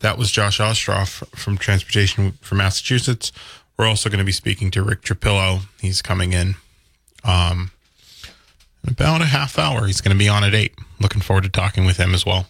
That 0.00 0.18
was 0.18 0.32
Josh 0.32 0.58
Ostroff 0.58 1.24
from 1.36 1.56
Transportation 1.56 2.32
for 2.40 2.56
Massachusetts. 2.56 3.30
We're 3.78 3.86
also 3.86 4.10
going 4.10 4.18
to 4.18 4.24
be 4.24 4.32
speaking 4.32 4.72
to 4.72 4.82
Rick 4.82 5.02
Trapillo. 5.02 5.66
He's 5.80 6.02
coming 6.02 6.32
in 6.32 6.56
um, 7.22 7.70
in 8.82 8.90
about 8.90 9.20
a 9.20 9.26
half 9.26 9.56
hour. 9.56 9.86
He's 9.86 10.00
going 10.00 10.16
to 10.16 10.18
be 10.18 10.28
on 10.28 10.42
at 10.42 10.52
8. 10.52 10.74
Looking 10.98 11.22
forward 11.22 11.44
to 11.44 11.48
talking 11.48 11.86
with 11.86 11.98
him 11.98 12.12
as 12.12 12.26
well. 12.26 12.48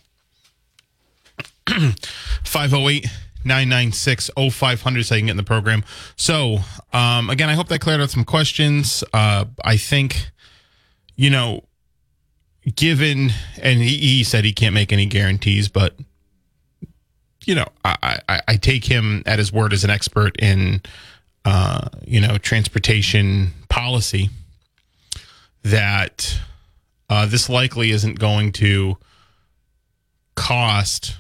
508 1.67 3.11
996 3.45 4.31
0500 4.37 5.05
so 5.05 5.15
you 5.15 5.21
can 5.21 5.27
get 5.27 5.31
in 5.33 5.37
the 5.37 5.43
program. 5.43 5.85
So, 6.17 6.59
um, 6.93 7.31
again, 7.31 7.49
I 7.49 7.55
hope 7.55 7.69
that 7.69 7.81
cleared 7.81 8.01
up 8.01 8.11
some 8.11 8.25
questions. 8.25 9.05
Uh, 9.13 9.47
I 9.65 9.77
think, 9.77 10.31
you 11.17 11.31
know, 11.31 11.65
given, 12.75 13.31
and 13.61 13.81
he, 13.81 13.97
he 13.97 14.25
said 14.25 14.45
he 14.45 14.53
can't 14.53 14.75
make 14.75 14.93
any 14.93 15.07
guarantees, 15.07 15.69
but, 15.69 15.95
you 17.45 17.55
know, 17.55 17.67
I, 17.85 18.21
I, 18.29 18.41
I 18.49 18.57
take 18.57 18.87
him 18.87 19.23
at 19.27 19.39
his 19.39 19.53
word 19.53 19.73
as 19.73 19.85
an 19.85 19.91
expert 19.91 20.37
in, 20.41 20.81
uh, 21.45 21.89
you 22.07 22.21
know, 22.21 22.39
transportation 22.39 23.53
policy 23.69 24.31
that 25.63 26.41
uh, 27.11 27.27
this 27.27 27.49
likely 27.49 27.91
isn't 27.91 28.19
going 28.19 28.53
to 28.53 28.97
cost 30.35 31.17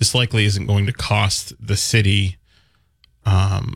this 0.00 0.14
likely 0.14 0.46
isn't 0.46 0.66
going 0.66 0.86
to 0.86 0.92
cost 0.92 1.52
the 1.64 1.76
city 1.76 2.38
um, 3.26 3.74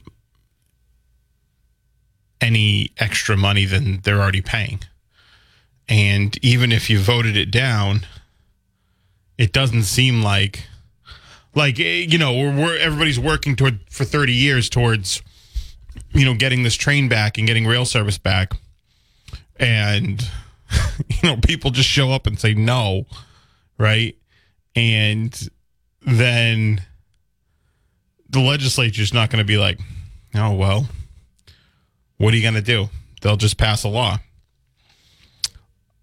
any 2.40 2.90
extra 2.96 3.36
money 3.36 3.66
than 3.66 4.00
they're 4.00 4.20
already 4.20 4.40
paying. 4.40 4.80
And 5.86 6.36
even 6.42 6.72
if 6.72 6.88
you 6.88 6.98
voted 6.98 7.36
it 7.36 7.50
down, 7.50 8.06
it 9.36 9.52
doesn't 9.52 9.82
seem 9.82 10.22
like 10.22 10.66
like 11.54 11.78
eh, 11.78 12.06
you 12.08 12.16
know 12.16 12.32
we're, 12.32 12.56
we're 12.56 12.78
everybody's 12.78 13.20
working 13.20 13.54
toward 13.54 13.80
for 13.90 14.04
30 14.04 14.32
years 14.32 14.70
towards 14.70 15.22
you 16.12 16.24
know 16.24 16.34
getting 16.34 16.62
this 16.62 16.74
train 16.74 17.08
back 17.08 17.36
and 17.36 17.46
getting 17.46 17.66
rail 17.66 17.84
service 17.84 18.16
back 18.18 18.54
and 19.56 20.30
you 21.08 21.28
know 21.28 21.36
people 21.36 21.70
just 21.70 21.88
show 21.88 22.12
up 22.12 22.26
and 22.26 22.38
say 22.40 22.54
no 22.54 23.04
right 23.78 24.16
and 24.74 25.50
then 26.04 26.82
the 28.28 28.40
legislature's 28.40 29.14
not 29.14 29.30
going 29.30 29.38
to 29.38 29.46
be 29.46 29.56
like 29.56 29.78
oh 30.34 30.52
well 30.52 30.88
what 32.18 32.32
are 32.32 32.36
you 32.36 32.42
going 32.42 32.54
to 32.54 32.62
do 32.62 32.88
they'll 33.20 33.36
just 33.36 33.56
pass 33.56 33.84
a 33.84 33.88
law 33.88 34.18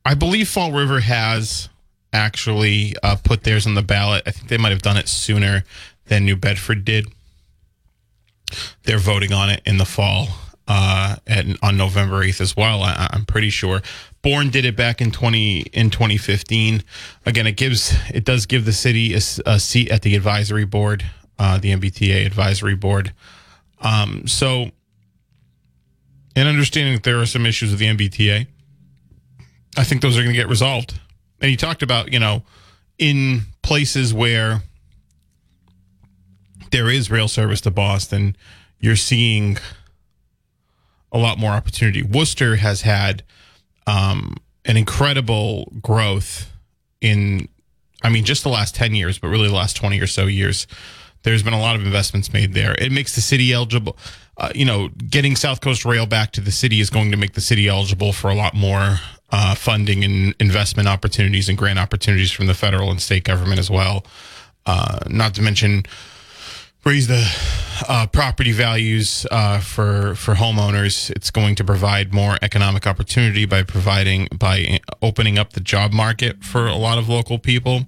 i 0.06 0.14
believe 0.14 0.48
fall 0.48 0.72
river 0.72 1.00
has 1.00 1.70
actually 2.14 2.96
uh, 3.04 3.16
put 3.24 3.44
theirs 3.44 3.66
on 3.68 3.76
the 3.76 3.82
ballot 3.82 4.24
i 4.26 4.32
think 4.32 4.50
they 4.50 4.58
might 4.58 4.72
have 4.72 4.82
done 4.82 4.98
it 4.98 5.08
sooner 5.08 5.64
than 6.06 6.26
new 6.26 6.36
bedford 6.36 6.84
did 6.84 7.08
they're 8.84 9.00
voting 9.00 9.34
on 9.34 9.50
it 9.50 9.62
in 9.66 9.78
the 9.78 9.86
fall 9.86 10.28
uh, 10.68 11.16
on 11.62 11.78
November 11.78 12.24
8th 12.24 12.42
as 12.42 12.56
well. 12.56 12.84
I, 12.84 13.10
I'm 13.12 13.26
pretty 13.26 13.50
sure. 13.50 13.82
Bourne 14.22 14.50
did 14.50 14.66
it 14.66 14.76
back 14.76 15.02
in 15.02 15.12
20 15.12 15.62
in 15.74 15.90
2015. 15.90 16.84
Again, 17.26 17.48
it 17.48 17.58
gives 17.58 17.96
it 18.14 18.24
does 18.24 18.46
give 18.46 18.66
the 18.66 18.74
city 18.74 19.14
a, 19.14 19.22
a 19.46 19.60
seat 19.60 19.90
at 19.90 20.04
the 20.04 20.16
advisory 20.16 20.66
board, 20.66 21.06
uh, 21.40 21.58
the 21.58 21.72
MBTA 21.72 22.26
advisory 22.26 22.76
board. 22.76 23.14
Um, 23.82 24.28
so, 24.28 24.70
and 26.36 26.48
understanding 26.48 26.94
that 26.94 27.04
there 27.04 27.20
are 27.20 27.26
some 27.26 27.46
issues 27.46 27.72
with 27.72 27.80
the 27.80 27.88
MBTA, 27.88 28.48
I 29.78 29.84
think 29.84 30.02
those 30.02 30.18
are 30.18 30.22
going 30.22 30.34
to 30.34 30.40
get 30.40 30.50
resolved. 30.50 31.00
And 31.40 31.50
he 31.50 31.58
talked 31.58 31.82
about 31.82 32.14
you 32.14 32.20
know 32.20 32.44
in 33.00 33.42
places 33.64 34.14
where 34.14 34.62
there 36.72 36.90
is 36.90 37.10
rail 37.10 37.28
service 37.28 37.62
to 37.62 37.72
Boston, 37.72 38.36
you're 38.80 38.96
seeing 38.96 39.58
a 41.12 41.18
lot 41.18 41.38
more 41.38 41.52
opportunity. 41.52 42.04
Worcester 42.04 42.58
has 42.58 42.82
had 42.82 43.24
um, 43.88 44.38
an 44.66 44.78
incredible 44.78 45.72
growth 45.82 46.52
in, 47.00 47.48
I 48.04 48.10
mean, 48.10 48.26
just 48.26 48.44
the 48.44 48.50
last 48.50 48.76
10 48.76 48.94
years, 48.96 49.20
but 49.20 49.28
really 49.30 49.48
the 49.48 49.56
last 49.56 49.76
20 49.76 50.00
or 50.00 50.08
so 50.08 50.26
years. 50.26 50.68
There's 51.24 51.44
been 51.44 51.54
a 51.54 51.60
lot 51.60 51.76
of 51.76 51.86
investments 51.86 52.34
made 52.34 52.54
there. 52.54 52.74
It 52.76 52.92
makes 52.92 53.16
the 53.16 53.22
city 53.22 53.54
eligible. 53.54 53.98
Uh, 54.38 54.52
you 54.56 54.66
know, 54.66 54.90
getting 55.10 55.36
South 55.36 55.62
Coast 55.62 55.86
Rail 55.86 56.06
back 56.06 56.32
to 56.32 56.42
the 56.42 56.52
city 56.52 56.80
is 56.80 56.90
going 56.90 57.12
to 57.12 57.18
make 57.18 57.34
the 57.34 57.42
city 57.42 57.68
eligible 57.68 58.12
for 58.12 58.30
a 58.30 58.36
lot 58.36 58.56
more 58.56 59.00
uh, 59.32 59.56
funding 59.56 60.04
and 60.04 60.36
investment 60.40 60.88
opportunities 60.88 61.48
and 61.48 61.58
grant 61.58 61.80
opportunities 61.80 62.32
from 62.32 62.48
the 62.48 62.54
federal 62.54 62.90
and 62.90 63.02
state 63.02 63.24
government 63.24 63.60
as 63.60 63.70
well. 63.70 64.04
Uh, 64.66 65.00
not 65.08 65.34
to 65.36 65.42
mention 65.42 65.84
raise 66.86 67.08
the 67.08 67.26
uh, 67.88 68.08
property 68.08 68.52
values 68.52 69.26
uh, 69.32 69.60
for 69.60 70.16
for 70.16 70.36
homeowners. 70.36 71.10
It's 71.12 71.32
going 71.32 71.56
to 71.56 71.64
provide 71.64 72.14
more 72.14 72.38
economic 72.42 72.88
opportunity 72.88 73.46
by 73.46 73.64
providing 73.64 74.28
by 74.34 74.80
opening 75.02 75.38
up 75.38 75.54
the 75.54 75.60
job 75.60 75.92
market 75.92 76.44
for 76.44 76.68
a 76.68 76.76
lot 76.76 76.98
of 76.98 77.10
local 77.10 77.40
people. 77.40 77.82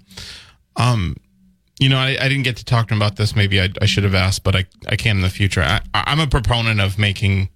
Um, 0.76 1.16
you 1.80 1.90
know, 1.90 1.98
I, 1.98 2.18
I 2.20 2.30
didn't 2.30 2.44
get 2.44 2.58
to 2.58 2.66
talk 2.66 2.88
to 2.88 2.94
him 2.94 3.02
about 3.02 3.16
this. 3.18 3.36
Maybe 3.36 3.60
I, 3.60 3.70
I 3.82 3.86
should 3.86 4.04
have 4.04 4.16
asked, 4.16 4.44
but 4.44 4.56
I, 4.56 4.66
I 4.88 4.96
can 4.96 5.18
in 5.18 5.22
the 5.22 5.30
future. 5.30 5.62
I, 5.62 5.82
I'm 5.94 6.20
a 6.20 6.28
proponent 6.28 6.80
of 6.80 6.98
making 6.98 7.50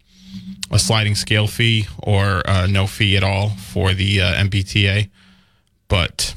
a 0.71 0.79
sliding 0.79 1.15
scale 1.15 1.47
fee 1.47 1.87
or 1.99 2.47
uh, 2.49 2.67
no 2.67 2.87
fee 2.87 3.15
at 3.15 3.23
all 3.23 3.49
for 3.49 3.93
the 3.93 4.21
uh, 4.21 4.33
MBTA, 4.33 5.09
but 5.87 6.35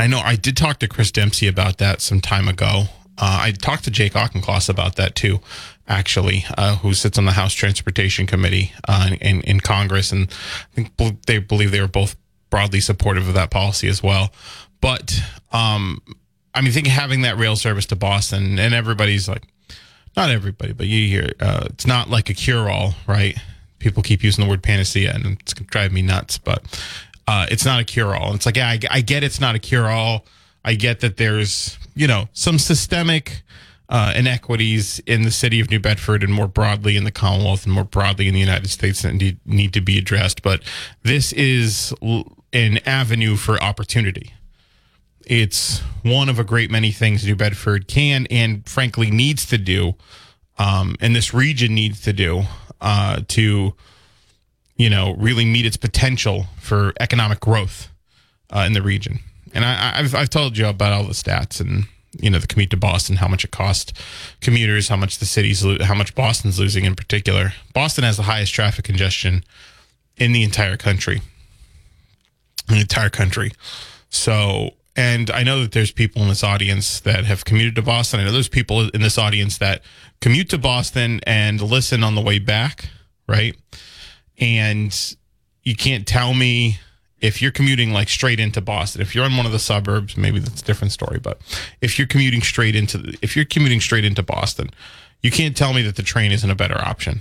I 0.00 0.06
know 0.06 0.20
I 0.20 0.34
did 0.36 0.56
talk 0.56 0.78
to 0.78 0.88
Chris 0.88 1.12
Dempsey 1.12 1.46
about 1.46 1.76
that 1.76 2.00
some 2.00 2.22
time 2.22 2.48
ago. 2.48 2.84
Uh, 3.18 3.40
I 3.42 3.50
talked 3.52 3.84
to 3.84 3.90
Jake 3.90 4.14
Auchincloss 4.14 4.70
about 4.70 4.96
that 4.96 5.14
too, 5.14 5.40
actually, 5.86 6.46
uh, 6.56 6.76
who 6.76 6.94
sits 6.94 7.18
on 7.18 7.26
the 7.26 7.32
House 7.32 7.52
Transportation 7.52 8.26
Committee 8.26 8.72
uh, 8.88 9.10
in, 9.20 9.42
in 9.42 9.60
Congress. 9.60 10.10
And 10.10 10.30
I 10.72 10.74
think 10.74 11.22
they 11.26 11.36
believe 11.36 11.70
they 11.70 11.82
were 11.82 11.86
both 11.86 12.16
broadly 12.48 12.80
supportive 12.80 13.28
of 13.28 13.34
that 13.34 13.50
policy 13.50 13.88
as 13.88 14.02
well. 14.02 14.32
But 14.80 15.20
um, 15.52 16.00
I 16.54 16.62
mean, 16.62 16.70
I 16.70 16.72
think 16.72 16.86
having 16.86 17.20
that 17.22 17.36
rail 17.36 17.54
service 17.54 17.84
to 17.86 17.96
Boston 17.96 18.58
and 18.58 18.72
everybody's 18.72 19.28
like, 19.28 19.42
not 20.16 20.30
everybody, 20.30 20.72
but 20.72 20.86
you 20.86 21.08
hear 21.08 21.30
uh, 21.40 21.64
it's 21.66 21.86
not 21.86 22.08
like 22.08 22.30
a 22.30 22.34
cure 22.34 22.70
all, 22.70 22.94
right? 23.06 23.36
People 23.80 24.02
keep 24.02 24.24
using 24.24 24.42
the 24.42 24.50
word 24.50 24.62
panacea 24.62 25.12
and 25.12 25.38
it's 25.40 25.52
to 25.52 25.64
drive 25.64 25.92
me 25.92 26.00
nuts. 26.00 26.38
But 26.38 26.64
uh, 27.30 27.46
it's 27.48 27.64
not 27.64 27.78
a 27.78 27.84
cure 27.84 28.16
all. 28.16 28.34
It's 28.34 28.44
like, 28.44 28.56
yeah, 28.56 28.70
I, 28.70 28.80
I, 28.90 29.00
get 29.02 29.22
it's 29.22 29.40
not 29.40 29.54
a 29.54 29.60
cure 29.60 29.88
all. 29.88 30.26
I 30.64 30.74
get 30.74 30.98
that 30.98 31.16
there's, 31.16 31.78
you 31.94 32.08
know, 32.08 32.28
some 32.32 32.58
systemic 32.58 33.42
uh, 33.88 34.12
inequities 34.16 34.98
in 35.06 35.22
the 35.22 35.30
city 35.30 35.60
of 35.60 35.70
New 35.70 35.78
Bedford 35.78 36.24
and 36.24 36.34
more 36.34 36.48
broadly 36.48 36.96
in 36.96 37.04
the 37.04 37.12
Commonwealth 37.12 37.66
and 37.66 37.72
more 37.72 37.84
broadly 37.84 38.26
in 38.26 38.34
the 38.34 38.40
United 38.40 38.68
States 38.68 39.02
that 39.02 39.14
need, 39.14 39.38
need 39.46 39.72
to 39.74 39.80
be 39.80 39.96
addressed. 39.96 40.42
But 40.42 40.62
this 41.04 41.32
is 41.34 41.94
an 42.52 42.78
avenue 42.84 43.36
for 43.36 43.62
opportunity. 43.62 44.34
It's 45.24 45.78
one 46.02 46.28
of 46.28 46.40
a 46.40 46.44
great 46.44 46.68
many 46.68 46.90
things 46.90 47.24
New 47.24 47.36
Bedford 47.36 47.86
can 47.86 48.26
and 48.28 48.68
frankly 48.68 49.08
needs 49.08 49.46
to 49.46 49.56
do, 49.56 49.94
um, 50.58 50.96
and 51.00 51.14
this 51.14 51.32
region 51.32 51.76
needs 51.76 52.00
to 52.00 52.12
do 52.12 52.42
uh, 52.80 53.20
to 53.28 53.76
you 54.80 54.88
know, 54.88 55.14
really 55.18 55.44
meet 55.44 55.66
its 55.66 55.76
potential 55.76 56.46
for 56.58 56.94
economic 57.00 57.38
growth 57.38 57.90
uh, 58.48 58.60
in 58.60 58.72
the 58.72 58.80
region. 58.80 59.18
And 59.52 59.62
I, 59.62 60.00
have 60.00 60.14
I've 60.14 60.30
told 60.30 60.56
you 60.56 60.66
about 60.66 60.94
all 60.94 61.04
the 61.04 61.12
stats 61.12 61.60
and 61.60 61.84
you 62.18 62.30
know 62.30 62.38
the 62.38 62.46
commute 62.46 62.70
to 62.70 62.78
Boston, 62.78 63.16
how 63.16 63.28
much 63.28 63.44
it 63.44 63.50
costs 63.50 63.92
commuters, 64.40 64.88
how 64.88 64.96
much 64.96 65.18
the 65.18 65.26
city's, 65.26 65.62
how 65.82 65.94
much 65.94 66.14
Boston's 66.14 66.58
losing 66.58 66.86
in 66.86 66.94
particular. 66.94 67.52
Boston 67.74 68.04
has 68.04 68.16
the 68.16 68.22
highest 68.22 68.54
traffic 68.54 68.86
congestion 68.86 69.44
in 70.16 70.32
the 70.32 70.42
entire 70.42 70.78
country, 70.78 71.20
in 72.70 72.76
the 72.76 72.80
entire 72.80 73.10
country. 73.10 73.52
So, 74.08 74.70
and 74.96 75.30
I 75.30 75.42
know 75.42 75.60
that 75.60 75.72
there's 75.72 75.92
people 75.92 76.22
in 76.22 76.28
this 76.28 76.42
audience 76.42 77.00
that 77.00 77.26
have 77.26 77.44
commuted 77.44 77.74
to 77.74 77.82
Boston. 77.82 78.20
I 78.20 78.24
know 78.24 78.32
there's 78.32 78.48
people 78.48 78.88
in 78.88 79.02
this 79.02 79.18
audience 79.18 79.58
that 79.58 79.82
commute 80.22 80.48
to 80.48 80.58
Boston 80.58 81.20
and 81.26 81.60
listen 81.60 82.02
on 82.02 82.14
the 82.14 82.22
way 82.22 82.38
back, 82.38 82.88
right? 83.28 83.54
And 84.40 85.16
you 85.62 85.76
can't 85.76 86.06
tell 86.06 86.34
me 86.34 86.78
if 87.20 87.42
you're 87.42 87.52
commuting 87.52 87.92
like 87.92 88.08
straight 88.08 88.40
into 88.40 88.60
Boston, 88.60 89.02
if 89.02 89.14
you're 89.14 89.26
in 89.26 89.36
one 89.36 89.46
of 89.46 89.52
the 89.52 89.58
suburbs, 89.58 90.16
maybe 90.16 90.40
that's 90.40 90.62
a 90.62 90.64
different 90.64 90.92
story. 90.92 91.18
But 91.18 91.40
if 91.80 91.98
you're 91.98 92.08
commuting 92.08 92.40
straight 92.42 92.74
into 92.74 92.98
the, 92.98 93.18
if 93.20 93.36
you're 93.36 93.44
commuting 93.44 93.80
straight 93.80 94.04
into 94.04 94.22
Boston, 94.22 94.70
you 95.22 95.30
can't 95.30 95.56
tell 95.56 95.74
me 95.74 95.82
that 95.82 95.96
the 95.96 96.02
train 96.02 96.32
isn't 96.32 96.50
a 96.50 96.54
better 96.54 96.78
option. 96.78 97.20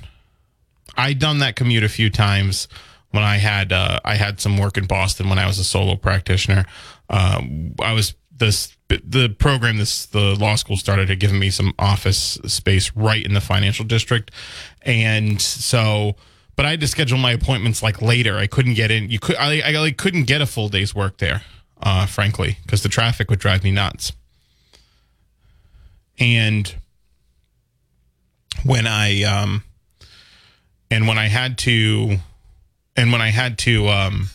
I 0.96 1.14
done 1.14 1.40
that 1.40 1.56
commute 1.56 1.84
a 1.84 1.90
few 1.90 2.10
times 2.10 2.68
when 3.12 3.24
I 3.24 3.38
had 3.38 3.74
uh, 3.74 4.00
I 4.06 4.16
had 4.16 4.40
some 4.40 4.58
work 4.58 4.78
in 4.78 4.86
Boston 4.86 5.30
when 5.30 5.40
I 5.40 5.48
was 5.48 5.60
a 5.60 5.64
solo 5.64 5.96
practitioner. 5.96 6.66
Uh, 7.10 7.42
I 7.82 7.94
was 7.94 8.16
this 8.36 8.76
the 8.88 9.30
program 9.38 9.78
this 9.78 10.06
the 10.08 10.36
law 10.36 10.56
school 10.56 10.78
started 10.78 11.10
had 11.10 11.20
given 11.20 11.40
me 11.40 11.50
some 11.50 11.74
office 11.78 12.40
space 12.46 12.92
right 12.96 13.24
in 13.24 13.34
the 13.34 13.42
financial 13.42 13.86
district, 13.86 14.32
and 14.84 15.42
so. 15.42 16.16
But 16.60 16.66
I 16.66 16.72
had 16.72 16.82
to 16.82 16.90
schedule 16.90 17.18
my 17.18 17.32
appointments 17.32 17.82
like 17.82 18.02
later. 18.02 18.38
I 18.38 18.46
couldn't 18.46 18.74
get 18.74 18.92
in. 18.92 19.10
You 19.10 19.18
could. 19.18 19.38
I, 19.38 19.62
I 19.62 19.72
like 19.80 19.96
couldn't 19.96 20.24
get 20.24 20.42
a 20.42 20.46
full 20.46 20.68
day's 20.68 20.94
work 20.94 21.18
there, 21.20 21.44
uh, 21.82 22.06
frankly, 22.06 22.58
because 22.64 22.84
the 22.84 22.90
traffic 22.90 23.30
would 23.30 23.40
drive 23.40 23.64
me 23.64 23.72
nuts. 23.72 24.12
And 26.20 26.76
when 28.66 28.88
I 28.88 29.24
um, 29.24 29.64
and 30.92 31.08
when 31.08 31.18
I 31.18 31.28
had 31.30 31.58
to, 31.60 32.18
and 32.98 33.14
when 33.14 33.22
I 33.22 33.30
had 33.30 33.58
to 33.60 33.88
um, 33.88 34.30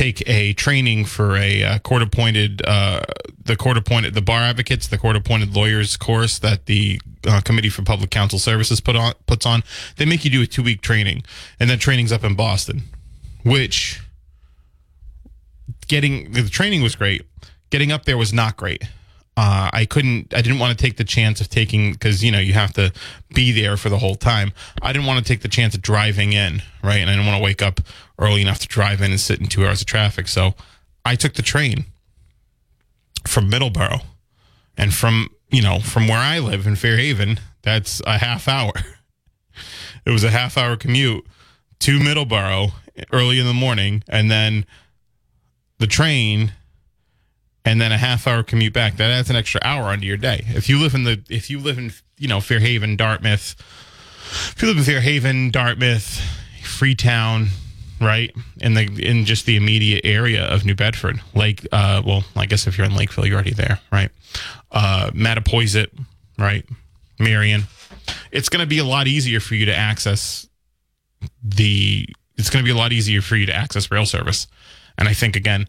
take 0.00 0.26
a 0.26 0.54
training 0.54 1.04
for 1.04 1.36
a 1.36 1.62
uh, 1.62 1.78
court 1.80 2.00
appointed, 2.00 2.62
uh, 2.64 3.02
the 3.44 3.54
court 3.54 3.76
appointed, 3.76 4.14
the 4.14 4.22
bar 4.22 4.40
advocates, 4.40 4.86
the 4.86 4.96
court 4.96 5.14
appointed 5.14 5.54
lawyers 5.54 5.98
course 5.98 6.38
that 6.38 6.64
the 6.64 6.98
uh, 7.28 7.42
Committee 7.42 7.68
for 7.68 7.82
Public 7.82 8.08
Counsel 8.10 8.38
Services 8.38 8.80
put 8.80 8.96
on 8.96 9.12
puts 9.26 9.44
on. 9.44 9.62
They 9.98 10.06
make 10.06 10.24
you 10.24 10.30
do 10.30 10.40
a 10.40 10.46
two 10.46 10.62
week 10.62 10.80
training, 10.80 11.22
and 11.58 11.68
that 11.68 11.80
training's 11.80 12.12
up 12.12 12.24
in 12.24 12.34
Boston, 12.34 12.84
which 13.44 14.00
getting 15.86 16.32
the 16.32 16.48
training 16.48 16.82
was 16.82 16.96
great. 16.96 17.26
Getting 17.68 17.92
up 17.92 18.06
there 18.06 18.16
was 18.16 18.32
not 18.32 18.56
great. 18.56 18.82
Uh, 19.42 19.70
I 19.72 19.86
couldn't, 19.86 20.34
I 20.34 20.42
didn't 20.42 20.58
want 20.58 20.76
to 20.76 20.84
take 20.84 20.98
the 20.98 21.04
chance 21.04 21.40
of 21.40 21.48
taking, 21.48 21.92
because, 21.92 22.22
you 22.22 22.30
know, 22.30 22.40
you 22.40 22.52
have 22.52 22.74
to 22.74 22.92
be 23.32 23.52
there 23.52 23.78
for 23.78 23.88
the 23.88 23.96
whole 23.96 24.14
time. 24.14 24.52
I 24.82 24.92
didn't 24.92 25.06
want 25.06 25.24
to 25.24 25.24
take 25.24 25.40
the 25.40 25.48
chance 25.48 25.74
of 25.74 25.80
driving 25.80 26.34
in, 26.34 26.62
right? 26.84 26.98
And 26.98 27.08
I 27.08 27.14
didn't 27.14 27.24
want 27.24 27.38
to 27.38 27.42
wake 27.42 27.62
up 27.62 27.80
early 28.18 28.42
enough 28.42 28.58
to 28.58 28.68
drive 28.68 29.00
in 29.00 29.12
and 29.12 29.18
sit 29.18 29.40
in 29.40 29.46
two 29.46 29.66
hours 29.66 29.80
of 29.80 29.86
traffic. 29.86 30.28
So 30.28 30.52
I 31.06 31.14
took 31.14 31.32
the 31.32 31.42
train 31.42 31.86
from 33.26 33.50
Middleborough. 33.50 34.02
And 34.76 34.92
from, 34.92 35.28
you 35.50 35.62
know, 35.62 35.80
from 35.80 36.06
where 36.06 36.18
I 36.18 36.38
live 36.38 36.66
in 36.66 36.76
Fairhaven, 36.76 37.40
that's 37.62 38.02
a 38.06 38.18
half 38.18 38.46
hour. 38.46 38.72
It 40.06 40.10
was 40.10 40.24
a 40.24 40.30
half 40.30 40.56
hour 40.56 40.76
commute 40.76 41.26
to 41.80 41.98
Middleborough 41.98 42.72
early 43.12 43.38
in 43.38 43.46
the 43.46 43.52
morning. 43.52 44.02
And 44.08 44.30
then 44.30 44.64
the 45.78 45.86
train 45.86 46.52
and 47.64 47.80
then 47.80 47.92
a 47.92 47.98
half 47.98 48.26
hour 48.26 48.42
commute 48.42 48.72
back. 48.72 48.96
That 48.96 49.10
adds 49.10 49.30
an 49.30 49.36
extra 49.36 49.60
hour 49.64 49.84
onto 49.84 50.06
your 50.06 50.16
day. 50.16 50.44
If 50.48 50.68
you 50.68 50.78
live 50.78 50.94
in 50.94 51.04
the, 51.04 51.22
if 51.28 51.50
you 51.50 51.58
live 51.58 51.78
in, 51.78 51.92
you 52.18 52.28
know, 52.28 52.40
Fairhaven, 52.40 52.96
Dartmouth, 52.96 53.54
if 54.30 54.62
you 54.62 54.68
live 54.68 54.78
in 54.78 54.84
Fairhaven, 54.84 55.50
Dartmouth, 55.50 56.20
Freetown, 56.62 57.48
right, 58.00 58.34
in 58.60 58.74
the 58.74 58.84
in 59.06 59.24
just 59.24 59.46
the 59.46 59.56
immediate 59.56 60.04
area 60.04 60.44
of 60.44 60.64
New 60.64 60.74
Bedford, 60.74 61.20
Lake, 61.34 61.66
uh, 61.72 62.02
well, 62.04 62.24
I 62.36 62.46
guess 62.46 62.66
if 62.66 62.78
you're 62.78 62.86
in 62.86 62.94
Lakeville, 62.94 63.26
you're 63.26 63.34
already 63.34 63.52
there, 63.52 63.80
right? 63.92 64.10
Uh, 64.70 65.10
Mattapoisett, 65.12 65.88
right, 66.38 66.64
Marion. 67.18 67.64
It's 68.30 68.48
going 68.48 68.60
to 68.60 68.68
be 68.68 68.78
a 68.78 68.84
lot 68.84 69.06
easier 69.06 69.40
for 69.40 69.54
you 69.54 69.66
to 69.66 69.74
access 69.74 70.48
the. 71.42 72.06
It's 72.36 72.48
going 72.48 72.64
to 72.64 72.66
be 72.66 72.74
a 72.74 72.80
lot 72.80 72.92
easier 72.92 73.20
for 73.20 73.36
you 73.36 73.46
to 73.46 73.54
access 73.54 73.90
rail 73.90 74.06
service, 74.06 74.46
and 74.96 75.08
I 75.08 75.12
think 75.12 75.36
again 75.36 75.68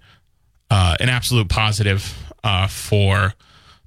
uh, 0.71 0.95
an 1.01 1.09
absolute 1.09 1.49
positive 1.49 2.33
uh, 2.45 2.65
for 2.65 3.33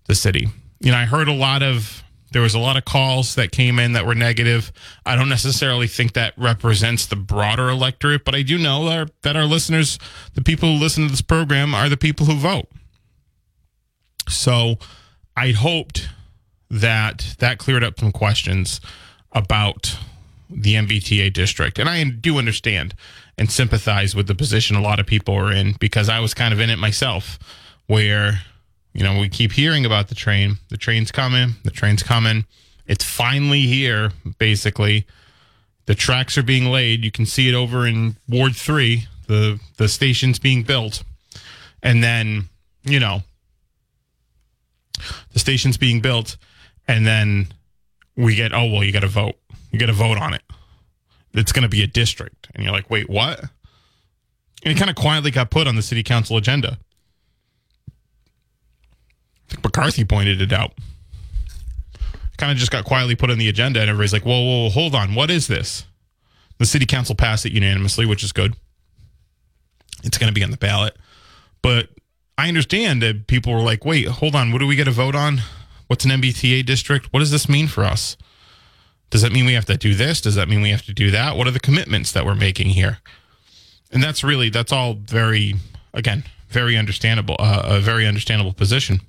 the 0.04 0.14
city. 0.14 0.48
You 0.80 0.92
know, 0.92 0.98
I 0.98 1.06
heard 1.06 1.28
a 1.28 1.32
lot 1.32 1.62
of 1.62 2.02
there 2.32 2.42
was 2.42 2.54
a 2.54 2.58
lot 2.58 2.76
of 2.76 2.84
calls 2.84 3.36
that 3.36 3.52
came 3.52 3.78
in 3.78 3.92
that 3.92 4.04
were 4.04 4.14
negative. 4.14 4.72
I 5.06 5.14
don't 5.14 5.28
necessarily 5.28 5.86
think 5.86 6.14
that 6.14 6.34
represents 6.36 7.06
the 7.06 7.14
broader 7.14 7.70
electorate, 7.70 8.24
but 8.24 8.34
I 8.34 8.42
do 8.42 8.58
know 8.58 8.86
that 8.86 8.98
our, 8.98 9.06
that 9.22 9.36
our 9.36 9.44
listeners, 9.44 10.00
the 10.34 10.42
people 10.42 10.68
who 10.68 10.80
listen 10.80 11.04
to 11.04 11.10
this 11.10 11.22
program, 11.22 11.76
are 11.76 11.88
the 11.88 11.96
people 11.96 12.26
who 12.26 12.34
vote. 12.34 12.66
So 14.28 14.78
I 15.36 15.52
hoped 15.52 16.08
that 16.68 17.36
that 17.38 17.58
cleared 17.58 17.84
up 17.84 18.00
some 18.00 18.10
questions 18.10 18.80
about 19.30 19.96
the 20.50 20.74
MBTA 20.74 21.32
district. 21.32 21.78
And 21.78 21.88
I 21.88 22.02
do 22.04 22.36
understand 22.38 22.94
and 23.36 23.50
sympathize 23.50 24.14
with 24.14 24.26
the 24.26 24.34
position 24.34 24.76
a 24.76 24.80
lot 24.80 25.00
of 25.00 25.06
people 25.06 25.34
are 25.34 25.52
in 25.52 25.74
because 25.80 26.08
I 26.08 26.20
was 26.20 26.34
kind 26.34 26.52
of 26.54 26.60
in 26.60 26.70
it 26.70 26.78
myself 26.78 27.38
where 27.86 28.40
you 28.92 29.02
know 29.02 29.18
we 29.18 29.28
keep 29.28 29.52
hearing 29.52 29.84
about 29.84 30.08
the 30.08 30.14
train 30.14 30.58
the 30.68 30.76
train's 30.76 31.10
coming 31.10 31.56
the 31.64 31.70
train's 31.70 32.02
coming 32.02 32.44
it's 32.86 33.04
finally 33.04 33.62
here 33.62 34.12
basically. 34.38 35.06
The 35.86 35.94
tracks 35.94 36.38
are 36.38 36.42
being 36.42 36.66
laid 36.70 37.04
you 37.04 37.10
can 37.10 37.26
see 37.26 37.48
it 37.48 37.54
over 37.54 37.86
in 37.86 38.16
ward 38.28 38.56
3 38.56 39.06
the 39.26 39.60
the 39.76 39.88
station's 39.88 40.38
being 40.38 40.62
built 40.62 41.02
and 41.82 42.02
then 42.02 42.48
you 42.84 43.00
know 43.00 43.22
the 45.32 45.38
station's 45.38 45.76
being 45.76 46.00
built 46.00 46.36
and 46.88 47.06
then 47.06 47.48
we 48.16 48.34
get 48.34 48.54
oh 48.54 48.64
well 48.66 48.84
you 48.84 48.92
got 48.92 49.00
to 49.00 49.08
vote. 49.08 49.34
You 49.72 49.78
got 49.78 49.86
to 49.86 49.92
vote 49.92 50.18
on 50.18 50.32
it 50.34 50.42
it's 51.34 51.52
going 51.52 51.62
to 51.62 51.68
be 51.68 51.82
a 51.82 51.86
district. 51.86 52.48
And 52.54 52.64
you're 52.64 52.72
like, 52.72 52.90
wait, 52.90 53.08
what? 53.08 53.40
And 53.40 54.72
it 54.72 54.78
kind 54.78 54.90
of 54.90 54.96
quietly 54.96 55.30
got 55.30 55.50
put 55.50 55.66
on 55.66 55.76
the 55.76 55.82
city 55.82 56.02
council 56.02 56.36
agenda. 56.36 56.78
I 57.88 59.50
think 59.50 59.64
McCarthy 59.64 60.04
pointed 60.04 60.40
it 60.40 60.52
out. 60.52 60.72
kind 62.38 62.50
of 62.50 62.58
just 62.58 62.70
got 62.70 62.84
quietly 62.84 63.14
put 63.14 63.30
on 63.30 63.38
the 63.38 63.48
agenda, 63.48 63.80
and 63.80 63.90
everybody's 63.90 64.12
like, 64.12 64.24
whoa, 64.24 64.42
whoa, 64.42 64.70
hold 64.70 64.94
on. 64.94 65.14
What 65.14 65.30
is 65.30 65.46
this? 65.48 65.84
The 66.58 66.66
city 66.66 66.86
council 66.86 67.14
passed 67.14 67.44
it 67.44 67.52
unanimously, 67.52 68.06
which 68.06 68.24
is 68.24 68.32
good. 68.32 68.56
It's 70.02 70.18
going 70.18 70.28
to 70.28 70.34
be 70.34 70.44
on 70.44 70.50
the 70.50 70.56
ballot. 70.56 70.96
But 71.62 71.88
I 72.38 72.48
understand 72.48 73.02
that 73.02 73.26
people 73.26 73.52
were 73.52 73.60
like, 73.60 73.84
wait, 73.84 74.06
hold 74.06 74.34
on. 74.34 74.52
What 74.52 74.58
do 74.58 74.66
we 74.66 74.76
get 74.76 74.84
to 74.84 74.90
vote 74.90 75.14
on? 75.14 75.40
What's 75.88 76.04
an 76.04 76.10
MBTA 76.10 76.64
district? 76.64 77.12
What 77.12 77.20
does 77.20 77.30
this 77.30 77.48
mean 77.48 77.66
for 77.68 77.84
us? 77.84 78.16
Does 79.14 79.22
that 79.22 79.30
mean 79.30 79.46
we 79.46 79.52
have 79.52 79.66
to 79.66 79.76
do 79.76 79.94
this? 79.94 80.20
Does 80.20 80.34
that 80.34 80.48
mean 80.48 80.60
we 80.60 80.70
have 80.70 80.84
to 80.86 80.92
do 80.92 81.12
that? 81.12 81.36
What 81.36 81.46
are 81.46 81.52
the 81.52 81.60
commitments 81.60 82.10
that 82.10 82.26
we're 82.26 82.34
making 82.34 82.70
here? 82.70 82.98
And 83.92 84.02
that's 84.02 84.24
really 84.24 84.50
that's 84.50 84.72
all 84.72 84.94
very 84.94 85.54
again 85.92 86.24
very 86.48 86.76
understandable 86.76 87.36
uh, 87.38 87.62
a 87.64 87.78
very 87.78 88.08
understandable 88.08 88.52
position. 88.52 89.02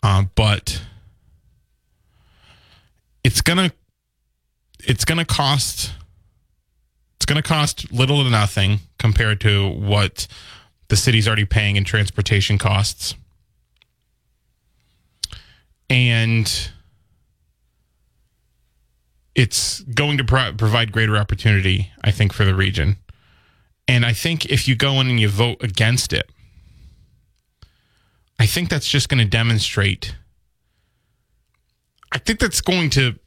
Uh, 0.00 0.26
but 0.36 0.80
it's 3.24 3.40
gonna 3.40 3.72
it's 4.84 5.04
gonna 5.04 5.24
cost 5.24 5.94
it's 7.16 7.26
gonna 7.26 7.42
cost 7.42 7.92
little 7.92 8.22
to 8.22 8.30
nothing 8.30 8.78
compared 8.96 9.40
to 9.40 9.70
what 9.70 10.28
the 10.86 10.94
city's 10.94 11.26
already 11.26 11.46
paying 11.46 11.74
in 11.74 11.82
transportation 11.82 12.58
costs. 12.58 13.16
And 15.90 16.70
it's 19.34 19.80
going 19.80 20.18
to 20.18 20.24
pro- 20.24 20.52
provide 20.52 20.92
greater 20.92 21.16
opportunity, 21.16 21.90
I 22.02 22.10
think, 22.10 22.32
for 22.32 22.44
the 22.44 22.54
region. 22.54 22.96
And 23.88 24.04
I 24.06 24.12
think 24.12 24.46
if 24.46 24.68
you 24.68 24.76
go 24.76 25.00
in 25.00 25.08
and 25.08 25.18
you 25.18 25.28
vote 25.28 25.62
against 25.62 26.12
it, 26.12 26.30
I 28.38 28.46
think 28.46 28.68
that's 28.68 28.88
just 28.88 29.08
going 29.08 29.18
to 29.18 29.28
demonstrate. 29.28 30.14
I 32.12 32.18
think 32.18 32.38
that's 32.38 32.60
going 32.60 32.90
to, 32.90 33.18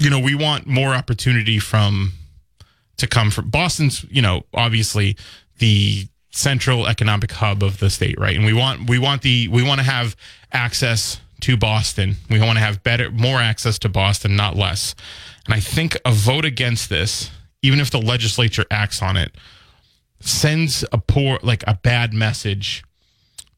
you 0.00 0.10
know, 0.10 0.18
we 0.18 0.34
want 0.34 0.66
more 0.66 0.94
opportunity 0.94 1.58
from 1.58 2.12
to 2.96 3.06
come 3.06 3.30
from 3.30 3.50
Boston's, 3.50 4.04
you 4.10 4.22
know, 4.22 4.42
obviously 4.52 5.16
the 5.58 6.08
central 6.30 6.86
economic 6.86 7.32
hub 7.32 7.62
of 7.62 7.78
the 7.78 7.90
state, 7.90 8.18
right? 8.18 8.36
And 8.36 8.44
we 8.44 8.52
want 8.52 8.88
we 8.88 8.98
want 8.98 9.22
the 9.22 9.48
we 9.48 9.62
want 9.62 9.80
to 9.80 9.84
have 9.84 10.16
access 10.52 11.20
to 11.40 11.56
Boston. 11.56 12.16
We 12.28 12.40
want 12.40 12.58
to 12.58 12.64
have 12.64 12.82
better 12.82 13.10
more 13.10 13.38
access 13.38 13.78
to 13.80 13.88
Boston, 13.88 14.36
not 14.36 14.56
less. 14.56 14.94
And 15.46 15.54
I 15.54 15.60
think 15.60 15.96
a 16.04 16.12
vote 16.12 16.44
against 16.44 16.88
this, 16.88 17.30
even 17.62 17.80
if 17.80 17.90
the 17.90 18.00
legislature 18.00 18.64
acts 18.70 19.02
on 19.02 19.16
it, 19.16 19.34
sends 20.20 20.84
a 20.92 20.98
poor, 20.98 21.38
like 21.42 21.64
a 21.66 21.74
bad 21.74 22.12
message 22.12 22.82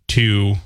to 0.09 0.57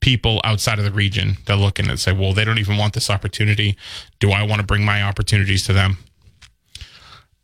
people 0.00 0.40
outside 0.44 0.78
of 0.78 0.84
the 0.84 0.92
region 0.92 1.36
that 1.46 1.56
look 1.56 1.80
in 1.80 1.90
and 1.90 1.98
say, 1.98 2.12
well, 2.12 2.32
they 2.32 2.44
don't 2.44 2.58
even 2.58 2.76
want 2.76 2.94
this 2.94 3.10
opportunity. 3.10 3.76
Do 4.20 4.30
I 4.30 4.42
want 4.42 4.60
to 4.60 4.66
bring 4.66 4.84
my 4.84 5.02
opportunities 5.02 5.64
to 5.66 5.72
them? 5.72 5.98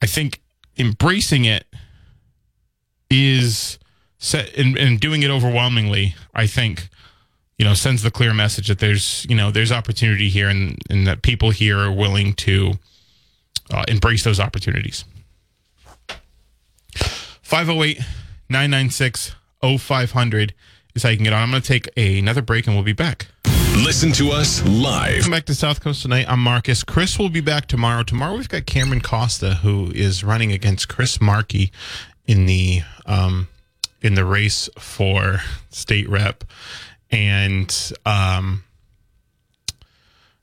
I 0.01 0.07
think 0.07 0.40
embracing 0.78 1.44
it 1.44 1.64
is 3.11 3.78
set 4.18 4.57
and, 4.57 4.78
and 4.78 5.01
doing 5.01 5.22
it 5.22 5.30
overwhelmingly, 5.30 6.14
I 6.34 6.46
think 6.46 6.88
you 7.62 7.68
know 7.68 7.74
sends 7.74 8.02
the 8.02 8.10
clear 8.10 8.34
message 8.34 8.66
that 8.66 8.80
there's 8.80 9.24
you 9.28 9.36
know 9.36 9.52
there's 9.52 9.70
opportunity 9.70 10.28
here 10.28 10.48
and, 10.48 10.76
and 10.90 11.06
that 11.06 11.22
people 11.22 11.50
here 11.50 11.78
are 11.78 11.92
willing 11.92 12.32
to 12.34 12.72
uh, 13.72 13.84
embrace 13.86 14.24
those 14.24 14.40
opportunities 14.40 15.04
508 16.90 18.00
996 18.48 19.36
0500 19.78 20.54
is 20.96 21.04
how 21.04 21.10
you 21.10 21.16
can 21.16 21.22
get 21.22 21.32
on 21.32 21.40
i'm 21.40 21.50
going 21.52 21.62
to 21.62 21.68
take 21.68 21.88
another 21.96 22.42
break 22.42 22.66
and 22.66 22.74
we'll 22.74 22.84
be 22.84 22.92
back 22.92 23.28
Listen 23.74 24.12
to 24.12 24.30
us 24.30 24.62
live. 24.66 25.14
Welcome 25.14 25.30
back 25.30 25.46
to 25.46 25.54
South 25.54 25.80
Coast 25.80 26.02
tonight. 26.02 26.26
I'm 26.28 26.40
Marcus. 26.40 26.84
Chris 26.84 27.18
will 27.18 27.30
be 27.30 27.40
back 27.40 27.68
tomorrow. 27.68 28.02
Tomorrow 28.02 28.36
we've 28.36 28.48
got 28.48 28.66
Cameron 28.66 29.00
Costa, 29.00 29.54
who 29.54 29.90
is 29.94 30.22
running 30.22 30.52
against 30.52 30.88
Chris 30.88 31.22
Markey 31.22 31.72
in 32.26 32.44
the 32.44 32.82
um, 33.06 33.48
in 34.02 34.14
the 34.14 34.26
race 34.26 34.68
for 34.78 35.40
state 35.70 36.06
rep. 36.06 36.44
And 37.12 37.92
um, 38.06 38.64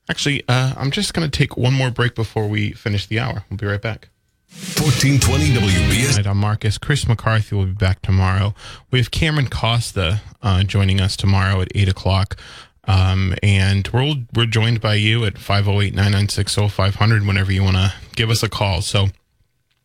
actually, 0.08 0.44
uh, 0.48 0.74
I'm 0.76 0.90
just 0.90 1.12
going 1.12 1.28
to 1.28 1.38
take 1.38 1.56
one 1.56 1.74
more 1.74 1.90
break 1.90 2.14
before 2.14 2.48
we 2.48 2.72
finish 2.72 3.06
the 3.06 3.18
hour. 3.18 3.44
We'll 3.50 3.58
be 3.58 3.66
right 3.66 3.82
back. 3.82 4.08
1420 4.50 5.44
WBS. 5.54 6.16
Right, 6.16 6.26
I'm 6.26 6.38
Marcus. 6.38 6.78
Chris 6.78 7.06
McCarthy 7.06 7.54
will 7.54 7.66
be 7.66 7.72
back 7.72 8.02
tomorrow. 8.02 8.54
We 8.90 8.98
have 8.98 9.10
Cameron 9.10 9.48
Costa 9.48 10.22
uh, 10.42 10.64
joining 10.64 11.00
us 11.00 11.16
tomorrow 11.16 11.60
at 11.60 11.68
8 11.74 11.88
o'clock. 11.88 12.36
Um, 12.84 13.34
and 13.42 13.88
we're, 13.92 14.14
we're 14.34 14.46
joined 14.46 14.80
by 14.80 14.94
you 14.94 15.24
at 15.24 15.38
508 15.38 15.94
996 15.94 16.72
0500 16.72 17.26
whenever 17.26 17.52
you 17.52 17.62
want 17.62 17.76
to 17.76 17.92
give 18.16 18.30
us 18.30 18.42
a 18.42 18.48
call. 18.48 18.82
So, 18.82 19.08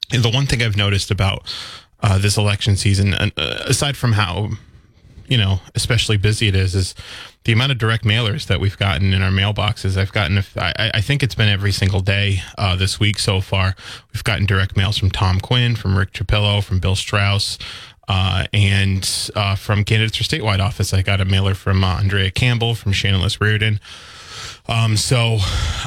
the 0.10 0.30
one 0.30 0.46
thing 0.46 0.64
I've 0.64 0.78
noticed 0.78 1.12
about 1.12 1.52
uh, 2.02 2.18
this 2.18 2.38
election 2.38 2.76
season, 2.76 3.14
uh, 3.14 3.30
aside 3.38 3.98
from 3.98 4.14
how, 4.14 4.52
you 5.28 5.38
know, 5.38 5.60
especially 5.74 6.18
busy 6.18 6.48
it 6.48 6.56
is, 6.56 6.76
is 6.76 6.96
the 7.44 7.52
amount 7.52 7.72
of 7.72 7.78
direct 7.78 8.04
mailers 8.04 8.48
that 8.48 8.60
we've 8.60 8.78
gotten 8.78 9.14
in 9.14 9.22
our 9.22 9.30
mailboxes. 9.30 9.98
I've 9.98 10.12
gotten, 10.12 10.44
I, 10.58 10.92
I 10.96 11.02
think 11.02 11.24
it's 11.24 11.36
been 11.36 11.50
every 11.50 11.72
single 11.72 12.00
day 12.00 12.42
uh, 12.58 12.76
this 12.76 13.00
week 13.00 13.20
so 13.20 13.42
far. 13.42 13.76
We've 14.14 14.24
gotten 14.24 14.46
direct 14.46 14.76
mails 14.76 14.98
from 14.98 15.12
Tom 15.12 15.40
Quinn, 15.40 15.76
from 15.76 15.98
Rick 15.98 16.12
Trapillo, 16.14 16.64
from 16.64 16.80
Bill 16.80 16.96
Straus, 16.96 17.58
uh, 18.08 18.46
and 18.54 19.32
uh, 19.36 19.56
from 19.56 19.84
candidates 19.84 20.18
for 20.18 20.24
statewide 20.24 20.60
office. 20.60 20.94
I 20.94 21.02
got 21.02 21.22
a 21.22 21.26
mailer 21.26 21.54
from 21.54 21.84
uh, 21.84 21.98
Andrea 22.00 22.32
Campbell, 22.32 22.76
from 22.76 22.92
Shannon 22.92 23.22
Liss 23.22 23.40
Riordan. 23.40 23.80
Um, 24.68 24.98
so 24.98 25.38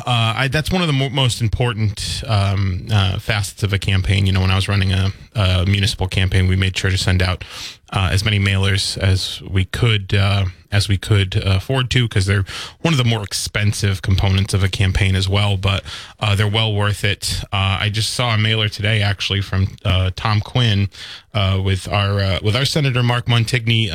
uh, 0.07 0.35
I, 0.37 0.49
that's 0.49 0.71
one 0.71 0.83
of 0.83 0.87
the 0.87 0.93
mo- 0.93 1.09
most 1.09 1.41
important 1.41 2.23
um, 2.27 2.87
uh, 2.93 3.19
facets 3.19 3.63
of 3.63 3.73
a 3.73 3.79
campaign. 3.79 4.27
You 4.27 4.33
know, 4.33 4.41
when 4.41 4.51
I 4.51 4.55
was 4.55 4.69
running 4.69 4.93
a, 4.93 5.11
a 5.35 5.65
municipal 5.67 6.07
campaign, 6.07 6.47
we 6.47 6.57
made 6.57 6.77
sure 6.77 6.91
to 6.91 6.99
send 6.99 7.21
out 7.21 7.45
uh, 7.91 8.11
as 8.13 8.25
many 8.25 8.39
mailers 8.39 8.97
as 8.99 9.43
we 9.43 9.65
could 9.65 10.15
uh, 10.15 10.45
as 10.71 10.89
we 10.89 10.99
could 10.99 11.35
afford 11.37 11.91
to 11.91 12.07
because 12.07 12.27
they're 12.27 12.45
one 12.83 12.93
of 12.93 12.99
the 12.99 13.05
more 13.05 13.23
expensive 13.23 14.03
components 14.03 14.53
of 14.53 14.63
a 14.63 14.69
campaign 14.69 15.17
as 15.17 15.29
well. 15.29 15.57
But 15.57 15.83
uh, 16.21 16.37
they're 16.37 16.47
well 16.47 16.75
worth 16.75 17.03
it. 17.03 17.41
Uh, 17.45 17.79
I 17.81 17.89
just 17.89 18.13
saw 18.13 18.35
a 18.35 18.39
mailer 18.39 18.69
today 18.69 19.03
actually 19.03 19.41
from 19.41 19.67
Tom 20.15 20.41
Quinn 20.41 20.89
with 21.35 21.89
our 21.89 22.39
with 22.43 22.55
our 22.55 22.65
Senator 22.67 23.03
Mark 23.03 23.27
Montigny 23.27 23.91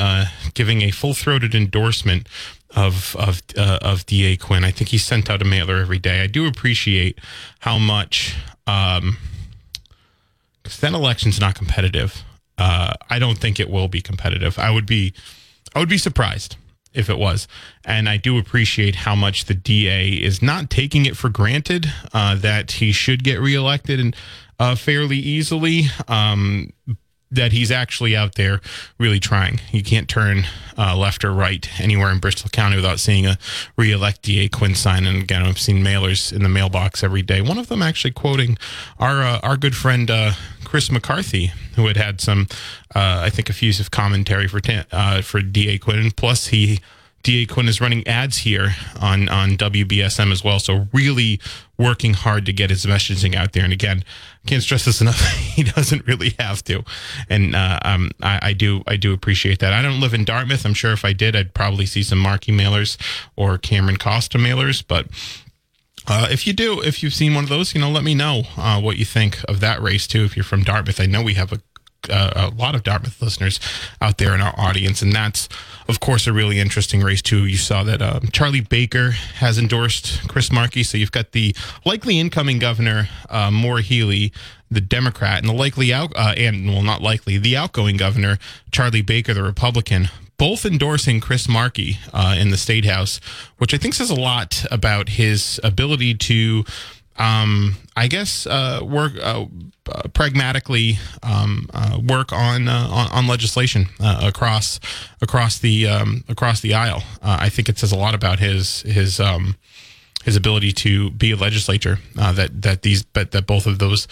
giving 0.54 0.82
a 0.82 0.90
full 0.90 1.14
throated 1.14 1.54
endorsement 1.54 2.28
of 2.74 3.16
of 3.16 3.42
uh, 3.56 3.78
of 3.82 4.06
Da 4.06 4.36
Quinn. 4.36 4.64
I 4.64 4.70
think 4.70 4.90
he 4.90 4.98
sent 4.98 5.30
out 5.30 5.42
a 5.42 5.44
mailer 5.44 5.76
every 5.78 5.98
day. 5.98 6.22
I 6.22 6.26
do 6.26 6.46
appreciate 6.46 7.18
how 7.60 7.78
much 7.78 8.36
um, 8.66 9.16
because 10.62 10.80
that 10.80 10.92
election's 10.92 11.40
not 11.40 11.54
competitive. 11.54 12.22
Uh, 12.56 12.94
I 13.10 13.18
don't 13.18 13.38
think 13.38 13.60
it 13.60 13.68
will 13.68 13.88
be 13.88 14.00
competitive. 14.00 14.58
I 14.58 14.70
would 14.70 14.86
be 14.86 15.12
I 15.74 15.78
would 15.78 15.88
be 15.88 15.98
surprised 15.98 16.56
if 16.94 17.10
it 17.10 17.18
was. 17.18 17.46
And 17.84 18.08
I 18.08 18.16
do 18.16 18.38
appreciate 18.38 18.94
how 18.94 19.14
much 19.14 19.44
the 19.44 19.54
DA 19.54 20.10
is 20.10 20.40
not 20.40 20.70
taking 20.70 21.04
it 21.06 21.16
for 21.16 21.28
granted 21.28 21.92
uh, 22.12 22.36
that 22.36 22.72
he 22.72 22.92
should 22.92 23.24
get 23.24 23.40
reelected 23.40 23.98
and 24.00 24.16
uh, 24.58 24.76
fairly 24.76 25.18
easily. 25.18 25.86
Um, 26.06 26.72
that 27.34 27.52
he's 27.52 27.70
actually 27.70 28.16
out 28.16 28.34
there 28.34 28.60
really 28.98 29.20
trying. 29.20 29.60
You 29.72 29.82
can't 29.82 30.08
turn 30.08 30.46
uh, 30.76 30.96
left 30.96 31.24
or 31.24 31.32
right 31.32 31.68
anywhere 31.80 32.10
in 32.10 32.18
Bristol 32.18 32.50
County 32.50 32.76
without 32.76 33.00
seeing 33.00 33.26
a 33.26 33.38
re-elect 33.76 34.22
DA 34.22 34.48
Quinn 34.48 34.74
sign. 34.74 35.06
And 35.06 35.22
again, 35.22 35.42
I've 35.42 35.58
seen 35.58 35.84
mailers 35.84 36.32
in 36.32 36.42
the 36.42 36.48
mailbox 36.48 37.02
every 37.02 37.22
day. 37.22 37.40
One 37.40 37.58
of 37.58 37.68
them 37.68 37.82
actually 37.82 38.12
quoting 38.12 38.58
our 38.98 39.22
uh, 39.22 39.40
our 39.42 39.56
good 39.56 39.76
friend 39.76 40.10
uh, 40.10 40.32
Chris 40.64 40.90
McCarthy, 40.90 41.52
who 41.76 41.86
had 41.86 41.96
had 41.96 42.20
some, 42.20 42.48
uh, 42.94 43.22
I 43.24 43.30
think, 43.30 43.48
effusive 43.48 43.90
commentary 43.90 44.48
for 44.48 44.60
uh, 44.90 45.22
for 45.22 45.40
DA 45.40 45.78
Quinn. 45.78 46.10
Plus, 46.10 46.48
he 46.48 46.80
DA 47.24 47.46
Quinn 47.46 47.68
is 47.68 47.80
running 47.80 48.06
ads 48.06 48.38
here 48.38 48.74
on 49.00 49.28
on 49.28 49.56
WBSM 49.56 50.30
as 50.30 50.44
well. 50.44 50.60
So 50.60 50.88
really 50.92 51.40
working 51.78 52.14
hard 52.14 52.46
to 52.46 52.52
get 52.52 52.70
his 52.70 52.86
messaging 52.86 53.34
out 53.34 53.52
there. 53.52 53.64
And 53.64 53.72
again, 53.72 54.04
can't 54.46 54.62
stress 54.62 54.84
this 54.84 55.00
enough. 55.00 55.20
he 55.54 55.62
doesn't 55.62 56.06
really 56.06 56.34
have 56.38 56.62
to, 56.64 56.84
and 57.28 57.54
uh, 57.54 57.78
um, 57.84 58.10
I, 58.22 58.38
I, 58.42 58.52
do 58.52 58.82
I 58.86 58.96
do 58.96 59.12
appreciate 59.12 59.58
that. 59.60 59.72
I 59.72 59.82
don't 59.82 60.00
live 60.00 60.14
in 60.14 60.24
Dartmouth. 60.24 60.64
I'm 60.64 60.74
sure 60.74 60.92
if 60.92 61.04
I 61.04 61.12
did, 61.12 61.34
I'd 61.34 61.54
probably 61.54 61.86
see 61.86 62.02
some 62.02 62.18
Markey 62.18 62.52
mailers 62.52 62.96
or 63.36 63.58
Cameron 63.58 63.96
Costa 63.96 64.38
mailers, 64.38 64.82
but. 64.86 65.06
Uh, 66.06 66.28
if 66.30 66.46
you 66.46 66.52
do, 66.52 66.82
if 66.82 67.02
you've 67.02 67.14
seen 67.14 67.34
one 67.34 67.44
of 67.44 67.48
those, 67.48 67.74
you 67.74 67.80
know, 67.80 67.90
let 67.90 68.04
me 68.04 68.14
know 68.14 68.42
uh, 68.58 68.78
what 68.78 68.98
you 68.98 69.06
think 69.06 69.42
of 69.48 69.60
that 69.60 69.80
race 69.80 70.06
too. 70.06 70.22
If 70.22 70.36
you're 70.36 70.44
from 70.44 70.62
Dartmouth, 70.62 71.00
I 71.00 71.06
know 71.06 71.22
we 71.22 71.32
have 71.32 71.50
a 71.50 71.62
uh, 72.10 72.50
a 72.52 72.54
lot 72.54 72.74
of 72.74 72.82
Dartmouth 72.82 73.20
listeners 73.20 73.60
out 74.00 74.18
there 74.18 74.34
in 74.34 74.40
our 74.40 74.54
audience, 74.58 75.02
and 75.02 75.12
that's 75.12 75.48
of 75.88 76.00
course 76.00 76.26
a 76.26 76.32
really 76.32 76.58
interesting 76.58 77.00
race 77.00 77.22
too. 77.22 77.46
You 77.46 77.56
saw 77.56 77.82
that 77.84 78.02
um, 78.02 78.28
Charlie 78.32 78.60
Baker 78.60 79.10
has 79.10 79.58
endorsed 79.58 80.26
Chris 80.28 80.50
Markey, 80.52 80.82
so 80.82 80.98
you've 80.98 81.12
got 81.12 81.32
the 81.32 81.54
likely 81.84 82.18
incoming 82.18 82.58
governor 82.58 83.08
uh, 83.28 83.50
Maura 83.50 83.82
Healey, 83.82 84.32
the 84.70 84.80
Democrat, 84.80 85.38
and 85.38 85.48
the 85.48 85.54
likely 85.54 85.92
out 85.92 86.12
uh, 86.16 86.34
and 86.36 86.66
well 86.66 86.82
not 86.82 87.02
likely 87.02 87.38
the 87.38 87.56
outgoing 87.56 87.96
governor 87.96 88.38
Charlie 88.72 89.02
Baker, 89.02 89.34
the 89.34 89.42
Republican. 89.42 90.08
Both 90.36 90.66
endorsing 90.66 91.20
Chris 91.20 91.48
Markey 91.48 91.98
uh, 92.12 92.34
in 92.36 92.50
the 92.50 92.56
state 92.56 92.84
house, 92.84 93.20
which 93.58 93.72
I 93.72 93.76
think 93.76 93.94
says 93.94 94.10
a 94.10 94.16
lot 94.16 94.64
about 94.68 95.10
his 95.10 95.60
ability 95.62 96.14
to 96.14 96.64
um, 97.16 97.76
I 97.96 98.08
guess 98.08 98.46
uh, 98.46 98.80
work 98.82 99.12
uh, 99.22 99.44
uh, 99.86 100.08
pragmatically 100.14 100.98
um, 101.22 101.68
uh, 101.72 102.00
work 102.02 102.32
on, 102.32 102.68
uh, 102.68 102.88
on, 102.90 103.10
on 103.12 103.26
legislation 103.26 103.86
uh, 104.00 104.20
across 104.24 104.80
across 105.20 105.58
the 105.58 105.86
um, 105.86 106.24
across 106.28 106.60
the 106.60 106.74
aisle. 106.74 107.02
I 107.22 107.48
think 107.48 107.68
it 107.68 107.78
says 107.78 107.92
a 107.92 107.96
lot 107.96 108.14
about 108.14 108.40
his 108.40 108.82
his 108.82 109.20
um, 109.20 109.56
his 110.24 110.36
ability 110.36 110.72
to 110.72 111.10
be 111.10 111.30
a 111.30 111.36
legislator. 111.36 111.98
that 112.14 112.62
that 112.62 112.82
these 112.82 113.04
but 113.04 113.30
that 113.30 113.46
both 113.46 113.66
of 113.66 113.78
those 113.78 114.08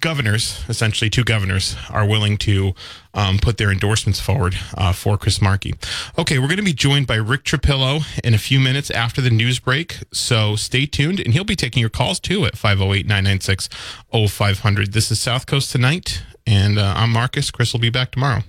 governors, 0.00 0.64
essentially 0.68 1.10
two 1.10 1.24
governors, 1.24 1.76
are 1.90 2.06
willing 2.06 2.36
to 2.38 2.74
um, 3.14 3.38
put 3.38 3.56
their 3.56 3.70
endorsements 3.70 4.20
forward 4.20 4.56
uh, 4.74 4.92
for 4.92 5.18
Chris 5.18 5.40
Markey. 5.40 5.74
Okay, 6.18 6.38
we're 6.38 6.46
going 6.46 6.56
to 6.56 6.62
be 6.62 6.72
joined 6.72 7.06
by 7.06 7.16
Rick 7.16 7.44
Trapillo 7.44 8.02
in 8.22 8.34
a 8.34 8.38
few 8.38 8.60
minutes 8.60 8.90
after 8.90 9.20
the 9.20 9.30
news 9.30 9.58
break. 9.58 9.98
So 10.12 10.56
stay 10.56 10.86
tuned, 10.86 11.20
and 11.20 11.32
he'll 11.32 11.44
be 11.44 11.56
taking 11.56 11.80
your 11.80 11.90
calls 11.90 12.20
too 12.20 12.44
at 12.44 12.56
508 12.56 13.06
996 13.06 13.68
0500. 14.12 14.92
This 14.92 15.10
is 15.10 15.20
South 15.20 15.46
Coast 15.46 15.72
Tonight, 15.72 16.22
and 16.46 16.78
uh, 16.78 16.94
I'm 16.96 17.10
Marcus. 17.10 17.50
Chris 17.50 17.72
will 17.72 17.80
be 17.80 17.90
back 17.90 18.12
tomorrow. 18.12 18.42